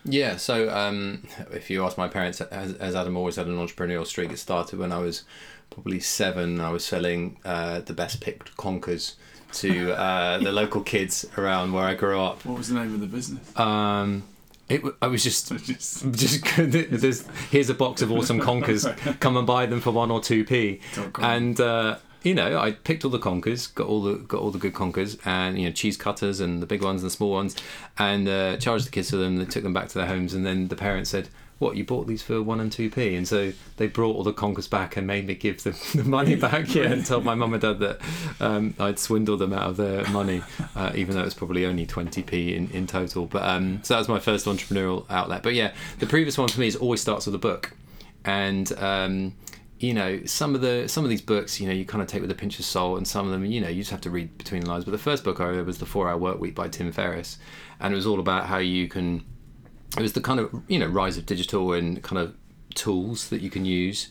Yeah, 0.05 0.37
so 0.37 0.71
um, 0.75 1.27
if 1.51 1.69
you 1.69 1.85
ask 1.85 1.99
my 1.99 2.09
parents, 2.09 2.39
has, 2.39 2.75
has 2.79 2.95
Adam 2.95 3.17
always 3.19 3.37
had 3.37 3.49
an 3.49 3.57
entrepreneurial 3.57 4.07
streak? 4.07 4.31
It 4.33 4.39
started 4.39 4.79
when 4.79 4.93
I 4.93 4.99
was 4.99 5.25
probably 5.71 6.01
seven. 6.01 6.59
I 6.61 6.71
was 6.71 6.85
selling 6.85 7.37
uh, 7.45 7.81
the 7.81 7.93
best 7.93 8.21
picked 8.21 8.57
conkers 8.57 9.17
to 9.55 9.93
uh, 9.93 10.39
the 10.39 10.53
local 10.63 10.83
kids 10.83 11.27
around 11.37 11.73
where 11.73 11.85
I 11.85 11.95
grew 11.95 12.21
up. 12.21 12.45
What 12.45 12.59
was 12.59 12.69
the 12.69 12.75
name 12.75 12.95
of 12.95 13.01
the 13.01 13.07
business? 13.07 13.57
Um, 13.59 14.25
it, 14.69 14.83
I 15.03 15.09
was 15.09 15.25
just 15.25 15.49
Just 15.67 16.05
just 16.13 16.57
there's, 16.57 17.27
here's 17.51 17.71
a 17.71 17.75
box 17.75 18.03
of 18.03 18.13
awesome 18.13 18.41
conkers. 18.41 18.87
Come 19.19 19.37
and 19.37 19.47
buy 19.47 19.67
them 19.67 19.81
for 19.81 19.91
one 19.91 20.11
or 20.11 20.21
two 20.21 20.45
p. 20.45 20.81
And 21.19 21.61
uh, 21.61 21.97
you 22.23 22.35
know, 22.35 22.59
I 22.59 22.73
picked 22.73 23.05
all 23.05 23.11
the 23.11 23.19
conkers, 23.19 23.67
got 23.67 23.87
all 23.87 24.03
the 24.03 24.15
got 24.15 24.41
all 24.41 24.51
the 24.51 24.59
good 24.59 24.75
conkers, 24.75 25.17
and 25.25 25.59
you 25.59 25.67
know, 25.67 25.73
cheese 25.73 25.97
cutters 25.97 26.41
and 26.41 26.63
the 26.63 26.67
big 26.67 26.83
ones 26.83 27.03
and 27.03 27.11
the 27.11 27.15
small 27.15 27.31
ones, 27.31 27.57
and 27.99 28.29
uh, 28.29 28.57
charged 28.59 28.87
the 28.87 28.91
kids 28.91 29.11
for 29.11 29.17
them. 29.17 29.37
They 29.37 29.45
took 29.45 29.63
them 29.63 29.73
back 29.73 29.89
to 29.89 29.99
their 29.99 30.07
homes, 30.07 30.35
and 30.35 30.45
then 30.45 30.69
the 30.69 30.77
parents 30.77 31.11
said, 31.11 31.29
"What 31.61 31.77
you 31.77 31.85
bought 31.85 32.09
these 32.09 32.23
for 32.23 32.43
one 32.43 32.59
and 32.59 32.73
two 32.73 32.91
p?" 32.91 33.15
And 33.15 33.29
so 33.29 33.53
they 33.77 33.87
brought 33.87 34.17
all 34.17 34.25
the 34.25 34.33
conkers 34.33 34.67
back 34.67 34.97
and 34.97 35.07
made 35.07 35.29
me 35.29 35.37
give 35.37 35.63
them 35.63 35.77
the 35.95 36.03
money 36.03 36.35
back. 36.35 36.75
Yeah, 36.75 36.87
and 36.87 37.07
told 37.07 37.25
my 37.25 37.37
mum 37.37 37.53
and 37.53 37.63
dad 37.63 37.79
that 37.79 38.01
um, 38.41 38.75
I'd 38.81 38.99
swindled 38.99 39.39
them 39.39 39.53
out 39.53 39.71
of 39.71 39.77
their 39.77 40.05
money, 40.09 40.43
uh, 40.75 40.91
even 40.97 41.15
though 41.15 41.23
it 41.23 41.27
was 41.27 41.35
probably 41.35 41.65
only 41.65 41.87
twenty 41.87 42.25
p 42.25 42.57
in, 42.57 42.69
in 42.73 42.89
total. 42.89 43.27
But 43.27 43.45
um, 43.45 43.79
so 43.85 43.95
that 43.95 43.99
was 43.99 44.09
my 44.09 44.19
first 44.19 44.47
entrepreneurial 44.47 45.07
outlet. 45.09 45.45
But 45.45 45.55
yeah, 45.55 45.73
the 46.01 46.07
previous 46.07 46.37
one 46.37 46.49
for 46.49 46.59
me 46.59 46.67
is 46.67 46.75
always 46.75 47.01
starts 47.01 47.27
with 47.27 47.37
a 47.37 47.39
book, 47.39 47.77
and 48.25 48.73
um, 48.79 49.35
you 49.81 49.95
know 49.95 50.23
some 50.27 50.55
of 50.55 50.61
the 50.61 50.87
some 50.89 51.05
of 51.05 51.11
these 51.11 51.23
books 51.23 51.59
you 51.59 51.67
know 51.67 51.73
you 51.73 51.85
kind 51.87 52.03
of 52.03 52.09
take 52.09 52.21
with 52.21 52.31
a 52.31 52.35
pinch 52.35 52.59
of 52.59 52.65
salt 52.65 52.99
and 52.99 53.09
some 53.09 53.25
of 53.25 53.33
them 53.33 53.45
you 53.47 53.61
know 53.61 53.69
you 53.69 53.81
just 53.81 53.91
have 53.91 54.01
to 54.03 54.11
read 54.11 54.37
between 54.37 54.61
the 54.61 54.69
lines 54.69 54.85
but 54.85 54.91
the 54.91 54.99
first 54.99 55.25
book 55.25 55.41
i 55.41 55.45
read 55.47 55.67
was 55.67 55.79
the 55.79 55.87
four 55.87 56.09
hour 56.09 56.19
work 56.19 56.39
week 56.39 56.55
by 56.55 56.69
tim 56.69 56.93
ferriss 56.93 57.39
and 57.81 57.93
it 57.93 57.97
was 57.97 58.07
all 58.07 58.21
about 58.21 58.45
how 58.45 58.59
you 58.59 58.87
can 58.87 59.25
it 59.97 60.03
was 60.03 60.13
the 60.13 60.21
kind 60.21 60.41
of 60.41 60.63
you 60.69 60.79
know 60.79 60.87
rise 60.87 61.17
of 61.17 61.27
digital 61.27 61.73
and 61.73 62.03
kind 62.03 62.19
of 62.19 62.35
tools 62.75 63.29
that 63.31 63.41
you 63.41 63.51
can 63.51 63.65
use 63.65 64.09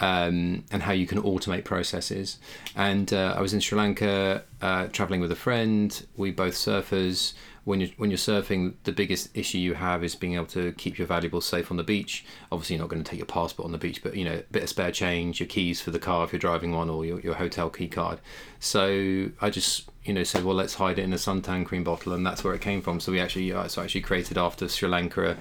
um, 0.00 0.64
and 0.70 0.82
how 0.82 0.92
you 0.92 1.06
can 1.06 1.20
automate 1.22 1.64
processes 1.64 2.38
and 2.76 3.12
uh, 3.12 3.34
i 3.36 3.40
was 3.40 3.52
in 3.52 3.60
sri 3.60 3.76
lanka 3.76 4.42
uh, 4.62 4.86
traveling 4.88 5.20
with 5.20 5.30
a 5.30 5.36
friend 5.36 6.06
we 6.16 6.30
both 6.30 6.54
surfers 6.54 7.34
when 7.68 7.80
you're 7.80 7.90
when 7.98 8.10
you're 8.10 8.16
surfing, 8.16 8.72
the 8.84 8.92
biggest 8.92 9.28
issue 9.36 9.58
you 9.58 9.74
have 9.74 10.02
is 10.02 10.14
being 10.14 10.34
able 10.36 10.46
to 10.46 10.72
keep 10.72 10.96
your 10.96 11.06
valuables 11.06 11.44
safe 11.44 11.70
on 11.70 11.76
the 11.76 11.82
beach. 11.82 12.24
Obviously, 12.50 12.76
you're 12.76 12.82
not 12.82 12.88
going 12.88 13.04
to 13.04 13.08
take 13.08 13.18
your 13.18 13.26
passport 13.26 13.66
on 13.66 13.72
the 13.72 13.78
beach, 13.78 14.02
but 14.02 14.16
you 14.16 14.24
know, 14.24 14.36
a 14.36 14.42
bit 14.50 14.62
of 14.62 14.70
spare 14.70 14.90
change, 14.90 15.38
your 15.38 15.46
keys 15.46 15.78
for 15.78 15.90
the 15.90 15.98
car 15.98 16.24
if 16.24 16.32
you're 16.32 16.40
driving 16.40 16.72
one, 16.72 16.88
or 16.88 17.04
your, 17.04 17.20
your 17.20 17.34
hotel 17.34 17.68
key 17.68 17.86
card. 17.86 18.20
So 18.58 19.28
I 19.42 19.50
just 19.50 19.90
you 20.08 20.14
know 20.14 20.24
said, 20.24 20.44
well, 20.44 20.56
let's 20.56 20.74
hide 20.74 20.98
it 20.98 21.02
in 21.02 21.12
a 21.12 21.16
suntan 21.16 21.64
cream 21.64 21.84
bottle, 21.84 22.14
and 22.14 22.26
that's 22.26 22.42
where 22.42 22.54
it 22.54 22.60
came 22.60 22.80
from. 22.80 22.98
So 22.98 23.12
we 23.12 23.20
actually 23.20 23.52
uh, 23.52 23.68
so 23.68 23.82
I 23.82 23.84
actually 23.84 24.00
created 24.00 24.38
after 24.38 24.68
Sri 24.68 24.88
Lanka. 24.88 25.36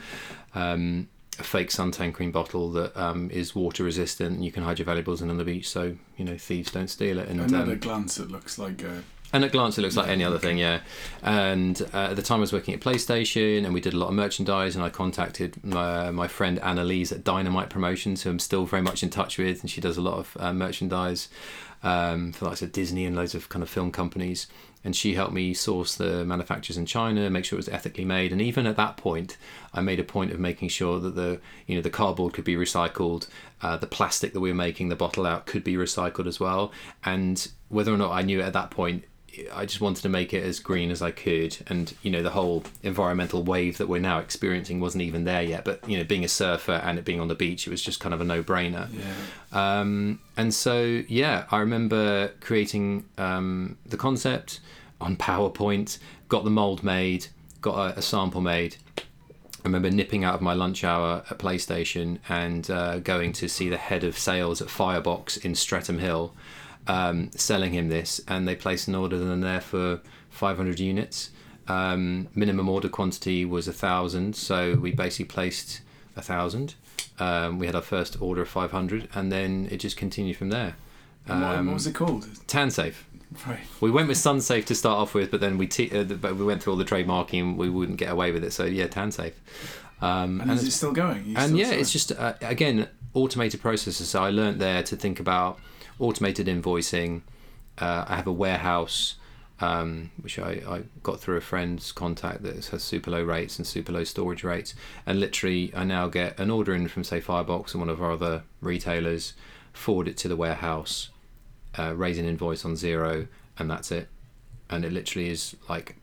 Um, 0.54 1.08
a 1.40 1.44
fake 1.44 1.70
suntan 1.70 2.12
cream 2.12 2.32
bottle 2.32 2.72
that 2.72 2.98
um, 2.98 3.30
is 3.30 3.54
water 3.54 3.84
resistant 3.84 4.38
and 4.38 4.44
you 4.44 4.52
can 4.52 4.64
hide 4.64 4.80
your 4.80 4.88
valuables 4.88 5.22
in 5.22 5.30
on 5.30 5.38
the 5.38 5.44
beach 5.44 5.70
so 5.70 5.96
you 6.16 6.26
know 6.26 6.36
thieves 6.36 6.72
don't 6.72 6.88
steal 6.88 7.20
it 7.20 7.30
and 7.30 7.40
And 7.40 7.54
at 7.54 7.62
um, 7.62 7.70
a 7.70 7.76
glance, 7.76 8.18
it 8.18 8.32
looks 8.32 8.58
like 8.58 8.82
a 8.82 9.04
and 9.34 9.44
at 9.44 9.52
glance, 9.52 9.78
it 9.78 9.82
looks 9.82 9.98
like 9.98 10.08
any 10.08 10.24
other 10.24 10.40
thing, 10.40 10.58
yeah. 10.58 10.80
And 11.22 11.82
uh, 11.94 12.12
at 12.12 12.16
the 12.16 12.22
time, 12.22 12.38
I 12.38 12.42
was 12.42 12.54
working 12.54 12.74
at 12.74 12.80
PlayStation, 12.80 13.66
and 13.66 13.74
we 13.74 13.82
did 13.82 13.94
a 13.94 13.98
lot 13.98 14.08
of 14.08 14.14
merchandise. 14.14 14.74
And 14.74 14.84
I 14.86 14.90
contacted 14.90 15.62
my, 15.66 16.12
my 16.12 16.30
friend 16.30 16.60
Annalise 16.60 17.12
at 17.12 17.26
Dynamite 17.26 17.70
Promotions, 17.70 18.24
who 18.24 18.30
I'm 18.30 18.40
still 18.40 18.66
very 18.66 18.82
much 18.82 19.04
in 19.04 19.10
touch 19.10 19.38
with, 19.38 19.62
and 19.62 19.70
she 19.70 19.82
does 19.82 19.98
a 19.98 20.02
lot 20.02 20.18
of 20.18 20.38
uh, 20.40 20.54
merchandise 20.54 21.28
um, 21.84 22.32
for 22.32 22.46
like 22.46 22.54
I 22.54 22.56
said, 22.56 22.72
Disney 22.72 23.06
and 23.06 23.16
loads 23.16 23.36
of 23.36 23.50
kind 23.50 23.64
of 23.64 23.70
film 23.70 23.92
companies. 23.92 24.48
And 24.84 24.96
she 24.96 25.16
helped 25.16 25.34
me 25.34 25.54
source 25.54 25.96
the 25.96 26.24
manufacturers 26.24 26.78
in 26.78 26.86
China, 26.86 27.30
make 27.30 27.44
sure 27.44 27.58
it 27.58 27.60
was 27.60 27.70
ethically 27.70 28.06
made. 28.06 28.32
And 28.32 28.42
even 28.42 28.66
at 28.66 28.78
that 28.78 28.96
point, 28.96 29.36
I 29.74 29.82
made 29.82 30.00
a 30.00 30.04
point 30.04 30.32
of 30.32 30.40
making 30.40 30.70
sure 30.70 31.00
that 31.00 31.16
the 31.16 31.42
you 31.66 31.76
know 31.76 31.82
the 31.82 31.90
cardboard 31.90 32.34
could 32.34 32.46
be 32.46 32.56
recycled, 32.56 33.28
uh, 33.62 33.78
the 33.78 33.88
plastic 33.88 34.34
that 34.34 34.40
we 34.40 34.50
were 34.50 34.56
making 34.56 34.90
the 34.90 34.96
bottle 34.96 35.26
out 35.26 35.46
could 35.46 35.64
be 35.64 35.76
recycled 35.76 36.28
as 36.28 36.40
well. 36.40 36.72
And 37.04 37.48
whether 37.68 37.94
or 37.94 37.98
not 37.98 38.12
I 38.12 38.22
knew 38.22 38.40
it 38.40 38.44
at 38.44 38.54
that 38.54 38.72
point, 38.72 39.04
I 39.54 39.66
just 39.66 39.82
wanted 39.82 40.02
to 40.02 40.10
make 40.10 40.34
it 40.34 40.44
as 40.44 40.60
green 40.60 40.90
as 40.90 41.02
I 41.02 41.12
could, 41.12 41.58
and 41.68 41.94
you 42.02 42.10
know 42.10 42.24
the 42.24 42.32
whole 42.32 42.64
environmental 42.82 43.44
wave 43.44 43.78
that 43.78 43.88
we're 43.88 44.02
now 44.02 44.20
experiencing 44.20 44.80
wasn't 44.80 45.04
even 45.04 45.26
there 45.26 45.44
yet. 45.44 45.64
But 45.64 45.88
you 45.88 45.98
know, 45.98 46.04
being 46.04 46.24
a 46.24 46.28
surfer 46.28 46.74
and 46.84 46.98
it 46.98 47.06
being 47.06 47.20
on 47.20 47.28
the 47.28 47.36
beach, 47.36 47.68
it 47.68 47.70
was 47.70 47.82
just 47.82 48.00
kind 48.00 48.14
of 48.14 48.22
a 48.22 48.24
no-brainer. 48.24 48.90
yeah. 48.94 49.80
Um, 49.80 50.20
and 50.36 50.54
so 50.54 51.04
yeah, 51.08 51.46
I 51.52 51.60
remember 51.60 52.32
creating 52.40 53.06
um, 53.18 53.78
the 53.86 53.98
concept 53.98 54.60
on 55.00 55.16
PowerPoint, 55.16 56.00
got 56.30 56.44
the 56.44 56.50
mold 56.50 56.84
made, 56.84 57.28
got 57.62 57.96
a, 57.96 58.00
a 58.00 58.02
sample 58.02 58.42
made. 58.42 58.78
I 58.98 59.70
remember 59.70 59.92
nipping 59.92 60.24
out 60.24 60.36
of 60.36 60.42
my 60.42 60.54
lunch 60.54 60.84
hour 60.84 61.24
at 61.30 61.40
PlayStation 61.40 62.20
and 62.30 62.70
uh, 62.72 63.00
going 63.00 63.34
to 63.34 63.50
see 63.50 63.70
the 63.70 63.78
head 63.78 64.04
of 64.04 64.18
sales 64.18 64.62
at 64.62 64.70
Firebox 64.70 65.38
in 65.38 65.56
Streatham 65.56 66.00
Hill, 66.00 66.34
um, 66.88 67.30
selling 67.34 67.74
him 67.74 67.90
this, 67.90 68.22
and 68.28 68.48
they 68.48 68.56
placed 68.56 68.88
an 68.88 68.96
order 68.96 69.18
then 69.18 69.42
there 69.42 69.62
for 69.62 70.00
500 70.30 70.80
units. 70.80 71.30
Um, 71.68 72.28
minimum 72.34 72.70
order 72.70 72.88
quantity 72.90 73.44
was 73.46 73.68
a 73.68 73.74
thousand, 73.74 74.36
so 74.36 74.76
we 74.76 74.92
basically 74.92 75.26
placed 75.26 75.82
a 76.16 76.22
thousand. 76.22 76.76
Um, 77.20 77.60
we 77.60 77.66
had 77.66 77.76
our 77.76 77.82
first 77.82 78.22
order 78.22 78.42
of 78.44 78.48
500, 78.50 79.10
and 79.14 79.32
then 79.32 79.68
it 79.72 79.78
just 79.78 79.98
continued 79.98 80.38
from 80.38 80.50
there. 80.50 80.76
What, 81.26 81.36
Um, 81.36 81.66
what 81.68 81.74
was 81.74 81.88
it 81.88 81.94
called? 81.96 82.24
TanSafe. 82.48 82.94
Right. 83.46 83.60
We 83.82 83.92
went 83.92 84.08
with 84.08 84.18
SunSafe 84.18 84.64
to 84.68 84.76
start 84.76 84.98
off 85.00 85.14
with, 85.14 85.30
but 85.32 85.42
then 85.42 85.58
we 85.58 85.68
t- 85.68 85.92
uh, 85.92 86.04
but 86.06 86.38
we 86.38 86.46
went 86.46 86.64
through 86.64 86.72
all 86.74 86.78
the 86.80 86.86
trademarking. 86.86 87.58
We 87.58 87.70
wouldn't 87.70 87.98
get 87.98 88.10
away 88.10 88.32
with 88.32 88.46
it, 88.46 88.54
so 88.54 88.64
yeah, 88.64 88.88
TanSafe. 88.88 89.34
Um, 90.02 90.40
And, 90.40 90.44
and 90.44 90.52
is 90.52 90.60
it 90.60 90.68
it's- 90.68 90.76
still 90.76 90.94
going? 90.94 91.34
And 91.36 91.48
still 91.48 91.58
yeah, 91.58 91.66
selling? 91.66 91.80
it's 91.82 91.92
just 91.92 92.12
uh, 92.14 92.34
again 92.42 92.88
automated 93.14 93.60
processes. 93.62 94.08
So 94.08 94.24
I 94.24 94.30
learned 94.30 94.62
there 94.62 94.82
to 94.84 94.96
think 94.96 95.20
about 95.20 95.60
automated 96.00 96.48
invoicing. 96.48 97.22
Uh, 97.78 98.06
I 98.08 98.16
have 98.16 98.28
a 98.28 98.32
warehouse 98.32 99.16
um, 99.60 100.12
which 100.22 100.38
I, 100.38 100.62
I 100.68 100.84
got 101.02 101.20
through 101.20 101.38
a 101.38 101.42
friend's 101.42 101.92
contact 101.92 102.44
that 102.44 102.64
has 102.68 102.84
super 102.84 103.12
low 103.12 103.24
rates 103.24 103.58
and 103.58 103.66
super 103.66 103.92
low 103.92 104.04
storage 104.04 104.44
rates. 104.44 104.76
And 105.06 105.20
literally, 105.20 105.72
I 105.76 105.84
now 105.84 106.08
get 106.08 106.40
an 106.40 106.52
order 106.52 106.76
in 106.76 106.88
from 106.88 107.04
say 107.04 107.20
Firebox 107.20 107.74
and 107.74 107.82
one 107.82 107.90
of 107.90 108.02
our 108.02 108.12
other 108.12 108.44
retailers, 108.62 109.34
forward 109.74 110.08
it 110.08 110.18
to 110.18 110.28
the 110.28 110.36
warehouse, 110.36 111.10
uh, 111.78 111.94
raise 111.96 112.18
an 112.20 112.26
invoice 112.26 112.66
on 112.66 112.74
Xero, 112.74 113.28
and 113.58 113.70
that's 113.70 113.92
it. 113.92 114.10
And 114.70 114.86
it 114.86 114.92
literally 114.92 115.30
is 115.30 115.56
like 115.68 115.96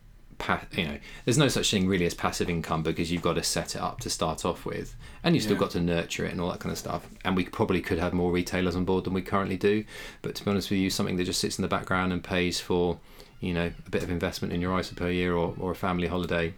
you 0.73 0.85
know, 0.85 0.99
there's 1.25 1.39
no 1.39 1.49
such 1.49 1.71
thing 1.71 1.87
really 1.89 2.07
as 2.07 2.15
passive 2.15 2.49
income 2.51 2.83
because 2.83 3.11
you've 3.13 3.23
got 3.23 3.35
to 3.35 3.43
set 3.43 3.75
it 3.75 3.81
up 3.81 4.01
to 4.01 4.11
start 4.11 4.45
off 4.45 4.65
with, 4.67 4.95
and 5.23 5.35
you've 5.35 5.43
still 5.45 5.55
Yeah. 5.57 5.61
got 5.61 5.71
to 5.73 5.81
nurture 5.81 6.25
it 6.27 6.33
and 6.33 6.41
all 6.41 6.51
that 6.51 6.61
kind 6.61 6.73
of 6.73 6.79
stuff. 6.79 7.07
And 7.25 7.37
we 7.37 7.45
probably 7.45 7.81
could 7.81 7.99
have 7.99 8.13
more 8.13 8.31
retailers 8.33 8.77
on 8.77 8.85
board 8.85 9.05
than 9.05 9.13
we 9.15 9.23
currently 9.23 9.57
do. 9.57 9.85
But 10.23 10.35
to 10.37 10.45
be 10.45 10.51
honest 10.51 10.71
with 10.71 10.79
you, 10.81 10.91
something 10.91 11.17
that 11.17 11.25
just 11.25 11.41
sits 11.41 11.59
in 11.59 11.63
the 11.63 11.69
background 11.69 12.13
and 12.13 12.23
pays 12.23 12.61
for, 12.61 12.99
you 13.41 13.55
know, 13.55 13.71
a 13.87 13.91
bit 13.91 14.03
of 14.03 14.11
investment 14.11 14.53
in 14.53 14.61
your 14.61 14.79
ISA 14.79 14.95
per 14.95 15.11
year 15.11 15.35
or, 15.35 15.55
or 15.59 15.71
a 15.73 15.77
family 15.77 16.09
holiday, 16.09 16.55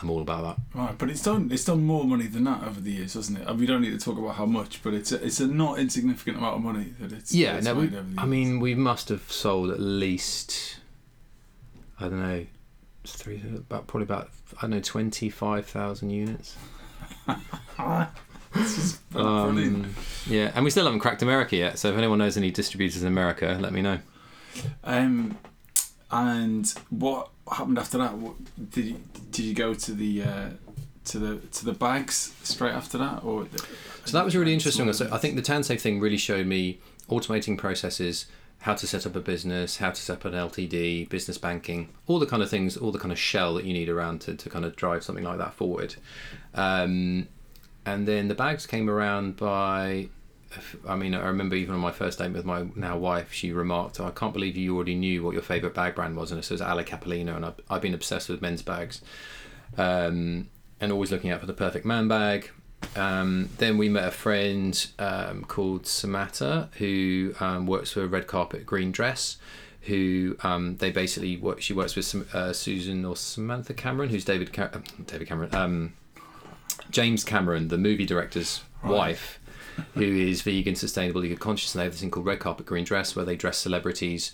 I'm 0.00 0.10
all 0.10 0.20
about 0.20 0.56
that. 0.72 0.78
Right, 0.78 0.96
but 0.96 1.10
it's 1.10 1.22
done. 1.22 1.50
It's 1.52 1.64
done 1.64 1.82
more 1.82 2.04
money 2.04 2.28
than 2.28 2.44
that 2.44 2.62
over 2.62 2.80
the 2.80 2.92
years, 2.92 3.14
hasn't 3.14 3.38
it? 3.38 3.48
And 3.48 3.58
we 3.58 3.66
don't 3.66 3.82
need 3.82 3.90
to 3.90 4.04
talk 4.04 4.16
about 4.16 4.36
how 4.36 4.46
much, 4.46 4.80
but 4.84 4.94
it's 4.94 5.10
a, 5.10 5.24
it's 5.24 5.40
a 5.40 5.46
not 5.48 5.80
insignificant 5.80 6.36
amount 6.36 6.56
of 6.58 6.62
money 6.62 6.94
that 7.00 7.10
it's. 7.12 7.34
Yeah, 7.34 7.56
it's 7.56 7.64
no, 7.66 7.74
we, 7.74 7.90
I 8.16 8.24
mean, 8.24 8.60
we 8.60 8.76
must 8.76 9.08
have 9.08 9.30
sold 9.32 9.70
at 9.70 9.80
least, 9.80 10.78
I 11.98 12.04
don't 12.04 12.20
know, 12.22 12.46
three, 13.16 13.42
about 13.56 13.86
probably 13.86 14.04
about 14.04 14.30
I 14.58 14.62
don't 14.62 14.70
know, 14.70 14.80
twenty 14.80 15.30
five 15.30 15.66
thousand 15.66 16.10
units. 16.10 16.56
this 18.54 18.78
is 18.78 18.92
brilliant. 19.10 19.84
Um, 19.84 19.94
yeah, 20.26 20.52
and 20.54 20.64
we 20.64 20.70
still 20.70 20.84
haven't 20.84 21.00
cracked 21.00 21.22
America 21.22 21.56
yet. 21.56 21.78
So 21.78 21.90
if 21.90 21.98
anyone 21.98 22.18
knows 22.18 22.36
any 22.36 22.50
distributors 22.50 23.02
in 23.02 23.08
America, 23.08 23.58
let 23.60 23.72
me 23.72 23.82
know. 23.82 23.98
Um, 24.84 25.38
and 26.10 26.72
what 26.90 27.30
happened 27.50 27.78
after 27.78 27.98
that? 27.98 28.14
What, 28.14 28.34
did 28.70 28.84
you, 28.84 29.00
did 29.30 29.44
you 29.44 29.54
go 29.54 29.74
to 29.74 29.92
the 29.92 30.22
uh, 30.22 30.48
to 31.06 31.18
the 31.18 31.36
to 31.36 31.64
the 31.64 31.72
bags 31.72 32.34
straight 32.42 32.72
after 32.72 32.98
that, 32.98 33.24
or? 33.24 33.46
So 34.04 34.16
that 34.16 34.24
was 34.24 34.34
really 34.34 34.54
interesting. 34.54 34.90
So 34.92 35.08
I 35.12 35.18
think 35.18 35.36
the 35.36 35.42
TanSafe 35.42 35.80
thing 35.80 36.00
really 36.00 36.16
showed 36.16 36.46
me 36.46 36.80
automating 37.10 37.58
processes, 37.58 38.26
how 38.60 38.74
to 38.74 38.86
set 38.86 39.06
up 39.06 39.14
a 39.14 39.20
business, 39.20 39.76
how 39.76 39.90
to 39.90 40.00
set 40.00 40.18
up 40.18 40.24
an 40.24 40.32
LTD, 40.32 41.08
business 41.08 41.38
banking, 41.38 41.90
all 42.06 42.18
the 42.18 42.26
kind 42.26 42.42
of 42.42 42.50
things, 42.50 42.76
all 42.76 42.90
the 42.90 42.98
kind 42.98 43.12
of 43.12 43.18
shell 43.18 43.54
that 43.54 43.64
you 43.64 43.72
need 43.72 43.88
around 43.88 44.20
to, 44.22 44.34
to 44.34 44.50
kind 44.50 44.64
of 44.64 44.74
drive 44.74 45.04
something 45.04 45.24
like 45.24 45.38
that 45.38 45.54
forward. 45.54 45.94
Um, 46.54 47.28
and 47.86 48.06
then 48.08 48.28
the 48.28 48.34
bags 48.34 48.66
came 48.66 48.90
around 48.90 49.36
by, 49.36 50.08
I 50.86 50.96
mean, 50.96 51.14
I 51.14 51.26
remember 51.26 51.54
even 51.54 51.74
on 51.74 51.80
my 51.80 51.92
first 51.92 52.18
date 52.18 52.32
with 52.32 52.44
my 52.44 52.66
now 52.74 52.98
wife, 52.98 53.32
she 53.32 53.52
remarked, 53.52 54.00
I 54.00 54.10
can't 54.10 54.32
believe 54.32 54.56
you 54.56 54.74
already 54.74 54.96
knew 54.96 55.22
what 55.22 55.34
your 55.34 55.42
favourite 55.42 55.74
bag 55.74 55.94
brand 55.94 56.16
was. 56.16 56.32
And 56.32 56.40
it 56.40 56.42
says 56.42 56.60
Ally 56.60 56.82
Capellino, 56.82 57.36
and 57.36 57.46
I've, 57.46 57.60
I've 57.70 57.82
been 57.82 57.94
obsessed 57.94 58.28
with 58.28 58.42
men's 58.42 58.62
bags. 58.62 59.00
Um, 59.76 60.48
and 60.80 60.92
always 60.92 61.10
looking 61.12 61.30
out 61.30 61.40
for 61.40 61.46
the 61.46 61.52
perfect 61.52 61.84
man 61.84 62.08
bag. 62.08 62.50
Um, 62.96 63.48
then 63.58 63.78
we 63.78 63.88
met 63.88 64.04
a 64.04 64.10
friend 64.10 64.86
um, 64.98 65.44
called 65.44 65.84
Samata 65.84 66.72
who 66.74 67.34
um, 67.40 67.66
works 67.66 67.92
for 67.92 68.06
Red 68.06 68.26
Carpet 68.26 68.66
Green 68.66 68.92
Dress. 68.92 69.36
Who 69.82 70.36
um, 70.42 70.76
they 70.76 70.90
basically 70.90 71.36
work. 71.38 71.62
She 71.62 71.72
works 71.72 71.96
with 71.96 72.34
uh, 72.34 72.52
Susan 72.52 73.04
or 73.06 73.16
Samantha 73.16 73.72
Cameron, 73.72 74.10
who's 74.10 74.24
David 74.24 74.56
uh, 74.58 74.68
David 75.06 75.28
Cameron, 75.28 75.54
um, 75.54 75.92
James 76.90 77.24
Cameron, 77.24 77.68
the 77.68 77.78
movie 77.78 78.04
director's 78.04 78.62
Right. 78.82 78.92
wife, 78.92 79.40
who 79.94 80.02
is 80.02 80.42
vegan, 80.42 80.76
sustainable, 80.76 81.24
eco 81.24 81.36
conscious, 81.36 81.74
and 81.74 81.80
they 81.80 81.84
have 81.84 81.92
this 81.92 82.00
thing 82.00 82.10
called 82.10 82.26
Red 82.26 82.38
Carpet 82.38 82.66
Green 82.66 82.84
Dress, 82.84 83.16
where 83.16 83.24
they 83.24 83.34
dress 83.34 83.58
celebrities. 83.58 84.32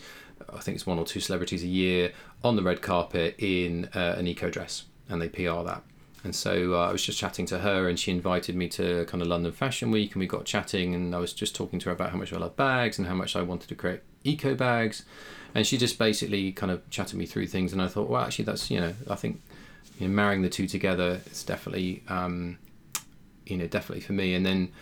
I 0.52 0.58
think 0.58 0.74
it's 0.74 0.86
one 0.86 0.98
or 0.98 1.04
two 1.06 1.20
celebrities 1.20 1.62
a 1.62 1.66
year 1.68 2.12
on 2.42 2.56
the 2.56 2.62
red 2.62 2.82
carpet 2.82 3.36
in 3.38 3.88
uh, 3.94 4.16
an 4.18 4.26
eco 4.26 4.50
dress, 4.50 4.84
and 5.08 5.22
they 5.22 5.28
PR 5.28 5.62
that. 5.64 5.82
And 6.24 6.34
so 6.34 6.74
uh, 6.74 6.88
I 6.88 6.92
was 6.92 7.04
just 7.04 7.18
chatting 7.18 7.44
to 7.46 7.58
her, 7.58 7.86
and 7.86 7.98
she 7.98 8.10
invited 8.10 8.56
me 8.56 8.66
to 8.70 9.04
kind 9.04 9.20
of 9.20 9.28
London 9.28 9.52
Fashion 9.52 9.90
Week, 9.90 10.14
and 10.14 10.20
we 10.20 10.26
got 10.26 10.46
chatting, 10.46 10.94
and 10.94 11.14
I 11.14 11.18
was 11.18 11.34
just 11.34 11.54
talking 11.54 11.78
to 11.80 11.90
her 11.90 11.94
about 11.94 12.10
how 12.10 12.16
much 12.16 12.32
I 12.32 12.38
love 12.38 12.56
bags 12.56 12.98
and 12.98 13.06
how 13.06 13.14
much 13.14 13.36
I 13.36 13.42
wanted 13.42 13.68
to 13.68 13.74
create 13.74 14.00
eco 14.24 14.54
bags, 14.54 15.04
and 15.54 15.66
she 15.66 15.76
just 15.76 15.98
basically 15.98 16.50
kind 16.50 16.72
of 16.72 16.88
chatted 16.88 17.18
me 17.18 17.26
through 17.26 17.48
things, 17.48 17.74
and 17.74 17.82
I 17.82 17.88
thought, 17.88 18.08
well, 18.08 18.22
actually, 18.22 18.46
that's 18.46 18.70
you 18.70 18.80
know, 18.80 18.94
I 19.08 19.16
think 19.16 19.42
you 19.98 20.08
know, 20.08 20.14
marrying 20.14 20.40
the 20.40 20.48
two 20.48 20.66
together, 20.66 21.20
it's 21.26 21.44
definitely, 21.44 22.02
um, 22.08 22.58
you 23.44 23.58
know, 23.58 23.66
definitely 23.66 24.00
for 24.00 24.14
me. 24.14 24.34
And 24.34 24.46
then 24.46 24.72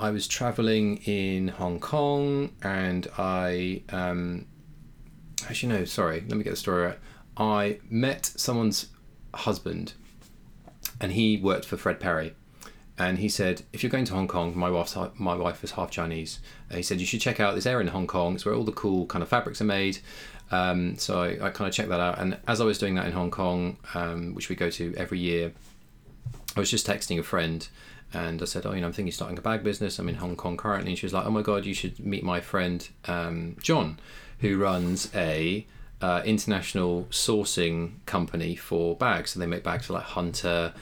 I 0.00 0.10
was 0.10 0.26
traveling 0.26 0.98
in 1.04 1.48
Hong 1.48 1.80
Kong, 1.80 2.52
and 2.62 3.06
I 3.18 3.82
um, 3.90 4.46
actually 5.48 5.74
no, 5.74 5.84
sorry, 5.84 6.24
let 6.28 6.38
me 6.38 6.44
get 6.44 6.50
the 6.50 6.56
story 6.56 6.86
right. 6.86 6.98
I 7.36 7.78
met 7.90 8.24
someone's 8.24 8.86
husband, 9.34 9.92
and 11.00 11.12
he 11.12 11.36
worked 11.36 11.64
for 11.64 11.76
Fred 11.76 12.00
Perry. 12.00 12.34
And 12.98 13.18
he 13.18 13.28
said, 13.28 13.62
if 13.72 13.82
you're 13.82 13.90
going 13.90 14.04
to 14.06 14.12
Hong 14.12 14.26
Kong, 14.26 14.58
my 14.58 14.68
wife's 14.68 14.96
my 15.16 15.36
wife 15.36 15.62
is 15.62 15.72
half 15.72 15.90
Chinese. 15.90 16.40
He 16.72 16.82
said 16.82 16.98
you 16.98 17.06
should 17.06 17.20
check 17.20 17.38
out 17.38 17.54
this 17.54 17.66
area 17.66 17.86
in 17.86 17.92
Hong 17.92 18.08
Kong. 18.08 18.34
It's 18.34 18.44
where 18.44 18.54
all 18.54 18.64
the 18.64 18.72
cool 18.72 19.06
kind 19.06 19.22
of 19.22 19.28
fabrics 19.28 19.60
are 19.60 19.64
made. 19.64 19.98
Um, 20.50 20.96
so 20.98 21.22
I, 21.22 21.46
I 21.46 21.50
kind 21.50 21.68
of 21.68 21.72
checked 21.72 21.90
that 21.90 22.00
out. 22.00 22.18
And 22.18 22.38
as 22.48 22.60
I 22.60 22.64
was 22.64 22.78
doing 22.78 22.96
that 22.96 23.06
in 23.06 23.12
Hong 23.12 23.30
Kong, 23.30 23.76
um, 23.94 24.34
which 24.34 24.48
we 24.48 24.56
go 24.56 24.68
to 24.70 24.94
every 24.96 25.20
year, 25.20 25.52
I 26.56 26.60
was 26.60 26.70
just 26.70 26.86
texting 26.86 27.20
a 27.20 27.22
friend 27.22 27.68
and 28.12 28.42
I 28.42 28.46
said, 28.46 28.66
Oh, 28.66 28.72
you 28.72 28.80
know, 28.80 28.88
I'm 28.88 28.92
thinking 28.92 29.10
of 29.10 29.14
starting 29.14 29.38
a 29.38 29.42
bag 29.42 29.62
business. 29.62 29.98
I'm 30.00 30.08
in 30.08 30.16
Hong 30.16 30.34
Kong 30.34 30.56
currently. 30.56 30.90
And 30.90 30.98
she 30.98 31.06
was 31.06 31.12
like, 31.12 31.24
Oh 31.24 31.30
my 31.30 31.42
God, 31.42 31.66
you 31.66 31.74
should 31.74 32.00
meet 32.00 32.24
my 32.24 32.40
friend 32.40 32.88
um, 33.04 33.56
John, 33.60 34.00
who 34.40 34.58
runs 34.58 35.14
a 35.14 35.66
uh, 36.00 36.22
international 36.24 37.04
sourcing 37.10 37.92
company 38.06 38.56
for 38.56 38.96
bags. 38.96 39.30
So 39.30 39.40
they 39.40 39.46
make 39.46 39.62
bags 39.62 39.86
for 39.86 39.94
like 39.94 40.04
Hunter, 40.04 40.72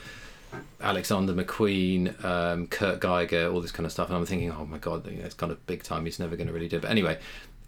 Alexander 0.81 1.33
McQueen, 1.33 2.23
um, 2.23 2.67
Kurt 2.67 2.99
Geiger, 2.99 3.49
all 3.49 3.61
this 3.61 3.71
kind 3.71 3.85
of 3.85 3.91
stuff. 3.91 4.09
And 4.09 4.17
I'm 4.17 4.25
thinking, 4.25 4.51
Oh 4.51 4.65
my 4.65 4.77
God, 4.77 5.07
it's 5.07 5.35
kind 5.35 5.51
of 5.51 5.65
big 5.67 5.83
time. 5.83 6.05
He's 6.05 6.19
never 6.19 6.35
going 6.35 6.47
to 6.47 6.53
really 6.53 6.67
do 6.67 6.77
it. 6.77 6.83
But 6.83 6.91
anyway, 6.91 7.19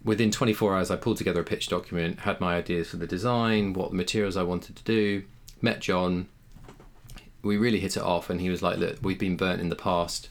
within 0.04 0.30
24 0.30 0.76
hours, 0.76 0.90
I 0.90 0.96
pulled 0.96 1.16
together 1.16 1.40
a 1.40 1.44
pitch 1.44 1.68
document, 1.68 2.20
had 2.20 2.40
my 2.40 2.56
ideas 2.56 2.90
for 2.90 2.96
the 2.96 3.06
design, 3.06 3.72
what 3.72 3.92
materials 3.92 4.36
I 4.36 4.42
wanted 4.42 4.76
to 4.76 4.84
do, 4.84 5.24
met 5.60 5.80
John 5.80 6.28
we 7.42 7.56
really 7.56 7.80
hit 7.80 7.96
it 7.96 8.02
off, 8.02 8.30
and 8.30 8.40
he 8.40 8.50
was 8.50 8.62
like, 8.62 8.78
"Look, 8.78 8.98
we've 9.02 9.18
been 9.18 9.36
burnt 9.36 9.60
in 9.60 9.68
the 9.68 9.76
past, 9.76 10.28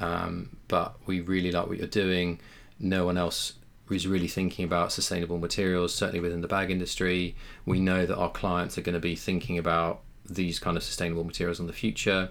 um, 0.00 0.56
but 0.68 0.96
we 1.06 1.20
really 1.20 1.52
like 1.52 1.68
what 1.68 1.78
you're 1.78 1.86
doing. 1.86 2.40
No 2.78 3.04
one 3.06 3.16
else 3.16 3.54
is 3.94 4.06
really 4.06 4.28
thinking 4.28 4.64
about 4.64 4.92
sustainable 4.92 5.38
materials. 5.38 5.94
Certainly 5.94 6.20
within 6.20 6.40
the 6.40 6.48
bag 6.48 6.70
industry, 6.70 7.34
we 7.66 7.80
know 7.80 8.06
that 8.06 8.16
our 8.16 8.30
clients 8.30 8.76
are 8.78 8.82
going 8.82 8.94
to 8.94 9.00
be 9.00 9.16
thinking 9.16 9.58
about 9.58 10.00
these 10.28 10.58
kind 10.58 10.76
of 10.76 10.82
sustainable 10.82 11.24
materials 11.24 11.58
in 11.60 11.66
the 11.66 11.72
future. 11.72 12.30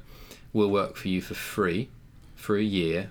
We'll 0.53 0.69
work 0.71 0.95
for 0.95 1.07
you 1.07 1.21
for 1.21 1.33
free 1.33 1.89
for 2.35 2.57
a 2.57 2.63
year." 2.63 3.09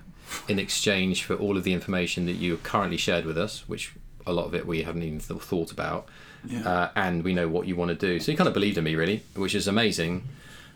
In 0.49 0.59
exchange 0.59 1.23
for 1.23 1.35
all 1.35 1.55
of 1.55 1.63
the 1.63 1.71
information 1.71 2.25
that 2.25 2.33
you 2.33 2.51
have 2.51 2.61
currently 2.61 2.97
shared 2.97 3.23
with 3.25 3.37
us, 3.37 3.63
which 3.69 3.93
a 4.25 4.33
lot 4.33 4.45
of 4.45 4.53
it 4.53 4.67
we 4.67 4.83
haven't 4.83 5.03
even 5.03 5.19
thought 5.21 5.71
about, 5.71 6.05
Yeah. 6.45 6.67
uh, 6.67 6.89
and 6.97 7.23
we 7.23 7.33
know 7.33 7.47
what 7.47 7.65
you 7.65 7.77
want 7.77 7.89
to 7.89 7.95
do. 7.95 8.19
So 8.19 8.33
he 8.33 8.35
kind 8.35 8.49
of 8.49 8.53
believed 8.53 8.77
in 8.77 8.83
me, 8.83 8.95
really, 8.95 9.23
which 9.35 9.55
is 9.55 9.69
amazing. 9.69 10.23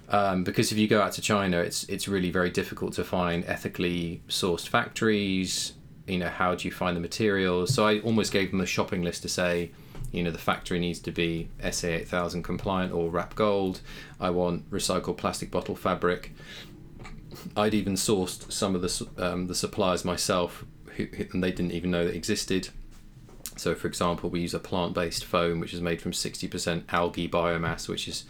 Um, 0.07 0.45
because 0.45 0.71
if 0.71 0.77
you 0.77 0.87
go 0.87 1.01
out 1.01 1.11
to 1.13 1.21
China, 1.21 1.59
it's 1.59 1.83
it's 1.89 2.07
really 2.07 2.31
very 2.31 2.49
difficult 2.49 2.93
to 2.93 3.03
find 3.03 3.43
ethically 3.45 4.21
sourced 4.29 4.67
factories. 4.69 5.73
You 6.11 6.19
know, 6.19 6.29
how 6.29 6.55
do 6.55 6.67
you 6.67 6.73
find 6.73 6.95
the 6.97 7.01
materials? 7.01 7.73
So 7.73 7.87
I 7.87 7.99
almost 8.01 8.31
gave 8.33 8.51
them 8.51 8.59
a 8.61 8.65
shopping 8.65 9.01
list 9.01 9.21
to 9.21 9.29
say, 9.29 9.71
you 10.11 10.23
know, 10.23 10.31
the 10.31 10.37
factory 10.37 10.77
needs 10.77 10.99
to 10.99 11.11
be 11.11 11.49
SA 11.71 11.87
eight 11.87 12.07
thousand 12.07 12.43
compliant 12.43 12.91
or 12.93 13.09
wrap 13.09 13.33
gold. 13.35 13.79
I 14.19 14.29
want 14.29 14.69
recycled 14.69 15.17
plastic 15.17 15.49
bottle 15.51 15.75
fabric. 15.75 16.33
I'd 17.55 17.73
even 17.73 17.93
sourced 17.93 18.51
some 18.51 18.75
of 18.75 18.81
the 18.81 19.07
um, 19.17 19.47
the 19.47 19.55
suppliers 19.55 20.03
myself, 20.03 20.65
who- 20.97 21.07
and 21.31 21.41
they 21.43 21.51
didn't 21.51 21.71
even 21.71 21.91
know 21.91 22.05
that 22.05 22.13
existed. 22.15 22.69
So, 23.57 23.73
for 23.75 23.87
example, 23.87 24.29
we 24.29 24.41
use 24.41 24.53
a 24.53 24.59
plant 24.59 24.93
based 24.93 25.23
foam 25.23 25.59
which 25.59 25.73
is 25.73 25.81
made 25.81 26.01
from 26.01 26.11
60% 26.13 26.83
algae 26.91 27.27
biomass, 27.29 27.87
which 27.87 28.07
is 28.07 28.23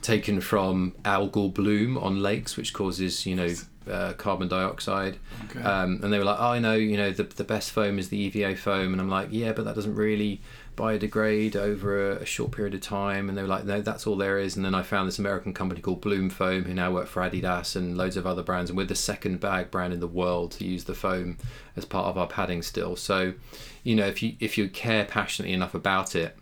taken 0.00 0.40
from 0.40 0.94
algal 1.04 1.52
bloom 1.52 1.98
on 1.98 2.22
lakes, 2.22 2.56
which 2.56 2.72
causes, 2.72 3.26
you 3.26 3.34
know, 3.34 3.48
uh, 3.90 4.12
carbon 4.14 4.48
dioxide. 4.48 5.18
Okay. 5.50 5.62
Um, 5.62 6.00
and 6.02 6.12
they 6.12 6.18
were 6.18 6.24
like, 6.24 6.38
oh, 6.38 6.48
I 6.48 6.58
know, 6.58 6.74
you 6.74 6.96
know, 6.96 7.10
the, 7.10 7.24
the 7.24 7.44
best 7.44 7.70
foam 7.70 7.98
is 7.98 8.08
the 8.08 8.18
EVA 8.18 8.56
foam. 8.56 8.92
And 8.92 9.00
I'm 9.00 9.08
like, 9.08 9.28
yeah, 9.30 9.52
but 9.52 9.64
that 9.64 9.74
doesn't 9.74 9.94
really 9.94 10.40
biodegrade 10.76 11.56
over 11.56 12.12
a, 12.12 12.16
a 12.16 12.26
short 12.26 12.52
period 12.52 12.74
of 12.74 12.80
time. 12.80 13.28
And 13.28 13.36
they 13.36 13.42
were 13.42 13.48
like, 13.48 13.64
no, 13.64 13.80
that's 13.80 14.06
all 14.06 14.16
there 14.16 14.38
is. 14.38 14.56
And 14.56 14.64
then 14.64 14.74
I 14.74 14.82
found 14.82 15.08
this 15.08 15.18
American 15.18 15.54
company 15.54 15.80
called 15.80 16.00
Bloom 16.00 16.30
Foam, 16.30 16.64
who 16.64 16.74
now 16.74 16.92
work 16.92 17.08
for 17.08 17.22
Adidas 17.22 17.76
and 17.76 17.96
loads 17.96 18.16
of 18.16 18.26
other 18.26 18.42
brands. 18.42 18.70
And 18.70 18.76
we're 18.76 18.86
the 18.86 18.94
second 18.94 19.40
bag 19.40 19.70
brand 19.70 19.92
in 19.92 20.00
the 20.00 20.06
world 20.06 20.52
to 20.52 20.64
use 20.64 20.84
the 20.84 20.94
foam 20.94 21.38
as 21.76 21.84
part 21.84 22.06
of 22.06 22.18
our 22.18 22.26
padding 22.26 22.62
still. 22.62 22.96
So, 22.96 23.34
you 23.82 23.94
know, 23.94 24.06
if 24.06 24.22
you 24.22 24.36
if 24.40 24.58
you 24.58 24.68
care 24.68 25.04
passionately 25.04 25.54
enough 25.54 25.74
about 25.74 26.14
it, 26.14 26.36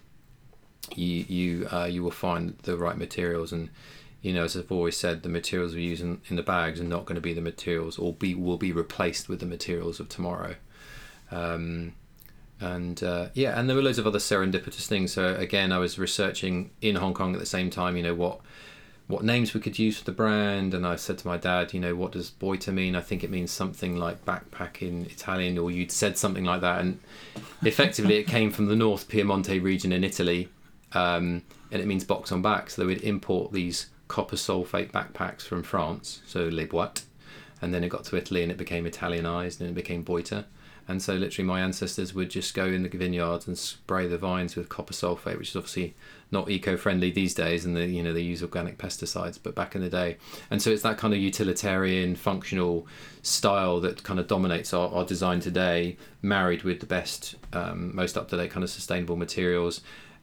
you 0.95 1.25
you 1.29 1.69
uh, 1.73 1.85
you 1.85 2.03
will 2.03 2.11
find 2.11 2.59
the 2.63 2.77
right 2.77 2.97
materials 2.97 3.53
and 3.53 3.71
you 4.25 4.33
know 4.33 4.45
as 4.45 4.57
I've 4.57 4.73
always 4.73 4.97
said 4.97 5.23
the 5.23 5.29
materials 5.29 5.75
we 5.75 5.83
use 5.83 6.01
in, 6.01 6.23
in 6.29 6.37
the 6.37 6.43
bags 6.43 6.81
are 6.81 6.85
not 6.85 7.05
going 7.05 7.17
to 7.17 7.21
be 7.21 7.35
the 7.35 7.43
materials 7.43 7.99
or 7.99 8.15
be 8.15 8.35
will 8.35 8.57
be 8.57 8.73
replaced 8.73 9.29
with 9.29 9.39
the 9.39 9.47
materials 9.47 10.01
of 10.01 10.09
tomorrow. 10.09 10.57
Um, 11.31 11.93
and 12.59 13.03
uh, 13.03 13.29
yeah 13.35 13.59
and 13.59 13.69
there 13.69 13.77
were 13.77 13.83
loads 13.83 13.99
of 13.99 14.07
other 14.07 14.19
serendipitous 14.19 14.87
things. 14.87 15.13
So 15.13 15.35
again 15.35 15.73
I 15.73 15.79
was 15.79 15.99
researching 15.99 16.71
in 16.81 16.97
Hong 16.97 17.13
Kong 17.13 17.35
at 17.35 17.41
the 17.41 17.47
same 17.47 17.69
time 17.69 17.99
you 17.99 18.03
know 18.03 18.15
what 18.15 18.41
what 19.07 19.23
names 19.23 19.53
we 19.53 19.61
could 19.61 19.79
use 19.79 19.99
for 19.99 20.05
the 20.05 20.13
brand. 20.13 20.73
And 20.73 20.87
I 20.87 20.97
said 20.97 21.19
to 21.19 21.27
my 21.27 21.37
dad 21.37 21.75
you 21.75 21.81
know 21.81 21.95
what 21.95 22.13
does 22.13 22.31
Boita 22.31 22.73
mean? 22.73 22.97
I 22.97 23.03
think 23.03 23.25
it 23.25 23.31
means 23.31 23.51
something 23.51 23.99
like 23.99 24.25
backpack 24.25 24.81
in 24.81 25.05
Italian 25.05 25.59
or 25.59 25.71
you'd 25.71 25.93
said 25.93 26.17
something 26.17 26.47
like 26.47 26.63
that. 26.63 26.81
And 26.81 26.99
effectively 27.63 28.17
it 28.17 28.27
came 28.27 28.51
from 28.51 28.67
the 28.67 28.77
North 28.77 29.07
Piemonte 29.07 29.63
region 29.63 29.93
in 29.93 30.03
Italy 30.03 30.49
um, 30.95 31.43
and 31.71 31.83
it 31.83 31.87
means 31.87 32.05
box 32.05 32.33
on 32.33 32.41
back. 32.41 32.71
So 32.71 32.81
they 32.81 32.87
would 32.87 33.03
import 33.03 33.53
these 33.53 33.91
copper 34.17 34.37
sulfate 34.37 34.93
backpacks 34.93 35.43
from 35.43 35.65
France, 35.65 36.23
so 36.25 36.41
les 36.59 36.67
boîtes, 36.67 37.03
and 37.61 37.75
then 37.75 37.83
it 37.83 37.89
got 37.89 38.05
to 38.05 38.17
Italy 38.17 38.43
and 38.45 38.53
it 38.53 38.59
became 38.65 38.87
Italianized 38.87 39.61
and 39.61 39.69
it 39.69 39.75
became 39.75 40.05
Boita. 40.05 40.45
And 40.87 41.03
so 41.03 41.15
literally 41.15 41.49
my 41.49 41.61
ancestors 41.61 42.15
would 42.15 42.31
just 42.31 42.55
go 42.55 42.67
in 42.67 42.85
the 42.85 42.89
vineyards 42.89 43.49
and 43.49 43.59
spray 43.59 44.07
the 44.07 44.19
vines 44.19 44.55
with 44.55 44.69
copper 44.69 44.93
sulfate, 44.93 45.39
which 45.39 45.49
is 45.49 45.57
obviously 45.57 45.95
not 46.31 46.49
eco-friendly 46.49 47.11
these 47.11 47.35
days, 47.35 47.65
and 47.65 47.77
they 47.77 47.87
you 47.87 48.05
know 48.05 48.13
they 48.13 48.21
use 48.21 48.41
organic 48.43 48.79
pesticides, 48.79 49.39
but 49.43 49.57
back 49.57 49.75
in 49.75 49.81
the 49.81 49.91
day, 49.91 50.17
and 50.51 50.63
so 50.63 50.71
it's 50.71 50.83
that 50.83 50.99
kind 50.99 51.13
of 51.15 51.21
utilitarian, 51.21 52.15
functional 52.15 52.87
style 53.23 53.81
that 53.81 54.05
kind 54.05 54.21
of 54.21 54.29
dominates 54.29 54.73
our, 54.73 54.89
our 54.95 55.05
design 55.05 55.41
today, 55.41 55.97
married 56.23 56.63
with 56.63 56.79
the 56.79 56.87
best, 56.87 57.35
um, 57.53 57.97
most 57.97 58.17
up-to-date 58.17 58.51
kind 58.51 58.63
of 58.63 58.71
sustainable 58.71 59.17
materials. 59.17 59.81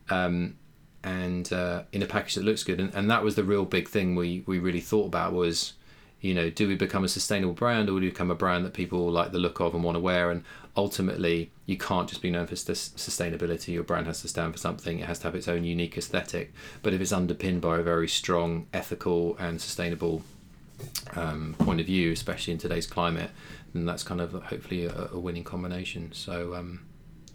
Um, 0.09 0.55
and 1.03 1.51
uh, 1.51 1.83
in 1.91 2.01
a 2.01 2.05
package 2.05 2.35
that 2.35 2.43
looks 2.43 2.63
good. 2.63 2.79
And, 2.79 2.93
and 2.93 3.09
that 3.09 3.23
was 3.23 3.35
the 3.35 3.43
real 3.43 3.65
big 3.65 3.87
thing 3.87 4.15
we, 4.15 4.43
we 4.45 4.59
really 4.59 4.81
thought 4.81 5.07
about 5.07 5.33
was, 5.33 5.73
you 6.19 6.33
know, 6.33 6.49
do 6.49 6.67
we 6.67 6.75
become 6.75 7.03
a 7.03 7.07
sustainable 7.07 7.53
brand 7.53 7.89
or 7.89 7.93
do 7.93 8.05
we 8.05 8.09
become 8.09 8.29
a 8.29 8.35
brand 8.35 8.65
that 8.65 8.73
people 8.73 9.09
like 9.09 9.31
the 9.31 9.39
look 9.39 9.59
of 9.59 9.73
and 9.73 9.83
want 9.83 9.95
to 9.95 9.99
wear? 9.99 10.29
And 10.29 10.43
ultimately, 10.77 11.51
you 11.65 11.77
can't 11.77 12.07
just 12.07 12.21
be 12.21 12.29
known 12.29 12.45
for 12.45 12.55
sus- 12.55 12.89
sustainability. 12.89 13.69
Your 13.69 13.83
brand 13.83 14.05
has 14.07 14.21
to 14.21 14.27
stand 14.27 14.53
for 14.53 14.59
something. 14.59 14.99
It 14.99 15.07
has 15.07 15.19
to 15.19 15.25
have 15.25 15.35
its 15.35 15.47
own 15.47 15.63
unique 15.63 15.97
aesthetic. 15.97 16.53
But 16.83 16.93
if 16.93 17.01
it's 17.01 17.11
underpinned 17.11 17.61
by 17.61 17.79
a 17.79 17.83
very 17.83 18.07
strong 18.07 18.67
ethical 18.73 19.35
and 19.37 19.59
sustainable 19.59 20.21
um, 21.15 21.55
point 21.59 21.79
of 21.79 21.87
view, 21.87 22.11
especially 22.11 22.53
in 22.53 22.59
today's 22.59 22.85
climate, 22.85 23.31
then 23.73 23.85
that's 23.85 24.03
kind 24.03 24.21
of 24.21 24.33
hopefully 24.33 24.85
a, 24.85 25.09
a 25.11 25.19
winning 25.19 25.43
combination. 25.43 26.11
So, 26.13 26.53
um, 26.53 26.85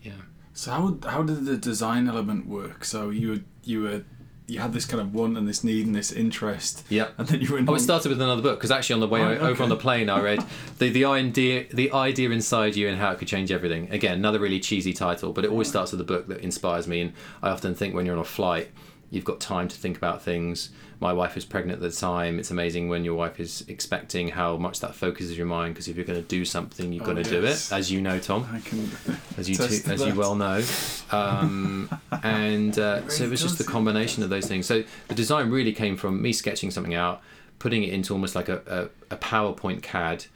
yeah. 0.02 0.12
So 0.56 0.70
how 0.70 0.98
how 1.06 1.22
did 1.22 1.44
the 1.44 1.58
design 1.58 2.08
element 2.08 2.46
work? 2.46 2.84
So 2.84 3.10
you 3.10 3.44
you 3.66 3.82
were 3.82 4.02
you 4.48 4.60
had 4.60 4.72
this 4.72 4.84
kind 4.84 5.00
of 5.00 5.12
want 5.12 5.36
and 5.36 5.48
this 5.48 5.64
need 5.64 5.86
and 5.86 5.92
this 5.94 6.12
interest, 6.12 6.84
Yeah. 6.88 7.08
and 7.18 7.26
then 7.26 7.40
you 7.40 7.52
went. 7.52 7.68
Oh, 7.68 7.74
it 7.74 7.80
started 7.80 8.10
with 8.10 8.22
another 8.22 8.42
book 8.42 8.58
because 8.60 8.70
actually 8.70 8.94
on 8.94 9.00
the 9.00 9.08
way 9.08 9.20
Right, 9.20 9.40
o- 9.40 9.48
over 9.48 9.62
on 9.64 9.68
the 9.68 9.76
plane 9.76 10.08
I 10.08 10.20
read 10.20 10.44
the 10.78 10.88
the 10.88 11.04
idea 11.04 11.66
the 11.72 11.90
idea 11.92 12.30
inside 12.30 12.76
you 12.76 12.88
and 12.88 12.96
how 12.96 13.10
it 13.10 13.18
could 13.18 13.26
change 13.28 13.50
everything. 13.50 13.90
Again, 13.90 14.14
another 14.14 14.38
really 14.38 14.60
cheesy 14.60 14.92
title, 14.92 15.32
but 15.32 15.44
it 15.44 15.50
always 15.50 15.68
starts 15.68 15.90
with 15.90 16.00
a 16.00 16.04
book 16.04 16.28
that 16.28 16.40
inspires 16.42 16.86
me. 16.86 17.00
And 17.00 17.12
I 17.42 17.48
often 17.50 17.74
think 17.74 17.92
when 17.94 18.06
you're 18.06 18.14
on 18.14 18.20
a 18.20 18.24
flight, 18.24 18.70
you've 19.10 19.24
got 19.24 19.40
time 19.40 19.68
to 19.68 19.76
think 19.76 19.96
about 19.96 20.22
things. 20.22 20.70
My 20.98 21.12
wife 21.12 21.34
was 21.34 21.44
pregnant 21.44 21.82
at 21.82 21.90
the 21.92 21.94
time. 21.96 22.38
It's 22.38 22.50
amazing 22.50 22.88
when 22.88 23.04
your 23.04 23.14
wife 23.14 23.38
is 23.38 23.64
expecting 23.68 24.28
how 24.28 24.56
much 24.56 24.80
that 24.80 24.94
focuses 24.94 25.36
your 25.36 25.46
mind 25.46 25.74
because 25.74 25.88
if 25.88 25.96
you're 25.96 26.06
going 26.06 26.20
to 26.20 26.26
do 26.26 26.44
something, 26.44 26.92
you've 26.92 27.02
Oh, 27.02 27.06
got 27.14 27.22
to 27.22 27.30
do 27.30 27.44
it, 27.44 27.68
as 27.70 27.92
you 27.92 28.00
know, 28.00 28.18
Tom 28.18 28.48
I 28.50 28.60
can. 28.60 28.90
as 29.36 29.48
you 29.48 29.56
as 29.62 30.04
you 30.06 30.14
well 30.14 30.34
know. 30.34 30.62
Um, 31.10 31.90
and 32.22 32.78
uh, 32.78 33.08
so 33.08 33.24
it 33.24 33.30
was 33.30 33.42
just 33.42 33.58
the 33.58 33.64
combination 33.64 34.22
of 34.22 34.30
those 34.30 34.46
things. 34.46 34.66
So 34.66 34.84
the 35.08 35.14
design 35.14 35.50
really 35.50 35.72
came 35.72 35.96
from 35.96 36.20
me 36.22 36.32
sketching 36.32 36.70
something 36.70 36.94
out, 36.94 37.20
putting 37.58 37.82
it 37.82 37.92
into 37.92 38.12
almost 38.12 38.34
like 38.34 38.48
a, 38.48 38.90
a, 39.10 39.14
a 39.14 39.18
PowerPoint 39.18 39.82
CAD, 39.82 40.26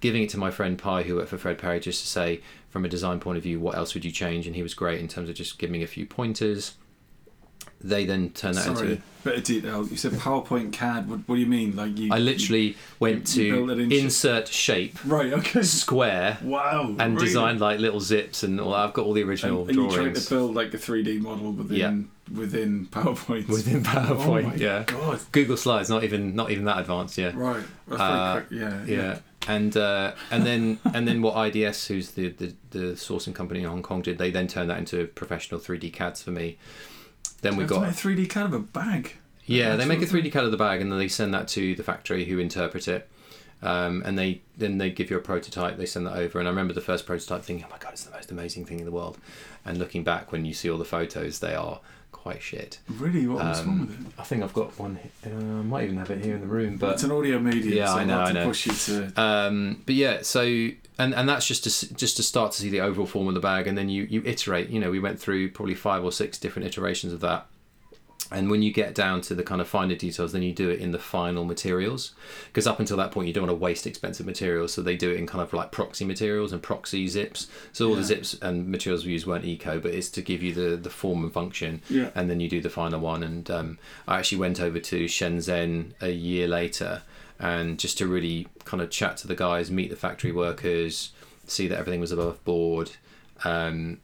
giving 0.00 0.22
it 0.22 0.30
to 0.30 0.38
my 0.38 0.50
friend 0.50 0.78
Pi, 0.78 1.02
who 1.02 1.16
worked 1.16 1.28
for 1.28 1.38
Fred 1.38 1.58
Perry, 1.58 1.78
just 1.80 2.00
to 2.02 2.06
say, 2.06 2.40
from 2.70 2.84
a 2.84 2.88
design 2.88 3.20
point 3.20 3.36
of 3.36 3.42
view, 3.42 3.60
what 3.60 3.76
else 3.76 3.94
would 3.94 4.04
you 4.04 4.10
change? 4.10 4.46
And 4.46 4.56
he 4.56 4.62
was 4.62 4.74
great 4.74 5.00
in 5.00 5.08
terms 5.08 5.28
of 5.28 5.34
just 5.36 5.58
giving 5.58 5.72
me 5.72 5.82
a 5.82 5.86
few 5.86 6.06
pointers. 6.06 6.74
They 7.80 8.04
then 8.06 8.30
turn 8.30 8.54
that 8.54 8.64
Sorry, 8.64 8.90
into. 8.92 9.02
bit 9.22 9.36
of 9.38 9.44
detail. 9.44 9.86
You 9.86 9.96
said 9.96 10.12
PowerPoint 10.12 10.72
CAD. 10.72 11.08
What, 11.10 11.20
what 11.26 11.34
do 11.36 11.40
you 11.40 11.46
mean? 11.46 11.76
Like 11.76 11.98
you? 11.98 12.12
I 12.12 12.18
literally 12.18 12.76
went 12.98 13.36
you 13.36 13.68
it 13.70 13.76
to 13.88 13.96
insert 13.98 14.48
shape, 14.48 14.98
Right. 15.04 15.32
Okay. 15.32 15.62
square, 15.62 16.38
Wow. 16.42 16.96
and 16.98 17.14
really? 17.14 17.26
designed 17.26 17.60
like 17.60 17.78
little 17.78 18.00
zips 18.00 18.42
and 18.42 18.58
all. 18.60 18.72
I've 18.74 18.92
got 18.94 19.04
all 19.04 19.12
the 19.12 19.20
And, 19.20 19.30
original 19.30 19.66
and 19.68 19.76
you 19.76 19.90
trying 19.90 20.14
to 20.14 20.28
build 20.28 20.54
like 20.54 20.72
a 20.74 20.78
three 20.78 21.02
D 21.02 21.18
model 21.18 21.52
within 21.52 22.08
within 22.34 22.86
PowerPoint. 22.86 23.48
within 23.48 23.82
PowerPoint. 23.84 24.52
Oh 24.54 24.56
yeah. 24.56 24.84
God. 24.86 25.20
Google 25.32 25.56
Slides, 25.56 25.88
not 25.90 26.02
even 26.02 26.34
not 26.34 26.50
even 26.50 26.64
that 26.64 26.78
advanced. 26.78 27.18
Yeah. 27.18 27.32
Right. 27.34 27.62
That's 27.88 28.00
Uh, 28.00 28.32
very 28.34 28.46
quick. 28.46 28.60
Yeah. 28.60 28.84
yeah 28.96 29.18
and 29.48 29.76
uh, 29.76 30.12
and 30.32 30.44
then 30.44 30.80
and 30.92 31.06
then 31.06 31.22
what 31.22 31.36
IDS 31.54 31.86
who's 31.86 32.12
the, 32.12 32.30
the 32.30 32.54
the 32.70 32.78
sourcing 32.94 33.32
company 33.34 33.60
in 33.60 33.66
Hong 33.66 33.82
Kong 33.82 34.02
did 34.02 34.18
they 34.18 34.30
then 34.32 34.48
turned 34.48 34.70
that 34.70 34.78
into 34.78 35.06
professional 35.08 35.60
3D 35.60 35.92
CADs 35.92 36.20
for 36.22 36.32
me 36.32 36.58
then 37.42 37.56
we've 37.56 37.66
got 37.68 37.82
make 37.82 37.90
a 37.90 37.94
three 37.94 38.14
D 38.14 38.26
CAD 38.26 38.46
of 38.46 38.52
a 38.54 38.58
bag. 38.58 39.14
yeah 39.44 39.76
they 39.76 39.84
make 39.84 40.02
a 40.02 40.06
3D 40.06 40.32
CAD 40.32 40.44
of 40.44 40.50
the 40.50 40.56
bag 40.56 40.80
and 40.80 40.90
then 40.90 40.98
they 40.98 41.08
send 41.08 41.32
that 41.34 41.46
to 41.48 41.74
the 41.74 41.82
factory 41.82 42.24
who 42.24 42.38
interpret 42.38 42.88
it 42.88 43.08
um, 43.62 44.02
and 44.04 44.18
they 44.18 44.40
then 44.58 44.78
they 44.78 44.90
give 44.90 45.10
you 45.10 45.16
a 45.16 45.20
prototype 45.20 45.76
they 45.78 45.86
send 45.86 46.06
that 46.06 46.16
over 46.16 46.38
and 46.38 46.46
I 46.48 46.50
remember 46.50 46.74
the 46.74 46.80
first 46.80 47.06
prototype 47.06 47.42
thinking 47.42 47.64
oh 47.66 47.70
my 47.70 47.78
god 47.78 47.92
it's 47.92 48.04
the 48.04 48.10
most 48.12 48.30
amazing 48.30 48.64
thing 48.66 48.80
in 48.80 48.84
the 48.84 48.90
world 48.92 49.18
and 49.64 49.78
looking 49.78 50.04
back 50.04 50.32
when 50.32 50.44
you 50.44 50.52
see 50.52 50.68
all 50.70 50.78
the 50.78 50.84
photos 50.84 51.38
they 51.38 51.54
are 51.54 51.80
quite 52.12 52.42
shit 52.42 52.78
Really, 52.88 53.26
what 53.28 53.44
was 53.44 53.62
wrong 53.64 53.80
um, 53.80 53.86
with 53.86 54.06
it? 54.08 54.12
I 54.18 54.24
think 54.24 54.42
I've 54.42 54.52
got 54.54 54.76
one 54.78 54.98
uh, 55.24 55.28
I 55.30 55.32
might 55.62 55.84
even 55.84 55.96
have 55.98 56.10
it 56.10 56.24
here 56.24 56.34
in 56.34 56.40
the 56.40 56.46
room 56.48 56.76
but 56.76 56.94
it's 56.94 57.04
an 57.04 57.12
audio 57.12 57.38
medium. 57.38 57.72
Yeah, 57.72 57.86
so 57.86 57.92
I 57.98 58.00
I'll 58.00 58.06
know, 58.06 58.18
have 58.18 58.28
I 58.28 58.32
to 58.32 58.38
know. 58.40 58.46
Push 58.46 58.66
you 58.66 58.72
to. 59.12 59.20
um, 59.22 59.82
but 59.86 59.94
yeah, 59.94 60.22
so 60.22 60.68
and 60.98 61.14
and 61.14 61.28
that's 61.28 61.46
just 61.46 61.64
to 61.64 61.94
just 61.94 62.16
to 62.16 62.22
start 62.22 62.52
to 62.52 62.58
see 62.60 62.70
the 62.70 62.80
overall 62.80 63.06
form 63.06 63.28
of 63.28 63.34
the 63.34 63.40
bag, 63.40 63.66
and 63.66 63.76
then 63.76 63.88
you 63.88 64.04
you 64.04 64.22
iterate. 64.24 64.70
You 64.70 64.80
know, 64.80 64.90
we 64.90 64.98
went 64.98 65.20
through 65.20 65.50
probably 65.50 65.74
five 65.74 66.04
or 66.04 66.12
six 66.12 66.38
different 66.38 66.66
iterations 66.66 67.12
of 67.12 67.20
that, 67.20 67.46
And 68.30 68.50
when 68.50 68.62
you 68.62 68.72
get 68.72 68.94
down 68.94 69.20
to 69.22 69.34
the 69.34 69.42
kind 69.42 69.60
of 69.60 69.68
finer 69.68 69.94
details, 69.94 70.32
then 70.32 70.42
you 70.42 70.52
do 70.52 70.68
it 70.68 70.80
in 70.80 70.90
the 70.90 70.98
final 70.98 71.44
materials. 71.44 72.12
Because 72.46 72.66
up 72.66 72.80
until 72.80 72.96
that 72.96 73.12
point, 73.12 73.28
you 73.28 73.32
don't 73.32 73.46
want 73.46 73.56
to 73.56 73.62
waste 73.62 73.86
expensive 73.86 74.26
materials. 74.26 74.72
So 74.72 74.82
they 74.82 74.96
do 74.96 75.10
it 75.12 75.18
in 75.18 75.26
kind 75.26 75.42
of 75.42 75.52
like 75.52 75.70
proxy 75.70 76.04
materials 76.04 76.52
and 76.52 76.62
proxy 76.62 77.06
zips. 77.06 77.46
So 77.72 77.88
all 77.88 77.94
the 77.94 78.02
zips 78.02 78.34
and 78.42 78.68
materials 78.68 79.06
we 79.06 79.12
use 79.12 79.26
weren't 79.26 79.44
eco, 79.44 79.78
but 79.78 79.94
it's 79.94 80.10
to 80.10 80.22
give 80.22 80.42
you 80.42 80.52
the, 80.52 80.76
the 80.76 80.90
form 80.90 81.22
and 81.22 81.32
function. 81.32 81.82
Yeah. 81.88 82.10
And 82.14 82.28
then 82.28 82.40
you 82.40 82.48
do 82.48 82.60
the 82.60 82.70
final 82.70 83.00
one. 83.00 83.22
And 83.22 83.48
um, 83.50 83.78
I 84.08 84.18
actually 84.18 84.38
went 84.38 84.60
over 84.60 84.80
to 84.80 85.04
Shenzhen 85.04 85.92
a 86.00 86.10
year 86.10 86.48
later 86.48 87.02
and 87.38 87.78
just 87.78 87.98
to 87.98 88.06
really 88.06 88.48
kind 88.64 88.82
of 88.82 88.90
chat 88.90 89.16
to 89.18 89.28
the 89.28 89.34
guys, 89.34 89.70
meet 89.70 89.90
the 89.90 89.96
factory 89.96 90.32
workers, 90.32 91.12
see 91.46 91.68
that 91.68 91.78
everything 91.78 92.00
was 92.00 92.12
above 92.12 92.42
board. 92.44 92.90
Um, 93.44 94.00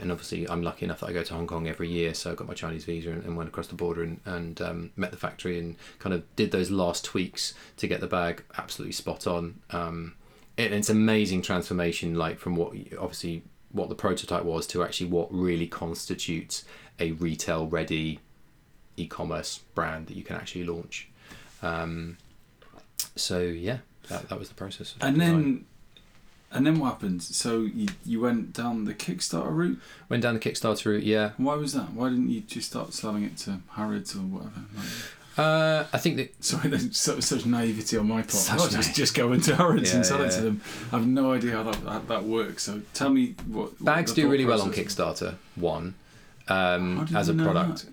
and 0.00 0.10
obviously, 0.10 0.48
I'm 0.48 0.62
lucky 0.62 0.86
enough 0.86 1.00
that 1.00 1.10
I 1.10 1.12
go 1.12 1.22
to 1.22 1.34
Hong 1.34 1.46
Kong 1.46 1.68
every 1.68 1.90
year, 1.90 2.14
so 2.14 2.32
I 2.32 2.34
got 2.34 2.48
my 2.48 2.54
Chinese 2.54 2.84
visa 2.84 3.10
and, 3.10 3.22
and 3.24 3.36
went 3.36 3.48
across 3.48 3.66
the 3.66 3.74
border 3.74 4.02
and, 4.02 4.20
and 4.24 4.60
um, 4.62 4.90
met 4.96 5.10
the 5.10 5.16
factory 5.16 5.58
and 5.58 5.76
kind 5.98 6.14
of 6.14 6.22
did 6.36 6.52
those 6.52 6.70
last 6.70 7.04
tweaks 7.04 7.54
to 7.76 7.86
get 7.86 8.00
the 8.00 8.06
bag 8.06 8.44
absolutely 8.56 8.92
spot 8.92 9.26
on. 9.26 9.60
Um, 9.70 10.14
it, 10.56 10.72
it's 10.72 10.88
amazing 10.88 11.42
transformation, 11.42 12.14
like 12.14 12.38
from 12.38 12.56
what 12.56 12.74
obviously 12.98 13.42
what 13.72 13.88
the 13.88 13.94
prototype 13.94 14.44
was 14.44 14.66
to 14.68 14.82
actually 14.82 15.10
what 15.10 15.32
really 15.34 15.66
constitutes 15.66 16.64
a 17.00 17.10
retail 17.12 17.66
ready 17.66 18.20
e-commerce 18.96 19.58
brand 19.74 20.06
that 20.06 20.16
you 20.16 20.22
can 20.22 20.36
actually 20.36 20.64
launch. 20.64 21.08
Um, 21.60 22.16
so 23.16 23.40
yeah, 23.40 23.78
that, 24.08 24.28
that 24.28 24.38
was 24.38 24.48
the 24.48 24.54
process. 24.54 24.94
And 25.00 25.20
then, 25.20 25.66
and 26.50 26.66
then 26.66 26.78
what 26.78 26.90
happened? 26.90 27.22
So 27.22 27.62
you 27.62 27.88
you 28.04 28.20
went 28.20 28.52
down 28.52 28.84
the 28.84 28.94
Kickstarter 28.94 29.54
route. 29.54 29.78
went 30.08 30.22
down 30.22 30.34
the 30.34 30.40
Kickstarter 30.40 30.86
route. 30.86 31.04
Yeah, 31.04 31.30
Why 31.36 31.54
was 31.54 31.72
that? 31.74 31.92
Why 31.92 32.08
didn't 32.10 32.30
you 32.30 32.40
just 32.42 32.70
start 32.70 32.92
selling 32.92 33.24
it 33.24 33.36
to 33.38 33.60
Harrods 33.70 34.14
or 34.14 34.20
whatever? 34.20 34.60
Like, 34.76 34.86
uh, 35.36 35.84
I 35.92 35.98
think 35.98 36.16
that 36.16 36.44
sorry, 36.44 36.68
there's 36.68 36.96
so, 36.96 37.18
such 37.20 37.44
naivety 37.44 37.96
on 37.96 38.08
my 38.08 38.22
part. 38.22 38.30
Such 38.30 38.60
Oh, 38.60 38.68
just 38.68 38.94
just 38.94 39.14
go 39.14 39.32
into 39.32 39.56
Harrods 39.56 39.92
and 39.92 40.04
Yeah, 40.04 40.22
it 40.22 40.30
to 40.32 40.40
them. 40.42 40.60
I 40.92 40.98
have 40.98 41.06
no 41.06 41.32
idea 41.32 41.52
how 41.52 41.64
that 41.64 41.76
how 41.76 41.98
that 42.00 42.24
works. 42.24 42.62
So 42.62 42.82
tell 42.92 43.10
me 43.10 43.34
what 43.46 43.80
what 43.80 43.84
bags 43.84 44.12
the 44.14 44.22
do 44.22 44.30
really 44.30 44.44
well 44.44 44.62
on 44.62 44.72
Kickstarter. 44.72 45.34
One, 45.56 45.94
um, 46.48 47.08
as 47.14 47.28
a 47.28 47.34
product. 47.34 47.86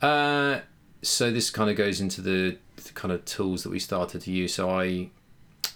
Uh, 0.00 0.60
so 1.02 1.30
this 1.30 1.50
kind 1.50 1.70
of 1.70 1.76
goes 1.76 2.00
into 2.00 2.20
the, 2.20 2.56
the 2.76 2.92
kind 2.92 3.12
of 3.12 3.24
tools 3.24 3.62
that 3.62 3.70
we 3.70 3.78
started 3.78 4.20
to 4.22 4.30
use. 4.30 4.54
So 4.54 4.70
I, 4.70 5.10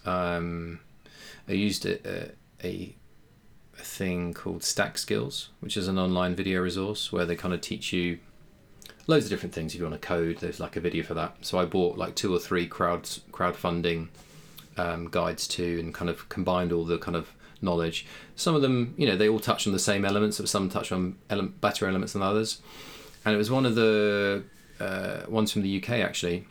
um, 0.05 0.81
I 1.49 1.53
used 1.53 1.87
a, 1.87 1.99
a, 2.09 2.31
a 2.63 2.97
a 3.81 3.83
thing 3.83 4.35
called 4.35 4.63
Stack 4.63 4.99
Skills, 4.99 5.49
which 5.61 5.77
is 5.77 5.89
an 5.89 5.99
online 5.99 6.35
video 6.35 6.61
resource 6.61 7.11
where 7.11 7.25
they 7.25 7.35
kind 7.35 7.55
of 7.55 7.61
teach 7.61 7.93
you 7.93 8.19
loads 9.07 9.25
of 9.25 9.31
different 9.31 9.55
things. 9.55 9.75
If 9.75 9.81
you 9.81 9.87
want 9.87 10.01
to 10.01 10.07
code, 10.07 10.39
there's 10.39 10.61
like 10.61 10.77
a 10.77 10.81
video 10.81 11.03
for 11.03 11.15
that. 11.15 11.37
So 11.41 11.59
I 11.59 11.65
bought 11.65 11.97
like 11.97 12.15
two 12.15 12.35
or 12.35 12.39
three 12.39 12.67
crowd 12.67 13.05
crowdfunding 13.33 14.09
um, 14.77 15.09
guides 15.11 15.49
too, 15.49 15.79
and 15.81 15.95
kind 15.95 16.11
of 16.11 16.29
combined 16.29 16.73
all 16.73 16.85
the 16.85 16.99
kind 16.99 17.17
of 17.17 17.33
knowledge. 17.63 18.07
Some 18.37 18.55
of 18.55 18.63
them, 18.63 18.95
you 18.97 19.07
know, 19.07 19.17
they 19.17 19.29
all 19.29 19.41
touch 19.41 19.67
on 19.67 19.73
the 19.73 19.79
same 19.79 20.05
elements, 20.05 20.39
but 20.39 20.49
some 20.49 20.69
touch 20.69 20.93
on 20.93 21.17
ele- 21.29 21.43
better 21.43 21.89
elements 21.89 22.13
than 22.13 22.23
others. 22.23 22.61
And 23.25 23.35
it 23.35 23.39
was 23.39 23.51
one 23.51 23.67
of 23.67 23.75
the 23.75 24.45
uh, 24.79 25.21
ones 25.29 25.53
from 25.53 25.63
the 25.63 25.83
UK 25.83 25.91
actually. 25.91 26.47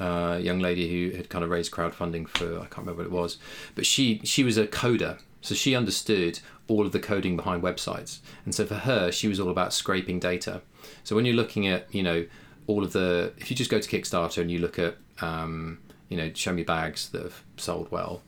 Uh, 0.00 0.38
young 0.38 0.60
lady 0.60 0.88
who 0.88 1.14
had 1.14 1.28
kind 1.28 1.44
of 1.44 1.50
raised 1.50 1.70
crowdfunding 1.70 2.26
for 2.26 2.56
I 2.56 2.64
can't 2.64 2.78
remember 2.78 3.02
what 3.02 3.06
it 3.06 3.12
was, 3.12 3.36
but 3.74 3.84
she 3.84 4.20
she 4.24 4.42
was 4.42 4.56
a 4.56 4.66
coder, 4.66 5.20
so 5.42 5.54
she 5.54 5.76
understood 5.76 6.40
all 6.68 6.86
of 6.86 6.92
the 6.92 7.00
coding 7.00 7.36
behind 7.36 7.62
websites, 7.62 8.20
and 8.46 8.54
so 8.54 8.64
for 8.64 8.76
her 8.76 9.12
she 9.12 9.28
was 9.28 9.38
all 9.38 9.50
about 9.50 9.74
scraping 9.74 10.18
data. 10.18 10.62
So 11.04 11.14
when 11.14 11.26
you're 11.26 11.34
looking 11.34 11.66
at 11.66 11.94
you 11.94 12.02
know 12.02 12.26
all 12.66 12.82
of 12.82 12.92
the 12.92 13.34
if 13.36 13.50
you 13.50 13.56
just 13.56 13.70
go 13.70 13.78
to 13.78 13.88
Kickstarter 13.88 14.40
and 14.40 14.50
you 14.50 14.58
look 14.58 14.78
at 14.78 14.96
um, 15.20 15.78
you 16.08 16.16
know 16.16 16.32
show 16.32 16.54
me 16.54 16.62
bags 16.62 17.10
that 17.10 17.22
have 17.22 17.44
sold 17.58 17.90
well, 17.90 18.22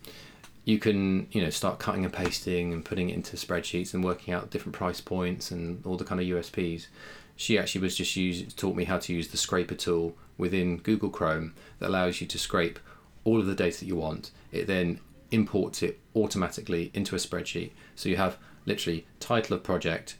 you 0.64 0.78
can 0.78 1.26
you 1.32 1.42
know 1.42 1.50
start 1.50 1.78
cutting 1.78 2.04
and 2.04 2.12
pasting 2.12 2.72
and 2.72 2.84
putting 2.84 3.10
it 3.10 3.14
into 3.14 3.36
spreadsheets 3.36 3.94
and 3.94 4.04
working 4.04 4.32
out 4.32 4.50
different 4.50 4.74
price 4.74 5.00
points 5.00 5.50
and 5.50 5.84
all 5.84 5.96
the 5.96 6.04
kind 6.04 6.20
of 6.20 6.26
USPs. 6.26 6.86
She 7.34 7.58
actually 7.58 7.80
was 7.80 7.96
just 7.96 8.14
used 8.14 8.56
taught 8.56 8.76
me 8.76 8.84
how 8.84 8.98
to 8.98 9.12
use 9.12 9.28
the 9.28 9.36
scraper 9.36 9.74
tool 9.74 10.16
within 10.38 10.78
Google 10.78 11.10
Chrome 11.10 11.54
that 11.78 11.88
allows 11.88 12.20
you 12.20 12.26
to 12.28 12.38
scrape 12.38 12.78
all 13.24 13.40
of 13.40 13.46
the 13.46 13.54
data 13.54 13.80
that 13.80 13.86
you 13.86 13.96
want. 13.96 14.30
It 14.52 14.66
then 14.66 15.00
imports 15.30 15.82
it 15.82 15.98
automatically 16.14 16.90
into 16.94 17.16
a 17.16 17.18
spreadsheet. 17.18 17.72
So 17.96 18.08
you 18.08 18.16
have 18.16 18.36
literally 18.66 19.06
title 19.18 19.56
of 19.56 19.62
project, 19.62 20.16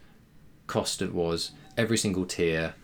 cost 0.66 1.02
it 1.02 1.14
was, 1.14 1.52
every 1.76 1.98
single 1.98 2.24
tier, 2.24 2.74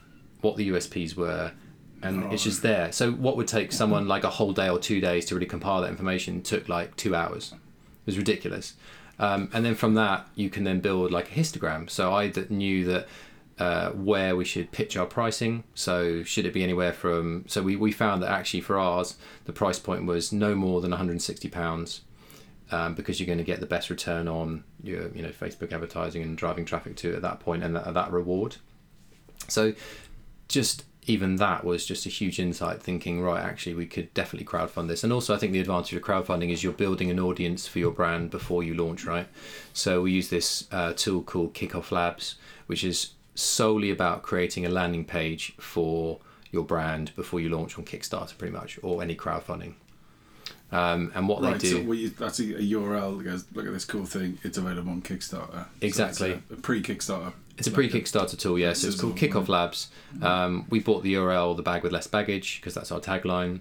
what 0.41 0.57
the 0.57 0.69
USPs 0.69 1.17
were, 1.17 1.53
and 2.03 2.33
it's 2.33 2.45
just 2.45 2.63
there. 2.63 2.93
So 2.93 3.13
what 3.13 3.37
would 3.37 3.49
take 3.49 3.73
someone 3.73 4.07
like 4.07 4.25
a 4.25 4.31
whole 4.31 4.53
day 4.53 4.69
or 4.69 4.79
two 4.79 5.01
days 5.01 5.25
to 5.27 5.35
really 5.35 5.47
compile 5.47 5.81
that 5.83 5.91
information 5.91 6.43
took 6.43 6.69
like 6.69 6.97
two 6.97 7.15
hours. 7.15 7.53
It 7.53 8.07
was 8.07 8.19
ridiculous. 8.19 8.75
Um, 9.19 9.51
and 9.53 9.65
then 9.65 9.75
from 9.75 9.95
that, 9.95 10.29
you 10.35 10.49
can 10.49 10.65
then 10.65 10.81
build 10.81 11.11
like 11.11 11.31
a 11.31 11.35
histogram. 11.35 11.91
So 11.91 12.13
I 12.13 12.29
d- 12.29 12.47
knew 12.51 12.85
that 12.85 13.09
uh, 13.59 13.91
where 13.91 14.37
we 14.37 14.45
should 14.45 14.71
pitch 14.71 14.97
our 14.97 15.07
pricing. 15.07 15.65
So 15.75 16.23
should 16.23 16.47
it 16.47 16.53
be 16.55 16.63
anywhere 16.63 16.93
from? 16.93 17.45
So 17.49 17.63
we, 17.63 17.75
we 17.75 17.91
found 17.91 18.23
that 18.23 18.31
actually 18.31 18.61
for 18.61 18.79
ours, 18.79 19.17
the 19.47 19.53
price 19.53 19.81
point 19.81 20.07
was 20.07 20.33
no 20.33 20.55
more 20.55 20.81
than 20.81 20.93
160 20.93 21.49
pounds. 21.49 22.03
Um, 22.71 22.95
because 22.95 23.19
you're 23.19 23.27
going 23.27 23.39
to 23.39 23.45
get 23.45 23.61
the 23.61 23.67
best 23.67 23.89
return 23.89 24.29
on 24.29 24.63
your, 24.83 25.09
you 25.15 25.23
know, 25.23 25.31
Facebook 25.31 25.73
advertising 25.73 26.23
and 26.23 26.37
driving 26.37 26.67
traffic 26.67 26.97
to 26.97 27.17
at 27.17 27.23
that 27.23 27.41
point, 27.41 27.65
and 27.65 27.75
that, 27.75 27.95
that 27.95 28.13
reward. 28.13 28.57
So, 29.49 29.73
just 30.49 30.85
even 31.09 31.37
that 31.37 31.65
was 31.65 31.87
just 31.87 32.07
a 32.07 32.09
huge 32.09 32.39
insight. 32.39 32.83
Thinking, 32.83 33.21
right, 33.23 33.43
actually, 33.43 33.75
we 33.75 33.87
could 33.87 34.13
definitely 34.15 34.47
crowdfund 34.47 34.89
this. 34.89 35.05
And 35.05 35.13
also, 35.13 35.35
I 35.35 35.39
think 35.39 35.53
the 35.53 35.61
advantage 35.61 35.95
of 35.95 36.03
crowdfunding 36.03 36.51
is 36.51 36.63
you're 36.63 36.73
building 36.73 37.11
an 37.11 37.19
audience 37.19 37.67
for 37.67 37.79
your 37.79 37.91
brand 37.93 38.31
before 38.31 38.63
you 38.63 38.75
launch, 38.75 39.05
right? 39.05 39.29
So 39.73 40.03
we 40.03 40.13
use 40.13 40.29
this 40.29 40.69
uh, 40.73 40.93
tool 40.95 41.23
called 41.23 41.55
Kickoff 41.55 41.91
Labs, 41.91 42.37
which 42.67 42.85
is 42.85 43.13
solely 43.35 43.91
about 43.91 44.23
creating 44.23 44.67
a 44.67 44.69
landing 44.69 45.05
page 45.05 45.55
for 45.59 46.19
your 46.51 46.65
brand 46.65 47.15
before 47.15 47.41
you 47.41 47.49
launch 47.49 47.79
on 47.79 47.85
Kickstarter, 47.85 48.37
pretty 48.37 48.53
much, 48.53 48.79
or 48.83 49.03
any 49.03 49.15
crowdfunding. 49.15 49.75
Um, 50.71 51.13
and 51.15 51.29
what 51.29 51.43
Right, 51.43 51.55
they 51.55 51.71
do, 51.71 51.77
so 51.77 51.83
we, 51.83 52.09
that's 52.09 52.41
a, 52.41 52.57
a 52.57 52.61
URL 52.61 53.19
that 53.19 53.25
goes, 53.25 53.45
look 53.55 53.67
at 53.67 53.73
this 53.73 53.85
cool 53.87 54.05
thing, 54.05 54.39
it's 54.43 54.59
available 54.59 54.91
on 54.93 55.01
Kickstarter. 55.03 55.67
Exactly. 55.81 56.33
it's 56.33 56.51
a, 56.51 56.55
a 56.55 56.57
pre 56.57 56.83
Kickstarter. 56.83 57.33
It's 57.59 57.67
a 57.67 57.73
pre-Kickstarter 57.73 58.39
tool, 58.39 58.57
yeah. 58.57 58.73
So 58.73 58.87
it's 58.87 59.01
called 59.01 59.17
Kickoff 59.17 59.49
Labs. 59.49 59.89
Um, 60.23 60.67
we 60.71 60.79
bought 60.79 61.03
the 61.03 61.15
URL, 61.15 61.57
the 61.57 61.63
bag 61.63 61.83
with 61.83 61.93
less 61.93 62.07
baggage, 62.07 62.61
because 62.61 62.73
that's 62.73 62.93
our 62.93 63.01
tagline, 63.01 63.61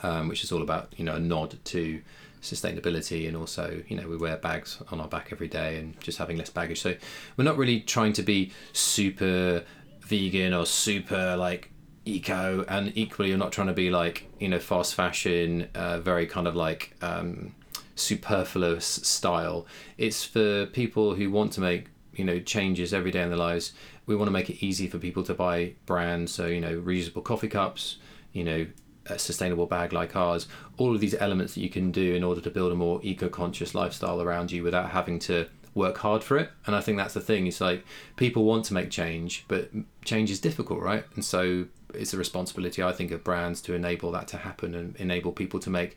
um, 0.00 0.26
which 0.26 0.42
is 0.42 0.50
all 0.50 0.60
about 0.60 0.92
you 0.96 1.04
know 1.04 1.14
a 1.14 1.20
nod 1.20 1.56
to 1.66 2.02
sustainability 2.42 3.26
and 3.26 3.36
also 3.36 3.82
you 3.88 3.96
know 3.96 4.06
we 4.06 4.16
wear 4.16 4.36
bags 4.36 4.80
on 4.92 5.00
our 5.00 5.08
back 5.08 5.30
every 5.32 5.48
day 5.48 5.78
and 5.78 5.98
just 6.00 6.18
having 6.18 6.36
less 6.36 6.50
baggage. 6.50 6.80
So 6.80 6.96
we're 7.36 7.44
not 7.44 7.56
really 7.56 7.80
trying 7.80 8.12
to 8.14 8.22
be 8.22 8.52
super 8.72 9.64
vegan 10.00 10.52
or 10.52 10.66
super 10.66 11.36
like 11.36 11.70
eco, 12.04 12.64
and 12.68 12.92
equally 12.96 13.28
you're 13.28 13.38
not 13.38 13.52
trying 13.52 13.68
to 13.68 13.72
be 13.72 13.88
like 13.88 14.28
you 14.40 14.48
know 14.48 14.58
fast 14.58 14.96
fashion, 14.96 15.68
uh, 15.76 16.00
very 16.00 16.26
kind 16.26 16.48
of 16.48 16.56
like. 16.56 16.96
Um, 17.02 17.54
superfluous 17.98 18.84
style 18.84 19.66
it's 19.96 20.22
for 20.22 20.66
people 20.66 21.14
who 21.14 21.30
want 21.30 21.50
to 21.50 21.62
make 21.62 21.86
you 22.18 22.24
know 22.24 22.38
changes 22.40 22.92
every 22.92 23.10
day 23.10 23.22
in 23.22 23.28
their 23.28 23.38
lives 23.38 23.72
we 24.06 24.16
want 24.16 24.28
to 24.28 24.32
make 24.32 24.48
it 24.48 24.64
easy 24.64 24.86
for 24.86 24.98
people 24.98 25.22
to 25.24 25.34
buy 25.34 25.74
brands. 25.84 26.32
So 26.32 26.46
you 26.46 26.60
know 26.60 26.80
reusable 26.80 27.24
coffee 27.24 27.48
cups 27.48 27.98
you 28.32 28.44
know 28.44 28.66
a 29.06 29.18
sustainable 29.18 29.66
bag 29.66 29.92
like 29.92 30.16
ours 30.16 30.48
all 30.78 30.94
of 30.94 31.00
these 31.00 31.14
elements 31.14 31.54
that 31.54 31.60
you 31.60 31.70
can 31.70 31.92
do 31.92 32.14
in 32.14 32.24
order 32.24 32.40
to 32.40 32.50
build 32.50 32.72
a 32.72 32.74
more 32.74 33.00
eco-conscious 33.02 33.74
lifestyle 33.74 34.20
around 34.20 34.50
you 34.50 34.64
without 34.64 34.90
having 34.90 35.18
to 35.20 35.46
work 35.74 35.98
hard 35.98 36.24
for 36.24 36.36
it. 36.38 36.50
And 36.66 36.74
i 36.74 36.80
think 36.80 36.96
that's 36.98 37.14
the 37.14 37.20
thing 37.20 37.46
it's 37.46 37.60
like 37.60 37.84
people 38.16 38.44
want 38.44 38.64
to 38.66 38.74
make 38.74 38.90
change 38.90 39.44
but 39.46 39.70
change 40.04 40.30
is 40.30 40.40
difficult 40.40 40.80
right? 40.80 41.04
And 41.14 41.24
so 41.24 41.66
it's 41.94 42.12
a 42.12 42.16
responsibility 42.16 42.82
i 42.82 42.92
think 42.92 43.10
of 43.10 43.22
brands 43.22 43.60
to 43.62 43.72
enable 43.72 44.10
that 44.12 44.28
to 44.28 44.36
happen 44.36 44.74
and 44.74 44.96
enable 44.96 45.32
people 45.32 45.60
to 45.60 45.70
make 45.70 45.96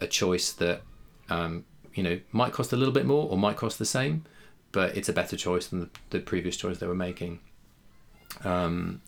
a 0.00 0.06
choice 0.06 0.52
that 0.52 0.82
um, 1.28 1.64
you 1.94 2.02
know 2.02 2.18
might 2.32 2.52
cost 2.52 2.72
a 2.72 2.76
little 2.76 2.94
bit 2.94 3.06
more 3.06 3.28
or 3.30 3.36
might 3.36 3.56
cost 3.56 3.78
the 3.78 3.84
same 3.84 4.24
but 4.72 4.96
it's 4.96 5.08
a 5.08 5.12
better 5.12 5.36
choice 5.36 5.68
than 5.68 5.80
the, 5.80 5.88
the 6.10 6.20
previous 6.20 6.56
choice 6.56 6.78
they 6.78 6.86
were 6.86 6.94
making. 6.94 7.40
Um, 8.44 9.00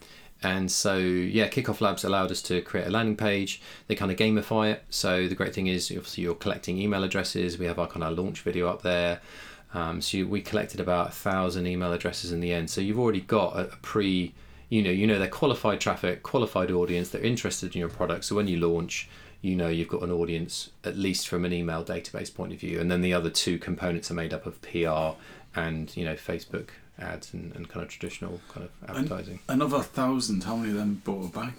and 0.42 0.70
so, 0.70 0.96
yeah, 0.96 1.48
Kickoff 1.48 1.80
Labs 1.80 2.04
allowed 2.04 2.30
us 2.30 2.40
to 2.42 2.62
create 2.62 2.86
a 2.86 2.90
landing 2.90 3.16
page. 3.16 3.60
They 3.88 3.96
kind 3.96 4.12
of 4.12 4.16
gamify 4.16 4.72
it. 4.72 4.84
So 4.88 5.26
the 5.26 5.34
great 5.34 5.52
thing 5.52 5.66
is, 5.66 5.90
obviously, 5.90 6.24
you're 6.24 6.34
collecting 6.34 6.78
email 6.78 7.02
addresses. 7.02 7.58
We 7.58 7.66
have 7.66 7.78
our 7.78 7.88
kind 7.88 8.04
of 8.04 8.16
launch 8.16 8.42
video 8.42 8.68
up 8.68 8.82
there. 8.82 9.20
Um, 9.74 10.00
so 10.00 10.18
you, 10.18 10.28
we 10.28 10.40
collected 10.40 10.80
about 10.80 11.08
a 11.08 11.12
thousand 11.12 11.66
email 11.66 11.92
addresses 11.92 12.32
in 12.32 12.40
the 12.40 12.52
end. 12.52 12.70
So 12.70 12.80
you've 12.80 12.98
already 12.98 13.20
got 13.20 13.56
a, 13.56 13.64
a 13.64 13.76
pre, 13.82 14.32
you 14.68 14.82
know, 14.82 14.90
you 14.90 15.06
know 15.06 15.18
they're 15.18 15.28
qualified 15.28 15.80
traffic, 15.80 16.22
qualified 16.22 16.70
audience. 16.70 17.10
They're 17.10 17.20
interested 17.20 17.74
in 17.74 17.80
your 17.80 17.88
product. 17.88 18.24
So 18.24 18.36
when 18.36 18.46
you 18.46 18.58
launch, 18.58 19.08
you 19.40 19.54
know 19.54 19.68
you've 19.68 19.88
got 19.88 20.02
an 20.02 20.10
audience 20.10 20.70
at 20.84 20.96
least 20.96 21.28
from 21.28 21.44
an 21.44 21.52
email 21.52 21.84
database 21.84 22.34
point 22.34 22.52
of 22.52 22.60
view. 22.60 22.80
And 22.80 22.90
then 22.90 23.02
the 23.02 23.12
other 23.12 23.30
two 23.30 23.58
components 23.58 24.10
are 24.10 24.14
made 24.14 24.32
up 24.32 24.46
of 24.46 24.60
PR 24.62 25.18
and 25.54 25.94
you 25.96 26.04
know 26.04 26.14
Facebook 26.14 26.68
ads 26.98 27.32
and, 27.32 27.54
and 27.54 27.68
kind 27.68 27.82
of 27.84 27.88
traditional 27.90 28.40
kind 28.48 28.66
of 28.68 28.90
advertising. 28.90 29.40
Another 29.48 29.80
thousand. 29.80 30.44
How 30.44 30.56
many 30.56 30.70
of 30.70 30.76
them 30.76 31.02
bought 31.04 31.26
a 31.26 31.32
bag? 31.32 31.52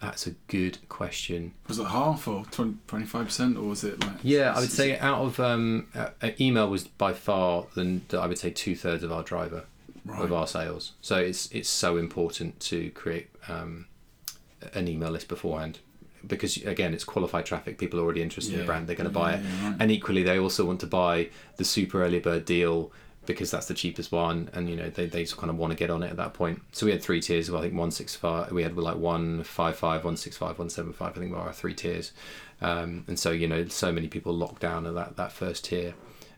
That's 0.00 0.26
a 0.26 0.32
good 0.48 0.78
question. 0.88 1.52
Was 1.68 1.78
it 1.78 1.84
half 1.86 2.26
or 2.26 2.44
25 2.46 3.24
percent, 3.26 3.56
or 3.56 3.68
was 3.68 3.84
it 3.84 4.00
like? 4.04 4.16
Yeah, 4.24 4.52
I 4.52 4.58
would 4.60 4.72
say 4.72 4.98
out 4.98 5.20
of 5.20 5.38
um, 5.38 5.86
email 6.40 6.68
was 6.68 6.88
by 6.88 7.12
far 7.12 7.66
the 7.74 8.00
I 8.18 8.26
would 8.26 8.38
say 8.38 8.50
two 8.50 8.74
thirds 8.74 9.02
of 9.04 9.12
our 9.12 9.22
driver 9.22 9.64
Right. 10.04 10.20
of 10.22 10.32
our 10.32 10.48
sales. 10.48 10.92
So 11.00 11.16
it's 11.18 11.48
it's 11.52 11.68
so 11.68 11.96
important 11.96 12.58
to 12.60 12.90
create 12.90 13.28
um, 13.48 13.86
an 14.74 14.88
email 14.88 15.10
list 15.10 15.28
beforehand 15.28 15.78
because 16.26 16.56
again 16.58 16.94
it's 16.94 17.04
qualified 17.04 17.46
traffic. 17.46 17.78
People 17.78 17.98
are 18.00 18.02
already 18.02 18.22
interested 18.22 18.54
in 18.54 18.60
the 18.60 18.66
brand. 18.66 18.86
They're 18.86 18.96
going 18.96 19.08
to 19.08 19.14
buy 19.14 19.32
Yeah, 19.32 19.38
it, 19.38 19.44
yeah, 19.44 19.68
right. 19.70 19.76
and 19.80 19.90
equally 19.90 20.22
they 20.22 20.38
also 20.38 20.64
want 20.64 20.80
to 20.80 20.86
buy 20.86 21.28
the 21.56 21.64
super 21.64 22.02
early 22.02 22.20
bird 22.20 22.44
deal 22.44 22.92
because 23.24 23.52
that's 23.52 23.66
the 23.66 23.74
cheapest 23.74 24.10
one 24.10 24.50
and 24.52 24.68
you 24.68 24.74
know 24.74 24.90
they, 24.90 25.06
they 25.06 25.22
just 25.22 25.36
kind 25.36 25.48
of 25.48 25.56
want 25.56 25.70
to 25.70 25.76
get 25.76 25.90
on 25.90 26.02
it 26.02 26.10
at 26.10 26.16
that 26.16 26.34
point 26.34 26.60
so 26.72 26.86
we 26.86 26.90
had 26.90 27.00
three 27.00 27.20
tiers 27.20 27.48
well, 27.48 27.60
i 27.60 27.62
think 27.62 27.72
165 27.74 28.50
we 28.50 28.64
had 28.64 28.76
like 28.76 28.96
155 28.96 29.78
165 29.80 30.48
175 30.58 31.16
i 31.16 31.20
think 31.20 31.30
were 31.30 31.38
our 31.38 31.52
three 31.52 31.72
tiers 31.72 32.10
um, 32.60 33.04
and 33.06 33.16
so 33.20 33.30
you 33.30 33.46
know 33.46 33.64
so 33.68 33.92
many 33.92 34.08
people 34.08 34.32
locked 34.34 34.60
down 34.60 34.86
at 34.86 34.94
that, 34.94 35.16
that 35.16 35.30
first 35.30 35.66
tier 35.66 35.94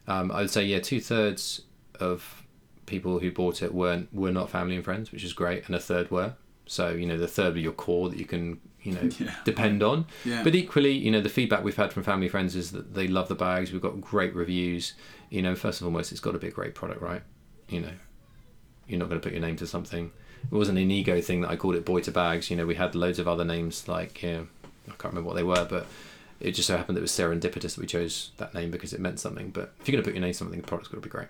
um, 0.07 0.31
i 0.31 0.41
would 0.43 0.51
say 0.51 0.63
yeah 0.63 0.79
two-thirds 0.79 1.63
of 2.01 2.43
people 2.85 3.19
who 3.19 3.31
bought 3.33 3.63
it 3.63 3.73
weren't 3.73 4.13
were 4.13 4.31
not 4.31 4.51
family 4.51 4.75
and 4.77 4.85
friends 4.85 5.11
which 5.11 5.25
is 5.25 5.33
great 5.33 5.65
and 5.67 5.75
a 5.75 5.81
third 5.81 6.11
were 6.11 6.35
so 6.67 6.91
you 6.91 7.07
know 7.07 7.17
the 7.17 7.27
third 7.27 7.55
were 7.55 7.61
your 7.61 7.73
core 7.73 8.11
that 8.11 8.19
you 8.19 8.27
can 8.27 8.61
you 8.85 8.93
know 8.93 9.01
Yeah. 9.19 9.35
depend 9.45 9.83
on 9.83 10.07
Yeah. 10.25 10.45
but 10.45 10.55
equally, 10.55 10.93
you 10.93 11.11
know, 11.11 11.21
the 11.21 11.29
feedback 11.29 11.65
we've 11.65 11.77
had 11.77 11.93
from 11.93 12.05
family 12.05 12.29
friends 12.29 12.55
is 12.55 12.71
that 12.71 12.95
they 12.95 13.09
love 13.09 13.27
the 13.29 13.35
bags. 13.35 13.73
We've 13.73 13.83
got 13.83 14.01
great 14.01 14.35
reviews. 14.35 14.95
You 15.31 15.43
know, 15.43 15.55
first 15.57 15.81
and 15.81 15.87
foremost, 15.87 16.13
it's 16.13 16.21
got 16.21 16.33
to 16.33 16.39
be 16.39 16.47
a 16.49 16.53
great 16.53 16.75
product, 16.77 17.03
right? 17.03 17.23
You 17.69 17.81
know, 17.81 17.93
you're 18.87 18.99
not 19.01 19.09
going 19.09 19.21
to 19.21 19.25
put 19.25 19.33
your 19.33 19.41
name 19.43 19.57
to 19.57 19.67
something. 19.67 20.13
It 20.45 20.55
wasn't 20.55 20.79
an 20.79 20.91
ego 20.91 21.21
thing 21.21 21.41
that 21.41 21.51
I 21.51 21.57
called 21.57 21.75
it 21.75 21.85
Boita 21.87 22.13
Bags. 22.13 22.51
You 22.51 22.57
know, 22.57 22.67
we 22.67 22.75
had 22.77 22.95
loads 22.95 23.19
of 23.19 23.27
other 23.27 23.45
names 23.45 23.89
like, 23.89 24.19
I 24.23 24.47
can't 24.99 25.05
remember 25.05 25.23
what 25.29 25.35
they 25.37 25.43
were, 25.43 25.65
but 25.69 25.87
it 26.39 26.53
just 26.53 26.69
so 26.69 26.77
happened 26.77 26.97
that 26.97 27.01
it 27.01 27.03
was 27.03 27.11
serendipitous 27.13 27.75
that 27.75 27.79
we 27.79 27.87
chose 27.87 28.33
that 28.37 28.53
name 28.55 28.71
because 28.71 28.93
it 28.93 29.01
meant 29.01 29.19
something. 29.19 29.49
But 29.51 29.73
if 29.81 29.89
you're 29.89 29.95
going 29.95 30.05
to 30.05 30.09
put 30.11 30.15
your 30.15 30.21
name 30.23 30.33
to 30.33 30.39
something, 30.39 30.61
the 30.61 30.67
product's 30.67 30.89
got 30.89 30.99
to 30.99 31.01
be 31.01 31.09
great. 31.09 31.29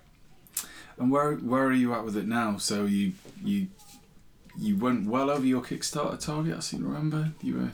And 0.98 1.10
where 1.10 1.34
where 1.34 1.64
are 1.64 1.72
you 1.72 1.94
at 1.94 2.04
with 2.04 2.16
it 2.16 2.26
now? 2.26 2.56
So 2.56 2.84
you 2.84 3.12
you 3.42 3.68
you 4.58 4.76
went 4.76 5.06
well 5.08 5.30
over 5.30 5.44
your 5.44 5.62
Kickstarter 5.62 6.18
target. 6.18 6.56
I 6.56 6.60
seem 6.60 6.80
to 6.80 6.86
remember 6.86 7.32
you 7.42 7.54
were. 7.54 7.70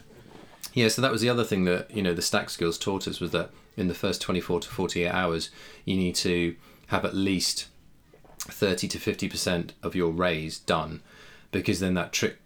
Yeah, 0.72 0.88
so 0.88 1.02
that 1.02 1.10
was 1.10 1.20
the 1.20 1.28
other 1.28 1.44
thing 1.44 1.64
that 1.64 1.90
you 1.90 2.02
know 2.02 2.14
the 2.14 2.22
StackSkills 2.22 2.80
taught 2.80 3.08
us 3.08 3.20
was 3.20 3.30
that 3.32 3.50
in 3.76 3.88
the 3.88 3.94
first 3.94 4.20
24 4.20 4.60
to 4.60 4.68
48 4.68 5.08
hours 5.08 5.50
you 5.84 5.96
need 5.96 6.14
to 6.16 6.54
have 6.88 7.04
at 7.04 7.14
least 7.14 7.68
30 8.38 8.88
to 8.88 8.98
50 8.98 9.28
percent 9.28 9.72
of 9.82 9.94
your 9.94 10.10
raise 10.10 10.58
done 10.58 11.02
because 11.52 11.80
then 11.80 11.94
that 11.94 12.12
trick 12.12 12.38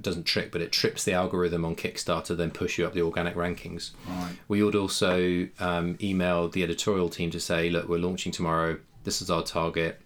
doesn't 0.00 0.24
trick 0.24 0.50
but 0.50 0.60
it 0.60 0.72
trips 0.72 1.04
the 1.04 1.12
algorithm 1.12 1.64
on 1.64 1.76
Kickstarter 1.76 2.36
then 2.36 2.50
push 2.50 2.78
you 2.78 2.86
up 2.86 2.92
the 2.92 3.02
organic 3.02 3.34
rankings. 3.34 3.92
Right. 4.08 4.32
We 4.48 4.62
would 4.62 4.74
also 4.74 5.48
um, 5.60 5.96
email 6.02 6.48
the 6.48 6.62
editorial 6.62 7.08
team 7.08 7.30
to 7.30 7.40
say, 7.40 7.70
look, 7.70 7.88
we're 7.88 7.98
launching 7.98 8.32
tomorrow. 8.32 8.78
This 9.04 9.22
is 9.22 9.30
our 9.30 9.42
target. 9.42 10.00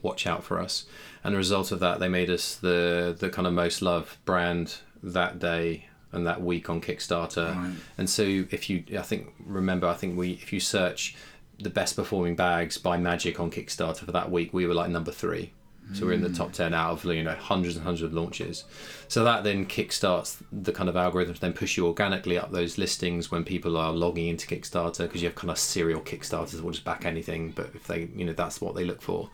Watch 0.00 0.26
out 0.26 0.44
for 0.44 0.60
us. 0.60 0.86
And 1.24 1.34
the 1.34 1.38
result 1.38 1.72
of 1.72 1.80
that, 1.80 2.00
they 2.00 2.08
made 2.08 2.30
us 2.30 2.56
the 2.56 3.14
the 3.18 3.30
kind 3.30 3.46
of 3.46 3.52
most 3.52 3.82
loved 3.82 4.24
brand 4.24 4.78
that 5.02 5.38
day 5.38 5.86
and 6.12 6.26
that 6.26 6.42
week 6.42 6.68
on 6.68 6.80
Kickstarter. 6.80 7.56
Right. 7.56 7.72
And 7.98 8.08
so, 8.08 8.22
if 8.22 8.68
you, 8.68 8.84
I 8.98 9.02
think, 9.02 9.32
remember, 9.44 9.86
I 9.86 9.94
think 9.94 10.16
we, 10.16 10.32
if 10.32 10.52
you 10.52 10.60
search 10.60 11.16
the 11.58 11.70
best 11.70 11.96
performing 11.96 12.36
bags 12.36 12.76
by 12.78 12.98
Magic 12.98 13.40
on 13.40 13.50
Kickstarter 13.50 14.04
for 14.04 14.12
that 14.12 14.30
week, 14.30 14.52
we 14.52 14.66
were 14.66 14.74
like 14.74 14.90
number 14.90 15.12
three. 15.12 15.52
So 15.94 16.06
we're 16.06 16.12
in 16.12 16.22
the 16.22 16.30
top 16.32 16.52
ten 16.52 16.72
out 16.72 16.92
of 16.92 17.04
you 17.04 17.22
know 17.22 17.34
hundreds 17.34 17.76
and 17.76 17.84
hundreds 17.84 18.04
of 18.04 18.14
launches. 18.14 18.64
So 19.08 19.24
that 19.24 19.44
then 19.44 19.66
kickstarts 19.66 20.42
the 20.50 20.72
kind 20.72 20.88
of 20.88 20.94
algorithms, 20.94 21.40
then 21.40 21.52
push 21.52 21.76
you 21.76 21.86
organically 21.86 22.38
up 22.38 22.50
those 22.50 22.78
listings 22.78 23.30
when 23.30 23.44
people 23.44 23.76
are 23.76 23.92
logging 23.92 24.28
into 24.28 24.46
Kickstarter 24.46 25.00
because 25.00 25.20
you 25.20 25.28
have 25.28 25.34
kind 25.34 25.50
of 25.50 25.58
serial 25.58 26.00
Kickstarters 26.00 26.52
that 26.52 26.64
will 26.64 26.70
just 26.70 26.84
back 26.84 27.04
anything. 27.04 27.50
But 27.50 27.72
if 27.74 27.86
they, 27.86 28.08
you 28.16 28.24
know, 28.24 28.32
that's 28.32 28.60
what 28.60 28.74
they 28.74 28.84
look 28.84 29.02
for. 29.02 29.28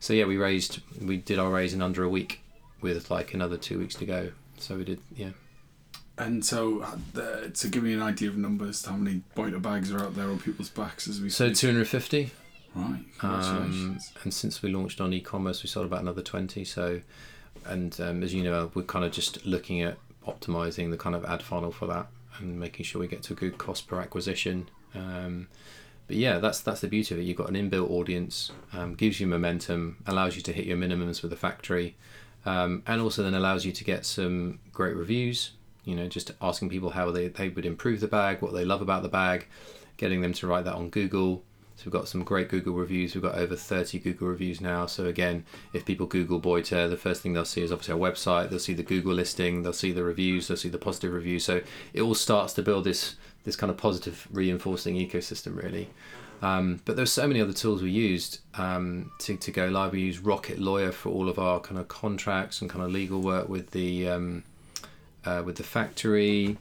So 0.00 0.12
yeah, 0.12 0.26
we 0.26 0.36
raised, 0.36 0.80
we 1.00 1.16
did 1.16 1.38
our 1.38 1.50
raise 1.50 1.72
in 1.72 1.80
under 1.80 2.04
a 2.04 2.08
week 2.08 2.42
with 2.82 3.10
like 3.10 3.32
another 3.32 3.56
two 3.56 3.78
weeks 3.78 3.94
to 3.96 4.04
go. 4.04 4.32
So 4.58 4.76
we 4.76 4.84
did, 4.84 5.00
yeah. 5.16 5.30
And 6.18 6.44
so, 6.44 6.82
uh, 6.82 7.48
to 7.54 7.68
give 7.68 7.82
me 7.82 7.94
an 7.94 8.02
idea 8.02 8.28
of 8.28 8.36
numbers, 8.36 8.84
how 8.84 8.96
many 8.96 9.22
Boita 9.34 9.62
bags 9.62 9.90
are 9.92 10.00
out 10.00 10.14
there 10.14 10.28
on 10.28 10.38
people's 10.38 10.68
backs 10.68 11.08
as 11.08 11.20
we 11.20 11.30
So 11.30 11.46
speak? 11.46 11.56
250. 11.56 12.30
Right, 12.74 13.04
Um, 13.22 13.98
and 14.22 14.32
since 14.34 14.62
we 14.62 14.72
launched 14.72 15.00
on 15.00 15.12
e-commerce, 15.12 15.62
we 15.62 15.68
sold 15.68 15.86
about 15.86 16.00
another 16.00 16.22
20. 16.22 16.64
So, 16.64 17.00
and 17.66 17.98
um, 18.00 18.22
as 18.22 18.32
you 18.34 18.42
know, 18.42 18.70
we're 18.74 18.82
kind 18.82 19.04
of 19.04 19.12
just 19.12 19.44
looking 19.44 19.82
at 19.82 19.98
optimizing 20.26 20.90
the 20.90 20.96
kind 20.96 21.14
of 21.16 21.24
ad 21.24 21.42
funnel 21.42 21.72
for 21.72 21.86
that 21.86 22.06
and 22.38 22.58
making 22.58 22.84
sure 22.84 23.00
we 23.00 23.08
get 23.08 23.22
to 23.24 23.32
a 23.32 23.36
good 23.36 23.58
cost 23.58 23.86
per 23.86 24.00
acquisition. 24.00 24.68
Um, 24.94 25.48
but 26.06 26.16
yeah, 26.16 26.38
that's 26.38 26.60
that's 26.60 26.80
the 26.80 26.88
beauty 26.88 27.14
of 27.14 27.20
it. 27.20 27.24
You've 27.24 27.36
got 27.36 27.48
an 27.48 27.54
inbuilt 27.54 27.90
audience, 27.90 28.52
um, 28.72 28.94
gives 28.94 29.20
you 29.20 29.26
momentum, 29.26 29.98
allows 30.06 30.36
you 30.36 30.42
to 30.42 30.52
hit 30.52 30.66
your 30.66 30.76
minimums 30.76 31.22
with 31.22 31.30
the 31.30 31.36
factory, 31.36 31.96
um, 32.44 32.82
and 32.86 33.00
also 33.00 33.22
then 33.22 33.34
allows 33.34 33.64
you 33.64 33.72
to 33.72 33.84
get 33.84 34.04
some 34.04 34.58
great 34.72 34.96
reviews. 34.96 35.52
You 35.84 35.96
know, 35.96 36.08
just 36.08 36.30
asking 36.40 36.68
people 36.68 36.90
how 36.90 37.10
they, 37.10 37.28
they 37.28 37.48
would 37.48 37.66
improve 37.66 38.00
the 38.00 38.08
bag, 38.08 38.40
what 38.40 38.52
they 38.52 38.64
love 38.64 38.82
about 38.82 39.02
the 39.02 39.08
bag, 39.08 39.46
getting 39.96 40.20
them 40.20 40.32
to 40.34 40.46
write 40.46 40.64
that 40.64 40.74
on 40.74 40.90
Google. 40.90 41.42
So 41.82 41.86
we've 41.86 42.00
got 42.00 42.06
some 42.06 42.22
great 42.22 42.48
Google 42.48 42.74
reviews. 42.74 43.12
We've 43.12 43.24
got 43.24 43.34
over 43.34 43.56
30 43.56 43.98
Google 43.98 44.28
reviews 44.28 44.60
now. 44.60 44.86
So 44.86 45.06
again, 45.06 45.44
if 45.72 45.84
people 45.84 46.06
Google 46.06 46.40
Boita, 46.40 46.88
the 46.88 46.96
first 46.96 47.22
thing 47.22 47.32
they'll 47.32 47.44
see 47.44 47.60
is 47.62 47.72
obviously 47.72 47.94
our 47.94 47.98
website. 47.98 48.50
They'll 48.50 48.60
see 48.60 48.72
the 48.72 48.84
Google 48.84 49.12
listing. 49.14 49.64
They'll 49.64 49.72
see 49.72 49.90
the 49.90 50.04
reviews. 50.04 50.46
They'll 50.46 50.56
see 50.56 50.68
the 50.68 50.78
positive 50.78 51.12
reviews. 51.12 51.44
So 51.44 51.60
it 51.92 52.00
all 52.00 52.14
starts 52.14 52.52
to 52.54 52.62
build 52.62 52.84
this 52.84 53.16
this 53.42 53.56
kind 53.56 53.68
of 53.68 53.76
positive 53.76 54.28
reinforcing 54.30 54.94
ecosystem 54.94 55.60
really. 55.60 55.90
Um, 56.40 56.80
but 56.84 56.94
there's 56.94 57.10
so 57.10 57.26
many 57.26 57.40
other 57.40 57.52
tools 57.52 57.82
we 57.82 57.90
used 57.90 58.38
um, 58.54 59.10
to, 59.18 59.36
to 59.36 59.50
go 59.50 59.66
live. 59.66 59.90
We 59.90 60.02
use 60.02 60.20
Rocket 60.20 60.60
Lawyer 60.60 60.92
for 60.92 61.08
all 61.08 61.28
of 61.28 61.40
our 61.40 61.58
kind 61.58 61.80
of 61.80 61.88
contracts 61.88 62.60
and 62.60 62.70
kind 62.70 62.84
of 62.84 62.92
legal 62.92 63.20
work 63.20 63.48
with 63.48 63.72
the 63.72 64.08
um, 64.08 64.44
uh, 65.24 65.42
with 65.44 65.56
the 65.56 65.64
factory. 65.64 66.58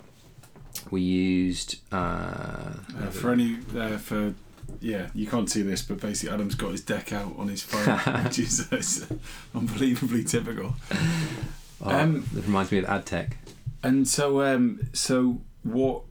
We 0.90 1.02
used 1.02 1.80
uh, 1.92 2.74
Uh, 3.00 3.10
for 3.12 3.32
any, 3.32 3.60
uh, 3.78 3.98
for 3.98 4.34
yeah, 4.80 5.10
you 5.14 5.28
can't 5.28 5.50
see 5.50 5.62
this, 5.62 5.82
but 5.82 6.00
basically 6.00 6.34
Adam's 6.34 6.56
got 6.56 6.72
his 6.72 6.82
deck 6.82 7.12
out 7.14 7.34
on 7.38 7.48
his 7.48 7.62
phone, 7.64 7.98
which 8.24 8.40
is 8.40 8.68
it's 8.72 9.06
unbelievably 9.54 10.24
typical. 10.24 10.76
oh, 11.82 11.90
Um, 12.00 12.28
it 12.36 12.46
reminds 12.46 12.72
me 12.72 12.80
of 12.80 12.86
ad 12.86 13.06
tech. 13.06 13.38
And 13.84 14.08
so, 14.08 14.42
um, 14.42 14.80
so 14.94 15.42
what, 15.64 16.04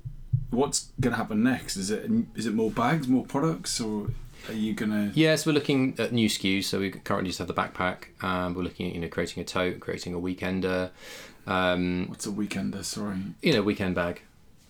what's 0.50 0.90
gonna 1.00 1.16
happen 1.16 1.42
next? 1.42 1.76
Is 1.76 1.90
it 1.90 2.10
is 2.34 2.46
it 2.46 2.54
more 2.54 2.70
bags, 2.70 3.06
more 3.08 3.24
products, 3.24 3.80
or 3.80 4.08
are 4.48 4.54
you 4.54 4.72
gonna? 4.74 5.12
Yes, 5.14 5.46
we're 5.46 5.52
looking 5.52 5.94
at 5.98 6.12
new 6.12 6.28
SKUs. 6.28 6.64
So 6.64 6.80
we 6.80 6.90
currently 6.90 7.28
just 7.30 7.38
have 7.38 7.48
the 7.48 7.54
backpack. 7.54 8.06
Um, 8.24 8.54
we're 8.54 8.62
looking 8.62 8.88
at 8.88 8.94
you 8.94 9.00
know 9.00 9.08
creating 9.08 9.40
a 9.42 9.46
tote, 9.46 9.78
creating 9.80 10.14
a 10.14 10.18
weekender, 10.18 10.90
um, 11.46 12.06
What's 12.08 12.26
a 12.26 12.30
weekender? 12.30 12.84
Sorry, 12.84 13.16
you 13.42 13.52
know 13.52 13.62
weekend 13.62 13.94
bag, 13.94 14.22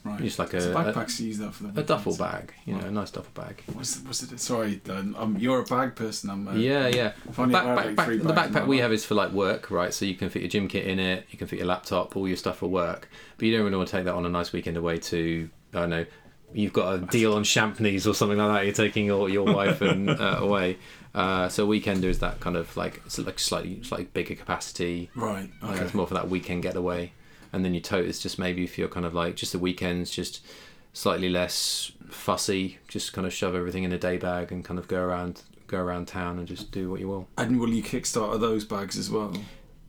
right. 0.05 0.21
just 0.21 0.39
like 0.39 0.51
so 0.51 0.59
a, 0.59 0.71
a, 0.71 0.75
backpacks 0.75 1.21
use 1.21 1.39
that 1.39 1.53
for 1.55 1.65
the 1.65 1.81
a 1.81 1.85
duffel 1.85 2.17
bag. 2.17 2.53
You 2.65 2.77
know, 2.77 2.87
a 2.87 2.91
nice 2.91 3.11
duffel 3.11 3.33
bag. 3.35 3.63
What's 3.73 3.97
the, 3.97 4.07
what's 4.07 4.23
it? 4.23 4.41
Sorry, 4.41 4.81
um, 4.89 5.15
um, 5.19 5.37
you're 5.39 5.61
a 5.61 5.65
bag 5.65 5.97
person. 5.97 6.31
I'm. 6.31 6.49
Uh, 6.49 6.55
Yeah, 6.55 6.89
yeah. 6.89 7.13
Back, 7.37 7.51
back, 7.51 7.97
back, 7.97 8.09
the 8.09 8.35
backpack 8.35 8.67
we 8.67 8.79
have 8.79 8.93
is 8.93 9.05
for 9.05 9.15
like 9.15 9.33
work, 9.33 9.71
right? 9.71 9.93
So 9.93 10.05
you 10.05 10.15
can 10.15 10.31
fit 10.31 10.43
your 10.43 10.49
gym 10.49 10.69
kit 10.69 10.87
in 10.87 10.99
it, 10.99 11.27
you 11.31 11.39
can 11.39 11.47
fit 11.47 11.59
your 11.59 11.69
laptop, 11.69 12.17
all 12.17 12.27
your 12.27 12.37
stuff 12.37 12.59
for 12.59 12.69
work. 12.69 13.09
But 13.37 13.47
you 13.47 13.53
don't 13.53 13.65
really 13.65 13.77
want 13.77 13.89
to 13.89 13.97
take 13.97 14.05
that 14.05 14.15
on 14.15 14.27
a 14.27 14.31
nice 14.31 14.53
weekend 14.53 14.77
away 14.77 14.99
to, 14.99 15.49
I 15.75 15.81
don't 15.81 15.91
know, 15.91 16.07
you've 16.53 16.73
got 16.73 16.95
a 16.95 16.99
deal 16.99 17.35
on 17.35 17.45
champneys 17.45 18.07
or 18.07 18.15
something 18.15 18.39
like 18.39 18.53
that. 18.53 18.65
You're 18.65 18.75
taking 18.75 19.07
your, 19.07 19.29
your 19.29 19.45
wife 19.45 19.81
and 19.81 20.11
uh, 20.21 20.39
away. 20.41 20.79
Uh, 21.15 21.49
so 21.49 21.67
weekender 21.67 22.05
is 22.05 22.21
that 22.21 22.39
kind 22.41 22.57
of 22.57 22.77
like 22.77 23.03
it's 23.05 23.19
like 23.19 23.39
slightly 23.39 23.83
slightly 23.83 24.07
bigger 24.07 24.35
capacity. 24.35 25.11
Right. 25.15 25.51
Okay. 25.63 25.83
it's 25.83 25.95
more 25.95 26.07
for 26.07 26.15
that 26.15 26.29
weekend 26.29 26.63
getaway. 26.63 27.13
And 27.53 27.65
then 27.65 27.75
your 27.75 27.83
tote 27.83 28.07
is 28.07 28.19
just 28.21 28.39
maybe 28.39 28.63
if 28.65 28.79
you're 28.79 28.89
kind 28.89 29.05
of 29.07 29.15
like 29.15 29.37
just 29.37 29.53
the 29.53 29.59
weekends, 29.59 30.11
just 30.11 30.45
slightly 30.93 31.29
less 31.29 31.93
fussy, 32.09 32.79
just 32.89 33.13
kind 33.13 33.27
of 33.27 33.33
shove 33.33 33.55
everything 33.55 33.85
in 33.85 33.93
a 33.93 33.99
day 33.99 34.17
bag 34.17 34.51
and 34.53 34.65
kind 34.65 34.79
of 34.79 34.89
go 34.89 35.01
around 35.01 35.43
go 35.67 35.79
around 35.79 36.07
town 36.09 36.39
and 36.39 36.49
just 36.49 36.73
do 36.73 36.91
what 36.91 36.99
you 37.01 37.09
will. 37.09 37.29
And 37.39 37.61
will 37.61 37.69
you 37.71 37.83
kickstarter 37.83 38.41
those 38.41 38.65
bags 38.65 38.99
as 38.99 39.09
well, 39.09 39.33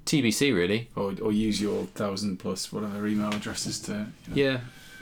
TBC 0.06 0.54
really. 0.56 0.90
or 0.96 1.14
or 1.22 1.32
use 1.32 1.62
your 1.62 1.86
thousand 1.96 2.38
plus 2.38 2.72
whatever 2.72 3.08
email 3.08 3.30
addresses 3.34 3.80
to? 3.82 3.92
You 3.92 3.98
know? 3.98 4.52
Yeah. 4.52 4.60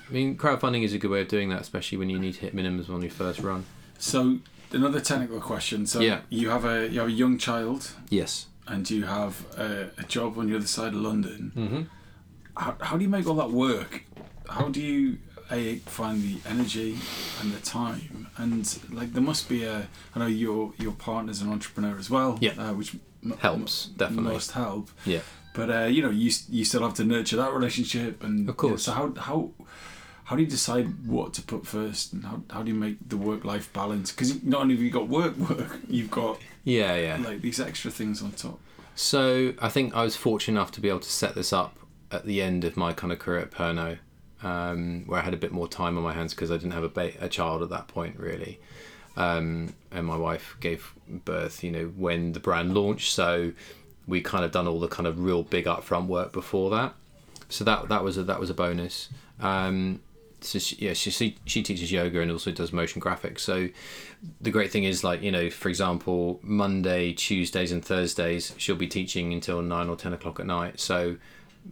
I 0.09 0.11
mean 0.13 0.37
crowdfunding 0.37 0.83
is 0.83 0.93
a 0.93 0.97
good 0.97 1.11
way 1.11 1.21
of 1.21 1.27
doing 1.27 1.49
that, 1.49 1.61
especially 1.61 1.97
when 1.97 2.09
you 2.09 2.17
need 2.19 2.33
to 2.35 2.39
hit 2.41 2.55
minimums 2.55 2.89
on 2.89 3.01
your 3.01 3.11
first 3.11 3.39
run. 3.41 3.65
So 3.97 4.39
another 4.71 4.99
technical 4.99 5.39
question. 5.39 5.85
So 5.85 5.99
Yeah. 5.99 6.21
you 6.29 6.49
have 6.49 6.65
a 6.65 6.87
you 6.89 6.99
have 6.99 7.09
a 7.09 7.11
young 7.11 7.37
child 7.37 7.91
Yes. 8.09 8.47
and 8.67 8.89
you 8.89 9.03
have 9.05 9.45
a, 9.57 9.89
a 9.97 10.03
job 10.03 10.37
on 10.37 10.47
the 10.49 10.55
other 10.55 10.67
side 10.67 10.93
of 10.93 11.01
London. 11.01 11.51
Mm-hmm. 11.55 11.81
How, 12.59 12.75
how 12.81 12.97
do 12.97 13.03
you 13.03 13.09
make 13.09 13.25
all 13.27 13.35
that 13.35 13.51
work? 13.51 14.03
How 14.47 14.67
do 14.69 14.81
you 14.81 15.17
a 15.51 15.77
find 15.77 16.21
the 16.21 16.37
energy 16.47 16.97
and 17.41 17.51
the 17.51 17.59
time 17.61 18.27
and 18.37 18.79
like 18.91 19.13
there 19.13 19.21
must 19.23 19.49
be 19.49 19.63
a. 19.63 19.87
I 20.15 20.19
know 20.19 20.27
your 20.27 20.73
your 20.77 20.91
partner's 20.91 21.41
an 21.41 21.49
entrepreneur 21.51 21.97
as 21.97 22.09
well. 22.09 22.37
Yeah. 22.39 22.51
uh, 22.63 22.73
which 22.73 22.95
m- 23.23 23.35
Helps, 23.39 23.87
m- 23.87 23.93
definitely. 23.97 24.33
must 24.33 24.51
help. 24.51 24.89
Yeah. 25.05 25.21
But 25.55 25.69
uh, 25.71 25.85
you 25.85 26.01
know, 26.03 26.11
you 26.11 26.31
you 26.49 26.63
still 26.65 26.83
have 26.83 26.93
to 26.95 27.03
nurture 27.03 27.37
that 27.37 27.51
relationship, 27.53 28.23
and 28.23 28.47
Of 28.49 28.57
course. 28.57 28.71
know, 28.71 28.77
so 28.77 28.91
how 28.91 29.13
how 29.17 29.49
how 30.25 30.35
do 30.35 30.43
you 30.43 30.47
decide 30.47 31.07
what 31.07 31.33
to 31.33 31.41
put 31.41 31.65
first, 31.65 32.13
and 32.13 32.23
how 32.25 32.41
how 32.51 32.61
do 32.61 32.69
you 32.71 32.77
make 32.77 32.97
the 33.09 33.17
work 33.17 33.43
life 33.43 33.71
balance? 33.73 34.11
Because 34.11 34.43
not 34.43 34.61
only 34.61 34.75
have 34.75 34.83
you 34.83 34.91
got 34.91 35.07
work 35.07 35.35
work, 35.49 35.79
you've 35.87 36.11
got 36.11 36.37
Yeah, 36.63 36.95
yeah. 36.95 37.17
like 37.25 37.41
these 37.41 37.59
extra 37.59 37.89
things 37.89 38.21
on 38.21 38.31
top. 38.33 38.59
So 38.95 39.53
I 39.59 39.69
think 39.69 39.95
I 39.95 40.03
was 40.03 40.15
fortunate 40.15 40.59
enough 40.59 40.71
to 40.73 40.81
be 40.81 40.89
able 40.89 40.99
to 40.99 41.09
set 41.11 41.33
this 41.33 41.51
up 41.53 41.73
at 42.11 42.25
the 42.25 42.41
end 42.41 42.63
of 42.63 42.77
my 42.77 42.93
kind 42.93 43.13
of 43.13 43.19
career 43.19 43.39
at 43.39 43.51
Pernod, 43.51 43.99
um, 44.43 45.03
where 45.05 45.19
I 45.19 45.23
had 45.23 45.33
a 45.33 45.37
bit 45.37 45.51
more 45.51 45.67
time 45.67 45.97
on 45.97 46.03
my 46.03 46.13
hands 46.13 46.33
because 46.33 46.51
I 46.51 46.55
didn't 46.55 46.71
have 46.71 46.83
a, 46.83 46.89
ba- 46.89 47.13
a 47.19 47.29
child 47.29 47.61
at 47.61 47.69
that 47.69 47.87
point 47.87 48.17
really, 48.17 48.59
um, 49.17 49.73
and 49.91 50.05
my 50.05 50.17
wife 50.17 50.55
gave 50.59 50.93
birth, 51.07 51.63
you 51.63 51.71
know, 51.71 51.85
when 51.97 52.33
the 52.33 52.39
brand 52.39 52.73
launched. 52.73 53.13
So 53.13 53.51
we 54.07 54.21
kind 54.21 54.43
of 54.43 54.51
done 54.51 54.67
all 54.67 54.79
the 54.79 54.87
kind 54.87 55.07
of 55.07 55.19
real 55.19 55.43
big 55.43 55.65
upfront 55.65 56.07
work 56.07 56.31
before 56.31 56.69
that. 56.71 56.93
So 57.49 57.63
that 57.63 57.89
that 57.89 58.03
was 58.03 58.17
a, 58.17 58.23
that 58.23 58.39
was 58.39 58.49
a 58.49 58.53
bonus. 58.53 59.09
Um, 59.39 60.01
so 60.41 60.57
she, 60.57 60.77
yeah, 60.77 60.93
she 60.93 61.11
she 61.11 61.63
teaches 61.63 61.91
yoga 61.91 62.21
and 62.21 62.31
also 62.31 62.51
does 62.51 62.71
motion 62.71 63.01
graphics. 63.01 63.39
So 63.39 63.69
the 64.41 64.51
great 64.51 64.71
thing 64.71 64.83
is 64.83 65.03
like 65.03 65.21
you 65.21 65.31
know 65.31 65.49
for 65.49 65.69
example 65.69 66.39
monday 66.43 67.13
tuesdays 67.13 67.71
and 67.71 67.83
thursdays 67.83 68.53
she'll 68.57 68.75
be 68.75 68.87
teaching 68.87 69.33
until 69.33 69.61
9 69.61 69.89
or 69.89 69.95
10 69.95 70.13
o'clock 70.13 70.39
at 70.39 70.45
night 70.45 70.79
so 70.79 71.15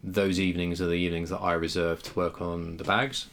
those 0.04 0.40
evenings 0.40 0.82
are 0.82 0.86
the 0.88 0.94
evenings 0.94 1.30
that 1.30 1.40
i 1.40 1.54
reserve 1.54 2.04
to 2.04 2.14
work 2.16 2.42
on 2.42 2.78
the 2.78 2.84
bags. 2.84 3.28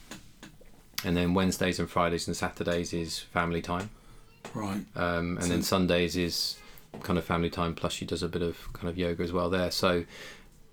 And 1.03 1.15
then 1.15 1.33
wednesdays 1.33 1.79
and 1.79 1.89
fridays 1.89 2.27
and 2.27 2.35
saturdays 2.35 2.93
is 2.93 3.19
family 3.19 3.61
time. 3.61 3.89
Right. 4.53 4.85
um, 4.95 5.37
and 5.37 5.51
then 5.51 5.61
sundays 5.61 6.15
is 6.15 6.57
kind 7.03 7.19
of 7.19 7.25
family 7.25 7.49
time 7.49 7.75
plus 7.75 7.93
she 7.93 8.05
does 8.05 8.23
a 8.23 8.29
bit 8.29 8.41
of 8.41 8.71
kind 8.73 8.89
of 8.89 8.97
yoga 8.97 9.23
as 9.23 9.31
well 9.31 9.49
there. 9.49 9.71
So 9.71 10.05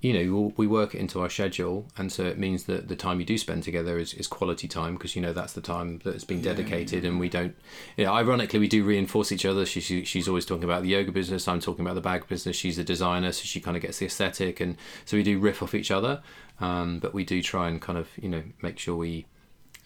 you 0.02 0.12
know 0.12 0.52
we'll- 0.56 0.68
work 0.68 0.94
it 0.94 0.98
into 0.98 1.20
our 1.20 1.30
schedule 1.30 1.86
and 1.96 2.10
so 2.12 2.24
it 2.24 2.36
means 2.38 2.64
that 2.64 2.88
the 2.88 2.96
time 2.96 3.20
you 3.20 3.26
do 3.26 3.36
spend 3.38 3.62
together 3.62 3.98
is, 3.98 4.12
is 4.14 4.26
quality 4.26 4.66
time 4.66 4.94
because 4.94 5.14
you 5.16 5.22
know 5.22 5.32
that's 5.32 5.52
the 5.54 5.60
time 5.60 6.00
that's 6.04 6.24
been 6.24 6.38
Yeah, 6.42 6.52
dedicated 6.52 7.04
and 7.04 7.18
we 7.20 7.28
don't 7.28 7.54
you 7.96 8.04
know 8.04 8.12
ironically 8.12 8.58
we 8.58 8.68
do 8.68 8.84
reinforce 8.84 9.30
each 9.32 9.44
other. 9.46 9.64
She, 9.64 9.80
she, 9.80 10.04
she's 10.04 10.28
always 10.28 10.44
talking 10.44 10.64
about 10.64 10.82
the 10.82 10.88
yoga 10.88 11.12
business 11.12 11.46
i'm 11.48 11.60
talking 11.60 11.84
about 11.84 11.94
the 11.94 12.00
bag 12.00 12.26
business 12.26 12.56
she's 12.56 12.78
a 12.78 12.84
designer 12.84 13.32
so 13.32 13.44
she 13.44 13.60
kind 13.60 13.76
of 13.76 13.82
gets 13.82 13.98
the 13.98 14.06
aesthetic 14.06 14.60
and 14.60 14.76
so 15.04 15.16
we 15.16 15.22
do 15.22 15.38
riff 15.38 15.62
off 15.62 15.74
each 15.74 15.90
other 15.90 16.20
um, 16.60 16.98
but 16.98 17.14
we 17.14 17.24
do 17.24 17.42
try 17.42 17.68
and 17.68 17.80
kind 17.80 17.98
of 17.98 18.08
you 18.20 18.28
know 18.28 18.42
make 18.62 18.78
sure 18.78 18.96
we 18.96 19.26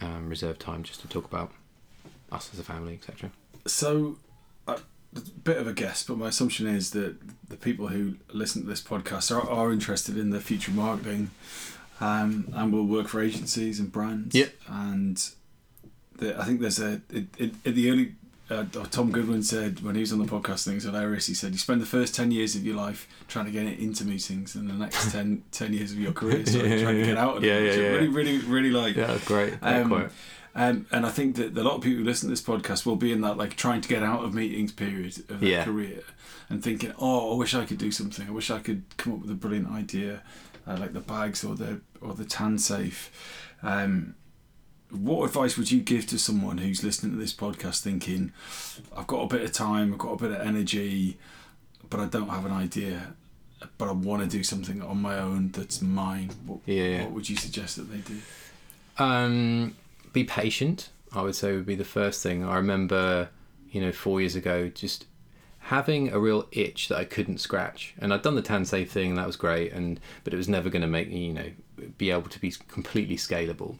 um, 0.00 0.28
reserve 0.28 0.58
time 0.58 0.82
just 0.82 1.00
to 1.00 1.08
talk 1.08 1.24
about 1.24 1.50
us 2.32 2.50
as 2.52 2.58
a 2.58 2.64
family 2.64 2.94
etc 2.94 3.30
So, 3.66 4.16
bit 5.44 5.56
of 5.56 5.66
a 5.66 5.72
guess, 5.72 6.02
but 6.02 6.18
my 6.18 6.28
assumption 6.28 6.66
is 6.66 6.90
that 6.90 7.16
the 7.48 7.56
people 7.56 7.88
who 7.88 8.16
listen 8.32 8.62
to 8.62 8.68
this 8.68 8.82
podcast 8.82 9.34
are, 9.34 9.48
are 9.48 9.72
interested 9.72 10.16
in 10.18 10.30
the 10.30 10.40
future 10.40 10.70
of 10.70 10.76
marketing 10.76 11.30
um, 12.00 12.52
and 12.54 12.72
will 12.72 12.84
work 12.86 13.08
for 13.08 13.22
agencies 13.22 13.80
and 13.80 13.90
brands. 13.90 14.34
Yep. 14.34 14.52
And 14.68 15.28
the, 16.18 16.38
I 16.38 16.44
think 16.44 16.60
there's 16.60 16.80
a, 16.80 17.00
it, 17.10 17.26
it, 17.38 17.62
the 17.64 17.90
early, 17.90 18.14
uh, 18.50 18.64
Tom 18.90 19.10
Goodwin 19.10 19.42
said 19.42 19.80
when 19.82 19.94
he 19.94 20.02
was 20.02 20.12
on 20.12 20.18
the 20.18 20.24
podcast, 20.26 20.64
things 20.64 20.84
hilarious. 20.84 21.26
He 21.26 21.34
said, 21.34 21.52
You 21.52 21.58
spend 21.58 21.80
the 21.80 21.86
first 21.86 22.14
10 22.14 22.30
years 22.30 22.54
of 22.54 22.64
your 22.64 22.76
life 22.76 23.08
trying 23.28 23.46
to 23.46 23.50
get 23.50 23.66
into 23.66 24.04
meetings, 24.04 24.54
and 24.54 24.68
the 24.68 24.74
next 24.74 25.10
10, 25.12 25.42
10 25.50 25.72
years 25.72 25.92
of 25.92 25.98
your 25.98 26.12
career 26.12 26.44
sort 26.46 26.64
of 26.64 26.70
Yeah, 26.70 26.82
trying 26.82 26.96
to 26.96 27.04
get 27.04 27.16
out 27.16 27.38
of 27.38 27.44
yeah, 27.44 27.60
which 27.60 27.76
yeah, 27.76 27.80
I 27.80 27.84
yeah. 27.84 27.90
Really, 27.92 28.08
really, 28.08 28.38
really 28.38 28.70
like. 28.70 28.94
yeah 28.96 29.18
great 29.24 29.54
Um, 29.62 30.10
Um, 30.58 30.86
and 30.90 31.04
I 31.04 31.10
think 31.10 31.36
that 31.36 31.56
a 31.56 31.62
lot 31.62 31.74
of 31.76 31.82
people 31.82 31.98
who 31.98 32.04
listen 32.04 32.28
to 32.28 32.32
this 32.32 32.40
podcast 32.40 32.86
will 32.86 32.96
be 32.96 33.12
in 33.12 33.20
that 33.20 33.36
like 33.36 33.56
trying 33.56 33.82
to 33.82 33.88
get 33.88 34.02
out 34.02 34.24
of 34.24 34.32
meetings 34.32 34.72
period 34.72 35.18
of 35.28 35.40
their 35.40 35.48
Yeah. 35.50 35.64
career 35.64 36.00
and 36.48 36.62
thinking, 36.64 36.94
oh, 36.98 37.34
I 37.34 37.36
wish 37.36 37.54
I 37.54 37.66
could 37.66 37.76
do 37.78 37.92
something. 37.92 38.26
I 38.26 38.30
wish 38.30 38.50
I 38.50 38.60
could 38.60 38.84
come 38.96 39.12
up 39.12 39.20
with 39.20 39.30
a 39.30 39.34
brilliant 39.34 39.70
idea, 39.70 40.22
uh, 40.66 40.78
like 40.78 40.94
the 40.94 41.00
bags 41.00 41.44
or 41.44 41.54
the 41.54 41.80
or 42.00 42.14
the 42.14 42.24
tan 42.24 42.58
safe. 42.58 43.10
Um, 43.62 44.14
what 44.90 45.24
advice 45.26 45.58
would 45.58 45.70
you 45.70 45.80
give 45.80 46.06
to 46.06 46.18
someone 46.18 46.58
who's 46.58 46.82
listening 46.82 47.12
to 47.12 47.18
this 47.18 47.34
podcast 47.34 47.80
thinking, 47.80 48.32
I've 48.96 49.06
got 49.08 49.22
a 49.22 49.26
bit 49.26 49.42
of 49.42 49.52
time, 49.52 49.92
I've 49.92 49.98
got 49.98 50.12
a 50.12 50.16
bit 50.16 50.30
of 50.30 50.46
energy, 50.46 51.18
but 51.90 52.00
I 52.00 52.06
don't 52.06 52.28
have 52.28 52.46
an 52.46 52.52
idea, 52.52 53.14
but 53.76 53.88
I 53.88 53.92
want 53.92 54.22
to 54.22 54.28
do 54.28 54.42
something 54.44 54.80
on 54.80 55.02
my 55.02 55.18
own 55.18 55.50
that's 55.50 55.82
mine? 55.82 56.30
What, 56.46 56.60
Yeah, 56.66 56.82
yeah. 56.84 57.02
what 57.02 57.12
would 57.12 57.28
you 57.28 57.36
suggest 57.36 57.76
that 57.76 57.90
they 57.90 57.98
do? 57.98 58.20
Um, 58.98 59.74
be 60.16 60.24
patient. 60.24 60.88
I 61.12 61.22
would 61.22 61.36
say 61.36 61.52
would 61.52 61.66
be 61.66 61.74
the 61.76 61.84
first 61.84 62.22
thing. 62.22 62.42
I 62.42 62.56
remember, 62.56 63.28
you 63.70 63.80
know, 63.80 63.92
four 63.92 64.20
years 64.20 64.34
ago, 64.34 64.68
just 64.68 65.06
having 65.58 66.12
a 66.12 66.18
real 66.18 66.46
itch 66.52 66.88
that 66.88 66.96
I 66.96 67.04
couldn't 67.04 67.38
scratch, 67.38 67.94
and 67.98 68.12
I'd 68.12 68.22
done 68.22 68.34
the 68.34 68.42
tan 68.42 68.64
safe 68.64 68.90
thing, 68.90 69.10
and 69.10 69.18
that 69.18 69.26
was 69.26 69.36
great, 69.36 69.72
and 69.72 70.00
but 70.24 70.32
it 70.32 70.36
was 70.36 70.48
never 70.48 70.70
going 70.70 70.82
to 70.82 70.88
make 70.88 71.08
me, 71.10 71.26
you 71.26 71.34
know, 71.34 71.50
be 71.98 72.10
able 72.10 72.30
to 72.30 72.40
be 72.40 72.52
completely 72.68 73.16
scalable, 73.16 73.76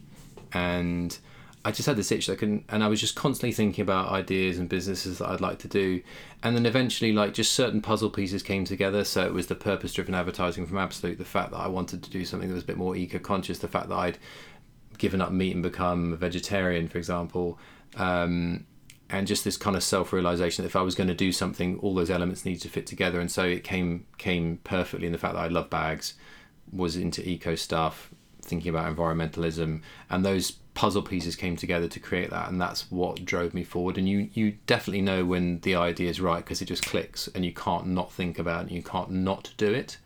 and 0.53 1.17
I 1.65 1.71
just 1.71 1.87
had 1.87 1.97
this 1.97 2.11
itch 2.11 2.27
that 2.27 2.33
I 2.33 2.35
couldn't, 2.35 2.65
and 2.69 2.83
I 2.83 2.87
was 2.87 3.01
just 3.01 3.15
constantly 3.15 3.51
thinking 3.51 3.81
about 3.81 4.11
ideas 4.11 4.57
and 4.59 4.69
businesses 4.69 5.17
that 5.17 5.29
I'd 5.29 5.41
like 5.41 5.59
to 5.59 5.67
do, 5.67 6.01
and 6.43 6.55
then 6.55 6.65
eventually, 6.65 7.13
like 7.13 7.33
just 7.33 7.53
certain 7.53 7.81
puzzle 7.81 8.09
pieces 8.09 8.43
came 8.43 8.63
together. 8.63 9.03
So 9.03 9.25
it 9.25 9.33
was 9.33 9.47
the 9.47 9.55
purpose-driven 9.55 10.13
advertising 10.13 10.65
from 10.67 10.77
Absolut, 10.77 11.17
the 11.17 11.25
fact 11.25 11.51
that 11.51 11.59
I 11.59 11.67
wanted 11.67 12.03
to 12.03 12.09
do 12.09 12.25
something 12.25 12.47
that 12.49 12.55
was 12.55 12.63
a 12.63 12.67
bit 12.67 12.77
more 12.77 12.95
eco-conscious, 12.95 13.59
the 13.59 13.67
fact 13.67 13.89
that 13.89 13.95
I'd 13.95 14.17
given 14.97 15.21
up 15.21 15.31
meat 15.31 15.53
and 15.53 15.63
become 15.63 16.13
a 16.13 16.15
vegetarian, 16.15 16.87
for 16.87 16.97
example, 16.97 17.59
um, 17.95 18.65
and 19.09 19.27
just 19.27 19.43
this 19.43 19.57
kind 19.57 19.75
of 19.75 19.83
self-realization 19.83 20.63
that 20.63 20.69
if 20.69 20.75
I 20.75 20.81
was 20.81 20.95
going 20.95 21.07
to 21.07 21.13
do 21.13 21.31
something, 21.31 21.79
all 21.79 21.95
those 21.95 22.09
elements 22.09 22.45
needed 22.45 22.61
to 22.63 22.69
fit 22.69 22.85
together, 22.85 23.19
and 23.19 23.31
so 23.31 23.43
it 23.43 23.63
came 23.63 24.05
came 24.17 24.59
perfectly 24.63 25.07
in 25.07 25.13
the 25.13 25.17
fact 25.17 25.35
that 25.35 25.41
I 25.41 25.47
love 25.47 25.69
bags, 25.69 26.15
was 26.71 26.95
into 26.95 27.27
eco 27.27 27.55
stuff, 27.55 28.09
thinking 28.41 28.69
about 28.69 28.93
environmentalism, 28.93 29.81
and 30.09 30.25
those 30.25 30.51
puzzle 30.73 31.01
pieces 31.01 31.35
came 31.35 31.55
together 31.55 31.87
to 31.87 31.99
create 31.99 32.29
that, 32.29 32.49
and 32.49 32.61
that's 32.61 32.91
what 32.91 33.25
drove 33.25 33.53
me 33.53 33.63
forward. 33.63 33.97
And 33.97 34.07
you 34.07 34.29
you 34.33 34.57
definitely 34.67 35.01
know 35.01 35.25
when 35.25 35.59
the 35.61 35.75
idea 35.75 36.09
is 36.09 36.19
right 36.19 36.43
because 36.43 36.61
it 36.61 36.65
just 36.65 36.85
clicks, 36.85 37.27
and 37.29 37.45
you 37.45 37.53
can't 37.53 37.87
not 37.87 38.11
think 38.11 38.37
about 38.39 38.59
it, 38.59 38.67
and 38.67 38.71
you 38.71 38.83
can't 38.83 39.11
not 39.11 39.53
do 39.57 39.73
it. 39.73 39.97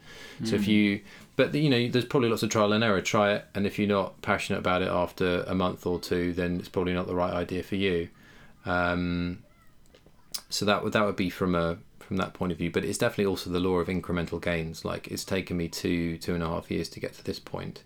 So 0.44 0.56
if 0.56 0.68
you, 0.68 1.02
but 1.50 1.56
you 1.56 1.70
know, 1.70 1.88
there's 1.88 2.06
probably 2.06 2.30
lots 2.30 2.44
of 2.44 2.50
trial 2.50 2.72
and 2.74 2.84
error. 2.84 3.02
Try 3.02 3.34
it, 3.34 3.46
and 3.56 3.66
if 3.66 3.80
you're 3.80 3.88
not 3.88 4.22
passionate 4.22 4.60
about 4.60 4.82
it 4.82 4.90
after 4.90 5.44
a 5.48 5.56
month 5.56 5.86
or 5.88 6.00
two, 6.00 6.34
then 6.34 6.60
it's 6.60 6.70
probably 6.70 6.94
not 6.94 7.08
the 7.08 7.16
right 7.16 7.34
idea 7.34 7.64
for 7.64 7.76
you. 7.76 8.10
Um, 8.66 9.40
so 10.50 10.66
that 10.66 10.84
would 10.84 10.94
that 10.94 11.04
would 11.04 11.16
be 11.16 11.30
from 11.30 11.56
a 11.56 11.78
from 12.00 12.18
that 12.18 12.34
point 12.34 12.52
of 12.52 12.60
view. 12.60 12.70
But 12.70 12.86
it's 12.86 13.00
definitely 13.00 13.26
also 13.26 13.50
the 13.50 13.60
law 13.60 13.78
of 13.80 13.88
incremental 13.88 14.40
gains. 14.42 14.86
Like 14.86 15.08
it's 15.08 15.26
taken 15.26 15.58
me 15.58 15.68
two 15.68 16.18
two 16.20 16.36
and 16.36 16.44
a 16.44 16.48
half 16.48 16.70
years 16.70 16.90
to 16.90 17.00
get 17.00 17.14
to 17.14 17.24
this 17.24 17.40
point. 17.40 17.84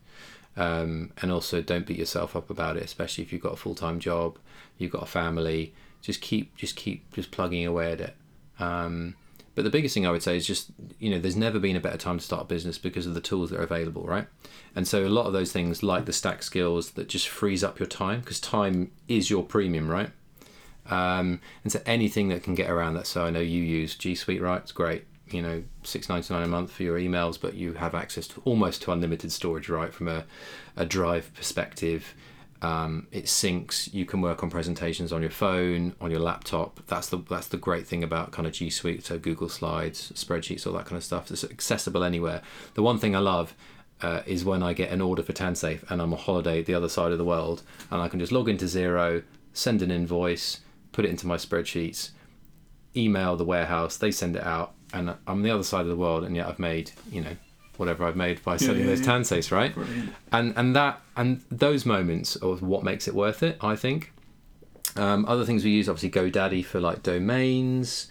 Um, 0.58 1.12
and 1.22 1.32
also 1.32 1.62
don't 1.62 1.86
beat 1.86 1.99
yourself 1.99 2.36
up 2.36 2.49
about 2.49 2.78
it, 2.78 2.84
especially 2.84 3.24
if 3.26 3.34
you've 3.34 3.41
got 3.41 3.53
a 3.53 3.58
full 3.58 3.76
time 3.76 3.99
job, 3.99 4.38
you've 4.78 4.91
got 4.91 5.03
a 5.03 5.08
family. 5.08 5.74
Just 6.01 6.20
keep 6.22 6.56
just 6.58 6.76
keep 6.76 7.14
just 7.14 7.32
plugging 7.32 7.66
away 7.66 7.93
at 7.93 8.01
it. 8.01 8.16
Um, 8.60 9.16
but 9.56 9.64
the 9.64 9.70
biggest 9.70 9.93
thing 9.93 10.06
I 10.06 10.12
would 10.12 10.22
say 10.22 10.36
is 10.38 10.45
just, 10.45 10.72
you 10.99 11.10
know, 11.10 11.18
there's 11.18 11.36
never 11.36 11.60
been 11.60 11.76
a 11.76 11.80
better 11.80 11.97
time 11.97 12.20
to 12.20 12.24
start 12.24 12.43
a 12.43 12.45
business 12.45 12.78
because 12.78 13.08
of 13.08 13.14
the 13.14 13.22
tools 13.22 13.49
that 13.49 13.60
are 13.60 13.64
available, 13.64 14.03
right? 14.03 14.28
And 14.76 14.88
so 14.88 15.06
a 15.06 15.08
lot 15.08 15.26
of 15.26 15.34
those 15.34 15.53
things, 15.53 15.82
like 15.82 16.06
the 16.06 16.12
StackSkills, 16.12 16.93
that 16.95 17.08
just 17.08 17.30
frees 17.30 17.64
up 17.64 17.80
your 17.80 17.88
time 17.88 18.20
because 18.20 18.39
time 18.41 18.91
is 19.08 19.30
your 19.30 19.43
premium, 19.43 19.89
right? 19.89 20.12
Um, 20.89 21.39
and 21.64 21.72
so 21.72 21.82
anything 21.86 22.28
that 22.30 22.43
can 22.43 22.53
get 22.53 22.70
around 22.70 22.95
that. 22.95 23.08
So 23.08 23.26
I 23.26 23.30
know 23.30 23.39
you 23.39 23.62
use 23.62 23.95
G 23.95 24.14
Suite, 24.14 24.41
right? 24.41 24.62
It's 24.62 24.72
great. 24.72 25.06
You 25.30 25.41
know, 25.41 25.64
six 25.84 26.08
ninety 26.10 26.32
nine 26.34 26.43
a 26.43 26.47
month 26.47 26.72
for 26.72 26.84
your 26.84 26.99
emails, 26.99 27.39
but 27.41 27.56
you 27.56 27.74
have 27.74 27.95
access 27.95 28.28
to 28.28 28.41
almost 28.45 28.84
to 28.84 28.91
unlimited 28.91 29.32
storage, 29.32 29.70
right? 29.70 29.91
From 29.93 30.08
a, 30.08 30.26
a 30.76 30.86
drive 30.86 31.34
perspective, 31.34 32.14
um, 32.62 33.08
it 33.12 33.26
syncs. 33.26 33.93
You 33.93 34.06
can 34.06 34.22
work 34.22 34.43
on 34.43 34.49
presentations 34.49 35.12
on 35.12 35.22
your 35.22 35.32
phone, 35.32 35.95
on 35.99 36.12
your 36.12 36.20
laptop. 36.20 36.80
That's 36.88 37.10
the 37.10 37.18
that's 37.30 37.47
the 37.47 37.58
great 37.58 37.86
thing 37.86 38.03
about 38.03 38.32
kind 38.32 38.47
of 38.47 38.53
G 38.53 38.70
Suite. 38.70 39.06
So 39.06 39.18
Google 39.20 39.49
Slides, 39.49 40.12
spreadsheets, 40.16 40.66
all 40.66 40.74
that 40.74 40.86
kind 40.86 40.97
of 40.97 41.03
stuff. 41.03 41.30
It's 41.32 41.43
accessible 41.43 42.03
anywhere. 42.03 42.41
The 42.74 42.82
one 42.82 42.97
thing 42.97 43.16
I 43.16 43.20
love 43.20 43.53
uh, 44.01 44.22
is 44.26 44.43
when 44.43 44.64
I 44.64 44.74
get 44.74 44.91
an 44.91 45.01
order 45.01 45.24
for 45.24 45.34
TanSafe 45.34 45.89
and 45.89 46.01
I'm 46.01 46.14
on 46.14 46.20
holiday 46.20 46.62
the 46.62 46.74
other 46.74 46.89
side 46.89 47.12
of 47.12 47.18
the 47.18 47.26
world, 47.26 47.64
and 47.91 48.01
I 48.01 48.08
can 48.08 48.20
just 48.20 48.32
log 48.32 48.49
into 48.49 48.66
Xero, 48.66 49.24
send 49.53 49.82
an 49.82 49.91
invoice, 49.91 50.62
put 50.91 51.06
it 51.06 51.10
into 51.10 51.28
my 51.28 51.38
spreadsheets, 51.38 52.12
email 52.95 53.36
the 53.36 53.45
warehouse, 53.45 53.97
they 53.97 54.12
send 54.12 54.36
it 54.36 54.43
out, 54.43 54.74
and 54.93 55.16
I'm 55.28 55.41
the 55.43 55.51
other 55.51 55.64
side 55.64 55.82
of 55.82 55.88
the 55.88 55.95
world, 55.95 56.24
and 56.24 56.36
yet 56.36 56.47
I've 56.47 56.60
made 56.60 56.91
you 57.12 57.22
know 57.22 57.36
whatever 57.80 58.05
I've 58.05 58.15
made 58.15 58.43
by 58.43 58.57
selling 58.57 58.82
yeah, 58.82 58.88
those 58.88 58.99
yeah. 58.99 59.05
Right? 59.51 59.73
Brilliant. 59.73 60.13
and 60.32 60.53
and 60.55 60.76
that 60.76 61.01
and 61.15 61.41
those 61.51 61.86
moments 61.86 62.36
are 62.38 62.55
what 62.55 62.84
makes 62.84 63.07
it 63.07 63.15
worth 63.15 63.43
it 63.43 63.57
i 63.61 63.76
think 63.76 64.11
um, 64.97 65.26
other 65.26 65.45
things 65.45 65.63
we 65.63 65.71
use 65.71 65.89
obviously 65.89 66.09
godaddy 66.09 66.63
for 66.63 66.80
like 66.80 67.03
domains 67.03 68.07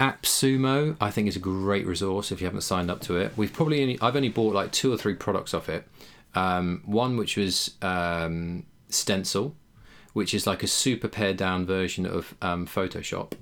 appsumo 0.00 0.96
i 1.00 1.10
think 1.10 1.28
is 1.28 1.36
a 1.36 1.40
great 1.40 1.86
resource 1.86 2.30
if 2.30 2.40
you 2.40 2.46
haven't 2.46 2.62
signed 2.62 2.90
up 2.90 3.00
to 3.00 3.16
it 3.16 3.32
we've 3.36 3.52
probably 3.52 3.82
only 3.82 3.98
i've 4.00 4.16
only 4.16 4.28
bought 4.28 4.54
like 4.54 4.72
two 4.72 4.92
or 4.92 4.96
three 4.96 5.14
products 5.14 5.54
off 5.54 5.68
it 5.68 5.86
um, 6.34 6.82
one 6.84 7.16
which 7.16 7.36
was 7.36 7.76
um, 7.80 8.66
stencil 8.90 9.56
which 10.16 10.32
is 10.32 10.46
like 10.46 10.62
a 10.62 10.66
super 10.66 11.08
pared 11.08 11.36
down 11.36 11.66
version 11.66 12.06
of 12.06 12.34
um, 12.40 12.66
Photoshop, 12.66 13.32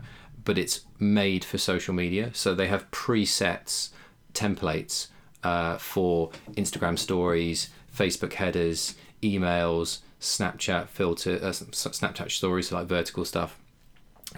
but 0.44 0.58
it's 0.58 0.80
made 0.98 1.44
for 1.44 1.56
social 1.56 1.94
media. 1.94 2.30
So 2.34 2.52
they 2.52 2.66
have 2.66 2.90
presets, 2.90 3.90
templates 4.32 5.06
uh, 5.44 5.78
for 5.78 6.30
Instagram 6.52 6.98
stories, 6.98 7.68
Facebook 7.94 8.34
headers, 8.34 8.94
emails, 9.22 10.00
Snapchat 10.20 10.88
filter, 10.88 11.36
uh, 11.36 11.50
Snapchat 11.50 12.30
stories, 12.30 12.72
like 12.72 12.86
vertical 12.86 13.24
stuff. 13.24 13.58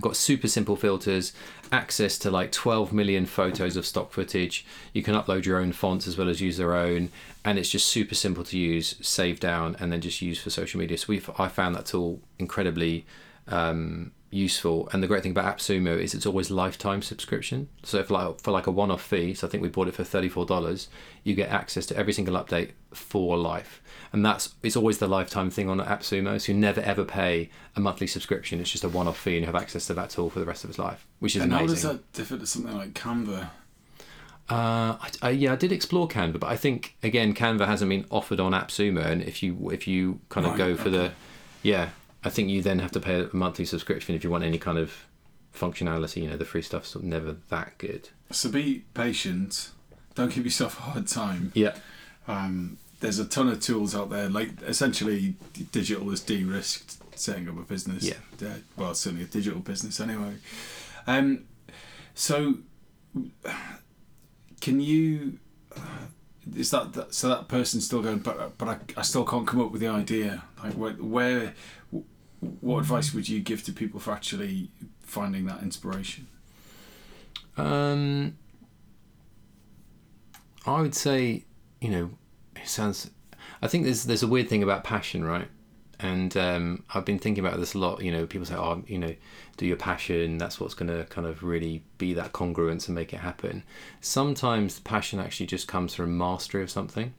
Got 0.00 0.16
super 0.16 0.48
simple 0.48 0.76
filters, 0.76 1.32
access 1.72 2.18
to 2.18 2.30
like 2.30 2.52
12 2.52 2.92
million 2.92 3.24
photos 3.24 3.76
of 3.76 3.86
stock 3.86 4.12
footage. 4.12 4.66
You 4.92 5.02
can 5.02 5.14
upload 5.14 5.46
your 5.46 5.58
own 5.58 5.72
fonts 5.72 6.06
as 6.06 6.18
well 6.18 6.28
as 6.28 6.40
use 6.40 6.58
their 6.58 6.74
own, 6.74 7.08
and 7.44 7.58
it's 7.58 7.70
just 7.70 7.88
super 7.88 8.14
simple 8.14 8.44
to 8.44 8.58
use, 8.58 8.96
save 9.00 9.40
down, 9.40 9.76
and 9.80 9.90
then 9.90 10.02
just 10.02 10.20
use 10.20 10.38
for 10.38 10.50
social 10.50 10.80
media. 10.80 10.98
So 10.98 11.06
we 11.08 11.22
I 11.38 11.48
found 11.48 11.76
that 11.76 11.86
tool 11.86 12.20
incredibly 12.38 13.06
um, 13.48 14.12
useful. 14.36 14.88
And 14.92 15.02
the 15.02 15.06
great 15.06 15.22
thing 15.22 15.32
about 15.32 15.56
AppSumo 15.56 15.98
is 15.98 16.14
it's 16.14 16.26
always 16.26 16.50
lifetime 16.50 17.02
subscription. 17.02 17.68
So 17.82 17.98
if 17.98 18.10
like 18.10 18.40
for 18.40 18.50
like 18.50 18.66
a 18.66 18.70
one-off 18.70 19.02
fee, 19.02 19.34
so 19.34 19.46
I 19.46 19.50
think 19.50 19.62
we 19.62 19.68
bought 19.68 19.88
it 19.88 19.94
for 19.94 20.04
thirty-four 20.04 20.46
dollars, 20.46 20.88
you 21.24 21.34
get 21.34 21.50
access 21.50 21.86
to 21.86 21.96
every 21.96 22.12
single 22.12 22.34
update 22.36 22.72
for 22.92 23.36
life 23.36 23.82
and 24.12 24.24
that's 24.24 24.54
it's 24.62 24.76
always 24.76 24.98
the 24.98 25.06
lifetime 25.06 25.50
thing 25.50 25.68
on 25.68 25.78
AppSumo. 25.78 26.40
So 26.40 26.52
you 26.52 26.58
never 26.58 26.80
ever 26.80 27.04
pay 27.04 27.50
a 27.76 27.80
monthly 27.80 28.06
subscription. 28.06 28.60
It's 28.60 28.70
just 28.70 28.84
a 28.84 28.88
one-off 28.88 29.18
fee, 29.18 29.36
and 29.36 29.40
you 29.40 29.46
have 29.46 29.54
access 29.54 29.86
to 29.88 29.94
that 29.94 30.10
tool 30.10 30.30
for 30.30 30.38
the 30.38 30.46
rest 30.46 30.64
of 30.64 30.70
its 30.70 30.78
life, 30.78 31.06
which 31.18 31.36
is 31.36 31.42
and 31.42 31.52
amazing. 31.52 31.68
how 31.68 31.74
does 31.74 31.82
that 31.82 32.12
differ 32.12 32.38
to 32.38 32.46
something 32.46 32.74
like 32.76 32.94
Canva? 32.94 33.50
Uh, 34.48 34.96
I, 35.00 35.10
I, 35.22 35.30
yeah, 35.30 35.52
I 35.52 35.56
did 35.56 35.72
explore 35.72 36.08
Canva, 36.08 36.40
but 36.40 36.46
I 36.46 36.56
think 36.56 36.96
again 37.02 37.34
Canva 37.34 37.66
hasn't 37.66 37.88
been 37.88 38.06
offered 38.10 38.40
on 38.40 38.52
AppSumo, 38.52 39.04
and 39.04 39.22
if 39.22 39.42
you 39.42 39.70
if 39.70 39.86
you 39.86 40.20
kind 40.28 40.46
of 40.46 40.52
Right, 40.52 40.58
go 40.58 40.76
for 40.76 40.88
okay. 40.88 40.90
the, 40.90 41.12
yeah, 41.62 41.90
I 42.26 42.30
think 42.30 42.48
you 42.50 42.60
then 42.60 42.80
have 42.80 42.90
to 42.92 43.00
pay 43.00 43.20
a 43.22 43.28
monthly 43.32 43.64
subscription 43.64 44.14
if 44.14 44.24
you 44.24 44.30
want 44.30 44.44
any 44.44 44.58
kind 44.58 44.78
of 44.78 45.06
functionality. 45.54 46.22
You 46.22 46.30
know, 46.30 46.36
the 46.36 46.44
free 46.44 46.62
stuff's 46.62 46.96
never 46.96 47.36
that 47.50 47.78
good. 47.78 48.08
So 48.30 48.50
be 48.50 48.84
patient. 48.94 49.70
Don't 50.14 50.32
give 50.32 50.44
yourself 50.44 50.78
a 50.78 50.82
hard 50.82 51.06
time. 51.06 51.52
Yeah, 51.54 51.76
Um, 52.26 52.78
there's 53.00 53.18
a 53.18 53.24
ton 53.26 53.48
of 53.48 53.60
tools 53.60 53.94
out 53.94 54.10
there. 54.10 54.28
Like 54.28 54.60
essentially, 54.62 55.36
digital 55.70 56.10
is 56.10 56.20
de-risked 56.20 56.96
setting 57.18 57.48
up 57.48 57.58
a 57.58 57.62
business. 57.62 58.04
Yeah. 58.04 58.54
Well, 58.76 58.94
certainly 58.94 59.24
a 59.24 59.28
digital 59.28 59.60
business 59.60 60.00
anyway. 60.00 60.34
Um, 61.06 61.44
so 62.14 62.54
can 64.60 64.80
you? 64.80 65.38
Is 66.56 66.70
that, 66.70 66.92
that 66.94 67.12
so? 67.14 67.28
That 67.28 67.48
person's 67.48 67.84
still 67.84 68.02
going, 68.02 68.18
but 68.18 68.56
but 68.56 68.68
I, 68.68 68.78
I 68.96 69.02
still 69.02 69.24
can't 69.24 69.46
come 69.46 69.60
up 69.60 69.72
with 69.72 69.80
the 69.80 69.88
idea. 69.88 70.44
Like 70.62 70.74
where, 70.74 70.92
where 70.92 71.54
what 72.40 72.78
advice 72.78 73.14
would 73.14 73.28
you 73.28 73.40
give 73.40 73.62
to 73.64 73.72
people 73.72 74.00
for 74.00 74.12
actually 74.12 74.70
finding 75.00 75.46
that 75.46 75.62
inspiration? 75.62 76.26
Um, 77.56 78.36
I 80.66 80.80
would 80.80 80.94
say, 80.94 81.44
you 81.80 81.90
know, 81.90 82.10
it 82.54 82.68
sounds. 82.68 83.10
I 83.62 83.68
think 83.68 83.84
there's 83.84 84.04
there's 84.04 84.22
a 84.22 84.26
weird 84.26 84.48
thing 84.48 84.62
about 84.62 84.84
passion, 84.84 85.24
right? 85.24 85.48
And 85.98 86.36
um, 86.36 86.84
I've 86.92 87.06
been 87.06 87.18
thinking 87.18 87.44
about 87.44 87.58
this 87.58 87.72
a 87.72 87.78
lot. 87.78 88.02
You 88.02 88.12
know, 88.12 88.26
people 88.26 88.46
say, 88.46 88.54
"Oh, 88.54 88.82
you 88.86 88.98
know, 88.98 89.14
do 89.56 89.66
your 89.66 89.76
passion. 89.76 90.36
That's 90.36 90.60
what's 90.60 90.74
going 90.74 90.88
to 90.88 91.04
kind 91.06 91.26
of 91.26 91.42
really 91.42 91.84
be 91.96 92.12
that 92.14 92.32
congruence 92.32 92.86
and 92.86 92.94
make 92.94 93.14
it 93.14 93.20
happen." 93.20 93.62
Sometimes 94.00 94.80
passion 94.80 95.20
actually 95.20 95.46
just 95.46 95.68
comes 95.68 95.94
from 95.94 96.18
mastery 96.18 96.62
of 96.62 96.70
something. 96.70 97.14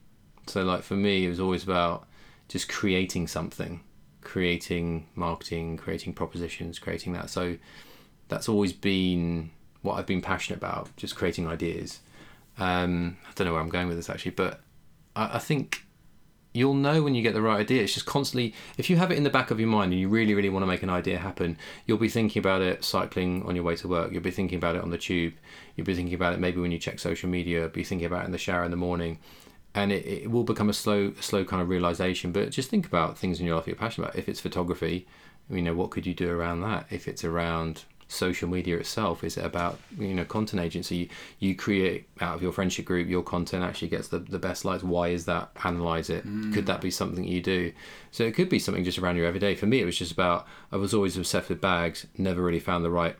So, 0.46 0.62
like 0.62 0.82
for 0.82 0.94
me, 0.94 1.26
it 1.26 1.28
was 1.28 1.40
always 1.40 1.64
about 1.64 2.06
just 2.46 2.68
creating 2.68 3.26
something, 3.26 3.80
creating 4.28 5.06
marketing, 5.14 5.78
creating 5.78 6.12
propositions, 6.12 6.78
creating 6.78 7.14
that. 7.14 7.30
So 7.30 7.56
that's 8.28 8.46
always 8.46 8.74
been 8.74 9.50
what 9.80 9.94
I've 9.94 10.06
been 10.06 10.20
passionate 10.20 10.58
about, 10.58 10.94
just 10.96 11.16
creating 11.16 11.48
ideas. 11.48 12.00
Um, 12.58 13.16
I 13.26 13.32
don't 13.34 13.46
know 13.46 13.54
where 13.54 13.62
I'm 13.62 13.70
going 13.70 13.88
with 13.88 13.96
this 13.96 14.10
actually, 14.10 14.32
but 14.32 14.60
I, 15.16 15.36
I 15.36 15.38
think 15.38 15.86
you'll 16.52 16.74
know 16.74 17.02
when 17.02 17.14
you 17.14 17.22
get 17.22 17.32
the 17.32 17.40
right 17.40 17.60
idea. 17.60 17.82
It's 17.82 17.94
just 17.94 18.04
constantly, 18.04 18.52
if 18.76 18.90
you 18.90 18.96
have 18.98 19.10
it 19.10 19.16
in 19.16 19.24
the 19.24 19.30
back 19.30 19.50
of 19.50 19.58
your 19.58 19.68
mind 19.70 19.92
and 19.92 20.00
you 20.00 20.10
really, 20.10 20.34
really 20.34 20.50
want 20.50 20.62
to 20.62 20.66
make 20.66 20.82
an 20.82 20.90
idea 20.90 21.16
happen, 21.16 21.56
you'll 21.86 21.96
be 21.96 22.10
thinking 22.10 22.40
about 22.40 22.60
it 22.60 22.84
cycling 22.84 23.46
on 23.46 23.54
your 23.54 23.64
way 23.64 23.76
to 23.76 23.88
work. 23.88 24.12
You'll 24.12 24.20
be 24.20 24.30
thinking 24.30 24.58
about 24.58 24.76
it 24.76 24.82
on 24.82 24.90
the 24.90 24.98
tube. 24.98 25.34
You'll 25.74 25.86
be 25.86 25.94
thinking 25.94 26.14
about 26.14 26.34
it 26.34 26.38
maybe 26.38 26.60
when 26.60 26.70
you 26.70 26.78
check 26.78 26.98
social 26.98 27.30
media. 27.30 27.68
Be 27.68 27.82
thinking 27.82 28.06
about 28.06 28.24
it 28.24 28.26
in 28.26 28.32
the 28.32 28.38
shower 28.38 28.64
in 28.64 28.70
the 28.70 28.76
morning. 28.76 29.20
And 29.74 29.92
it, 29.92 30.06
it 30.06 30.30
will 30.30 30.44
become 30.44 30.68
a 30.68 30.72
slow, 30.72 31.12
slow 31.20 31.44
kind 31.44 31.62
of 31.62 31.68
realization. 31.68 32.32
But 32.32 32.50
just 32.50 32.70
think 32.70 32.86
about 32.86 33.18
things 33.18 33.38
in 33.38 33.46
your 33.46 33.56
life 33.56 33.66
you're 33.66 33.76
passionate 33.76 34.08
about. 34.08 34.18
If 34.18 34.28
it's 34.28 34.40
photography, 34.40 35.06
you 35.50 35.62
know, 35.62 35.74
what 35.74 35.90
could 35.90 36.06
you 36.06 36.14
do 36.14 36.30
around 36.30 36.60
that? 36.62 36.86
If 36.90 37.08
it's 37.08 37.24
around 37.24 37.84
social 38.08 38.48
media 38.48 38.78
itself, 38.78 39.22
is 39.22 39.36
it 39.36 39.44
about 39.44 39.78
you 39.98 40.14
know 40.14 40.24
content 40.24 40.62
agency? 40.62 40.96
You, 40.96 41.08
you 41.38 41.54
create 41.54 42.08
out 42.20 42.34
of 42.34 42.42
your 42.42 42.52
friendship 42.52 42.86
group, 42.86 43.08
your 43.08 43.22
content 43.22 43.62
actually 43.62 43.88
gets 43.88 44.08
the, 44.08 44.18
the 44.18 44.38
best 44.38 44.64
likes. 44.64 44.82
Why 44.82 45.08
is 45.08 45.26
that? 45.26 45.50
Analyze 45.64 46.10
it. 46.10 46.26
Mm. 46.26 46.52
Could 46.52 46.66
that 46.66 46.80
be 46.80 46.90
something 46.90 47.24
you 47.24 47.42
do? 47.42 47.72
So 48.10 48.24
it 48.24 48.34
could 48.34 48.48
be 48.48 48.58
something 48.58 48.84
just 48.84 48.98
around 48.98 49.16
your 49.16 49.26
everyday. 49.26 49.54
For 49.54 49.66
me, 49.66 49.80
it 49.80 49.84
was 49.84 49.98
just 49.98 50.12
about 50.12 50.46
I 50.72 50.76
was 50.76 50.94
always 50.94 51.16
obsessed 51.16 51.48
with 51.48 51.60
bags. 51.60 52.06
Never 52.16 52.42
really 52.42 52.60
found 52.60 52.84
the 52.84 52.90
right 52.90 53.16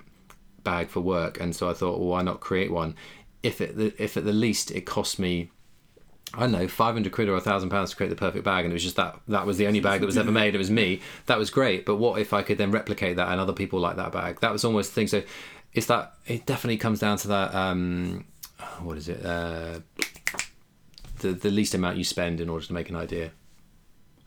bag 0.65 0.89
for 0.89 1.01
work, 1.01 1.41
and 1.41 1.55
so 1.55 1.71
I 1.71 1.75
thought, 1.75 1.99
well, 1.99 2.09
why 2.09 2.23
not 2.23 2.41
create 2.41 2.73
one? 2.73 2.95
If 3.43 3.61
it 3.61 3.95
if 3.99 4.17
at 4.17 4.25
the 4.25 4.33
least 4.33 4.71
it 4.71 4.83
cost 4.83 5.19
me 5.19 5.51
I 6.35 6.41
don't 6.41 6.53
know, 6.53 6.69
500 6.69 7.11
quid 7.11 7.29
or 7.29 7.37
a 7.37 7.41
thousand 7.41 7.71
pounds 7.71 7.91
to 7.91 7.97
create 7.97 8.11
the 8.11 8.17
perfect 8.17 8.45
bag, 8.45 8.65
and 8.65 8.73
it 8.73 8.75
was 8.75 8.83
just 8.83 8.97
that 8.97 9.19
that 9.29 9.47
was 9.47 9.57
the 9.57 9.67
only 9.67 9.81
bag 9.81 10.01
that 10.01 10.07
was 10.07 10.19
ever 10.19 10.31
made. 10.31 10.55
It 10.55 10.59
was 10.59 10.71
me. 10.71 11.01
That 11.27 11.39
was 11.39 11.51
great. 11.51 11.87
But 11.87 11.97
what 11.97 12.21
if 12.21 12.33
I 12.33 12.43
could 12.43 12.59
then 12.59 12.71
replicate 12.71 13.17
that 13.17 13.29
and 13.29 13.41
other 13.41 13.53
people 13.53 13.81
like 13.81 13.97
that 13.97 14.13
bag? 14.13 14.41
That 14.41 14.53
was 14.53 14.65
almost 14.65 14.91
the 14.91 14.95
thing. 14.95 15.07
So 15.07 15.23
it's 15.73 15.87
that 15.87 16.15
it 16.27 16.45
definitely 16.45 16.77
comes 16.77 17.01
down 17.01 17.17
to 17.19 17.29
that. 17.29 17.55
Um, 17.55 18.27
what 18.81 18.99
is 18.99 19.09
it? 19.09 19.25
Uh, 19.25 19.81
the 21.21 21.33
the 21.33 21.51
least 21.51 21.75
amount 21.75 21.97
you 21.97 22.05
spend 22.05 22.41
in 22.41 22.49
order 22.49 22.67
to 22.67 22.73
make 22.73 22.91
an 22.91 22.97
idea. 22.97 23.33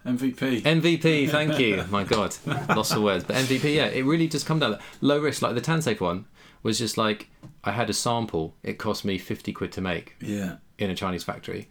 MVP. 0.05 0.63
MVP, 0.63 1.29
thank 1.29 1.59
you. 1.59 1.85
My 1.91 2.03
God, 2.03 2.35
lost 2.69 2.93
for 2.93 3.01
words. 3.01 3.23
But 3.23 3.35
MVP, 3.35 3.75
yeah, 3.75 3.85
it 3.85 4.03
really 4.03 4.27
just 4.27 4.47
come 4.47 4.59
down 4.59 4.71
to 4.71 4.79
low 4.99 5.19
risk. 5.19 5.41
Like 5.41 5.53
the 5.53 5.61
Tansafe 5.61 5.99
one 5.99 6.25
was 6.63 6.79
just 6.79 6.97
like 6.97 7.29
I 7.63 7.71
had 7.71 7.89
a 7.89 7.93
sample. 7.93 8.55
It 8.63 8.79
cost 8.79 9.05
me 9.05 9.17
50 9.17 9.53
quid 9.53 9.71
to 9.73 9.81
make 9.81 10.15
yeah. 10.19 10.55
in 10.77 10.89
a 10.89 10.95
Chinese 10.95 11.23
factory, 11.23 11.69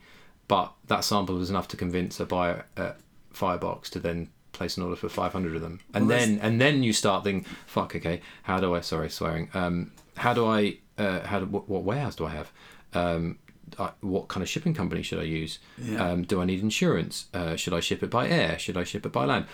but 0.51 0.73
that 0.89 1.05
sample 1.05 1.37
was 1.37 1.49
enough 1.49 1.69
to 1.69 1.77
convince 1.77 2.19
a 2.19 2.27
buyer 2.27 2.65
at 2.77 2.99
Firebox 3.31 3.89
to 3.91 4.01
then 4.01 4.29
place 4.51 4.77
an 4.77 4.83
order 4.83 4.97
for 4.97 5.09
500 5.09 5.55
of 5.55 5.63
them, 5.63 5.79
and 5.95 6.09
Well, 6.09 6.19
then 6.19 6.41
and 6.43 6.61
then 6.61 6.83
you 6.83 6.93
start 6.93 7.23
thinking, 7.23 7.49
fuck, 7.67 7.95
okay, 7.95 8.21
how 8.43 8.59
do 8.59 8.75
I? 8.75 8.81
Sorry, 8.81 9.09
swearing. 9.11 9.49
Um, 9.55 9.93
how 10.17 10.35
do 10.35 10.49
I? 10.49 10.79
Uh, 10.99 11.21
how 11.25 11.39
do, 11.39 11.47
what, 11.47 11.69
what 11.69 11.85
warehouse 11.85 12.17
do 12.17 12.27
I 12.27 12.31
have? 12.31 12.51
Um, 12.95 13.39
I, 13.79 13.91
what 14.01 14.27
kind 14.27 14.43
of 14.43 14.49
shipping 14.49 14.75
company 14.75 15.03
should 15.03 15.21
I 15.21 15.23
use? 15.23 15.61
Yeah. 15.79 16.05
Um, 16.05 16.25
do 16.25 16.43
I 16.43 16.45
need 16.47 16.61
insurance? 16.61 17.27
Uh, 17.33 17.55
should 17.55 17.73
I 17.73 17.79
ship 17.79 18.03
it 18.03 18.11
by 18.11 18.29
air? 18.29 18.59
Should 18.59 18.77
I 18.77 18.83
ship 18.83 19.07
it 19.07 19.13
by 19.13 19.27
land? 19.27 19.47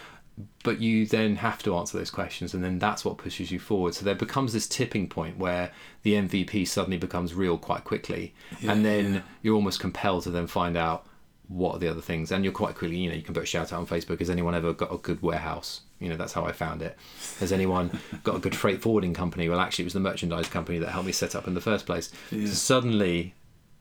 But 0.65 0.81
you 0.81 1.07
then 1.07 1.37
have 1.37 1.63
to 1.63 1.75
answer 1.77 1.97
those 1.97 2.11
questions, 2.11 2.53
and 2.53 2.63
then 2.63 2.79
that's 2.79 3.05
what 3.05 3.17
pushes 3.17 3.51
you 3.51 3.59
forward. 3.59 3.95
So 3.95 4.05
there 4.05 4.15
becomes 4.15 4.53
this 4.53 4.67
tipping 4.69 5.09
point 5.09 5.39
where 5.39 5.71
the 6.03 6.15
MVP 6.15 6.69
suddenly 6.69 6.99
becomes 6.99 7.33
real 7.35 7.57
quite 7.57 7.85
quickly, 7.85 8.35
Yeah, 8.61 8.73
and 8.73 8.85
then 8.85 9.15
yeah. 9.15 9.21
you're 9.43 9.55
almost 9.55 9.81
compelled 9.81 10.25
to 10.25 10.31
then 10.31 10.47
find 10.47 10.77
out 10.77 11.07
what 11.49 11.77
are 11.77 11.79
the 11.79 11.89
other 11.89 12.01
things. 12.03 12.33
And 12.33 12.45
you're 12.45 12.53
quite 12.53 12.75
quickly, 12.75 12.99
you 12.99 13.09
know, 13.09 13.15
you 13.17 13.23
can 13.23 13.33
put 13.33 13.45
a 13.45 13.47
shout 13.47 13.73
out 13.73 13.79
on 13.79 13.87
Facebook. 13.87 14.19
Has 14.19 14.29
anyone 14.29 14.55
ever 14.55 14.73
got 14.73 14.93
a 14.93 14.99
good 14.99 15.23
warehouse? 15.23 15.83
You 16.01 16.11
know, 16.11 16.17
that's 16.17 16.33
how 16.35 16.45
I 16.45 16.53
found 16.53 16.83
it. 16.83 16.99
Has 17.41 17.53
anyone 17.53 17.99
got 18.25 18.37
a 18.37 18.39
good 18.39 18.55
freight 18.55 18.83
forwarding 18.83 19.15
company? 19.15 19.49
Well, 19.49 19.61
actually, 19.61 19.85
it 19.85 19.87
was 19.87 19.95
the 19.95 20.01
merchandise 20.01 20.49
company 20.49 20.79
that 20.81 20.91
helped 20.91 21.07
me 21.07 21.13
set 21.13 21.35
up 21.35 21.47
in 21.47 21.55
the 21.55 21.61
first 21.61 21.87
place. 21.87 22.11
Yeah. 22.31 22.47
So 22.47 22.53
suddenly, 22.53 23.35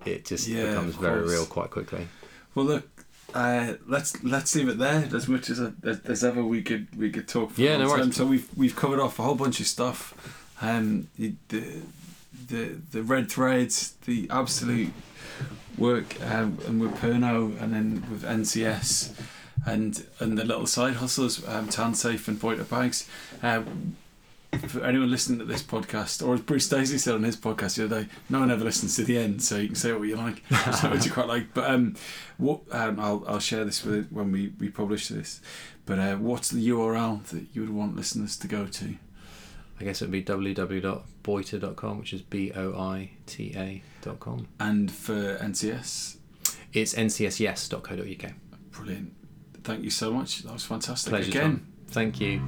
it 0.05 0.25
just 0.25 0.47
becomes 0.47 0.95
very 0.95 1.23
real 1.27 1.45
quite 1.45 1.71
quickly. 1.71 2.07
Well, 2.53 2.65
look, 2.65 2.94
uh, 3.33 3.73
let's 3.87 4.23
let's 4.23 4.55
leave 4.55 4.69
it 4.69 4.77
there. 4.77 5.07
As 5.13 5.27
much 5.27 5.49
as, 5.49 5.59
as, 5.83 5.99
as 6.05 6.23
ever 6.23 6.43
we 6.43 6.61
could 6.61 6.87
we 6.97 7.09
could 7.11 7.27
talk 7.27 7.51
for 7.51 7.61
Yeah, 7.61 7.77
no 7.77 7.89
time. 7.89 7.99
worries. 7.99 8.15
So 8.15 8.25
we've 8.25 8.47
we've 8.57 8.75
covered 8.75 8.99
off 8.99 9.19
a 9.19 9.23
whole 9.23 9.35
bunch 9.35 9.59
of 9.59 9.67
stuff. 9.67 10.13
Um, 10.61 11.07
the 11.17 11.33
the 11.49 11.81
the, 12.47 12.77
the 12.91 13.03
red 13.03 13.29
threads, 13.31 13.93
the 14.05 14.27
Absolut 14.29 14.91
work, 15.77 16.15
um, 16.21 16.59
and 16.67 16.79
with 16.79 16.93
Pernod, 16.95 17.61
and 17.61 17.73
then 17.73 18.05
with 18.09 18.23
NCS, 18.23 19.13
and 19.65 20.05
and 20.19 20.37
the 20.37 20.45
little 20.45 20.67
side 20.67 20.95
hustles, 20.95 21.45
um, 21.47 21.67
Tansafe 21.67 22.27
and 22.27 22.39
Boita 22.39 22.69
Bags. 22.69 23.09
Uh, 23.43 23.63
for 24.67 24.83
anyone 24.83 25.09
listening 25.11 25.39
to 25.39 25.45
this 25.45 25.63
podcast, 25.63 26.25
or 26.25 26.33
as 26.35 26.41
Bruce 26.41 26.67
Daisley 26.69 26.99
said 26.99 27.15
on 27.15 27.23
his 27.23 27.35
podcast 27.37 27.75
the 27.77 27.85
other 27.85 28.03
day, 28.03 28.09
no 28.29 28.39
one 28.39 28.51
ever 28.51 28.63
listens 28.63 28.95
to 28.97 29.03
the 29.03 29.17
end, 29.17 29.41
so 29.41 29.57
you 29.57 29.67
can 29.67 29.75
say 29.75 29.91
what 29.93 30.03
you 30.03 30.15
like, 30.15 30.39
what 30.83 31.05
you 31.05 31.11
quite 31.11 31.27
like. 31.27 31.53
But 31.53 31.69
um, 31.69 31.95
what 32.37 32.61
um, 32.71 32.99
I'll 32.99 33.23
I'll 33.27 33.39
share 33.39 33.65
this 33.65 33.83
with 33.83 34.11
when 34.11 34.31
we 34.31 34.53
we 34.59 34.69
publish 34.69 35.07
this. 35.07 35.41
But 35.85 35.99
uh, 35.99 36.15
what's 36.15 36.49
the 36.49 36.67
URL 36.69 37.23
that 37.25 37.45
you 37.53 37.61
would 37.61 37.69
want 37.69 37.95
listeners 37.95 38.37
to 38.37 38.47
go 38.47 38.65
to? 38.65 38.95
I 39.79 39.83
guess 39.83 40.01
it 40.01 40.05
would 40.05 40.11
be 40.11 40.23
www.boita.com, 40.23 41.99
which 41.99 42.13
is 42.13 42.21
B 42.21 42.51
O 42.55 42.73
I 42.79 43.11
T 43.25 43.53
A.com. 43.55 44.47
And 44.59 44.89
for 44.91 45.37
NCS, 45.37 46.17
It's 46.73 46.93
ncsyes.co.uk. 46.95 48.31
brilliant. 48.71 49.13
Thank 49.63 49.83
you 49.83 49.89
so 49.89 50.11
much. 50.11 50.43
That 50.43 50.53
was 50.53 50.63
fantastic. 50.63 51.11
Pleasure, 51.11 51.29
Again, 51.29 51.41
Tom. 51.51 51.67
Thank 51.89 52.21
you. 52.21 52.41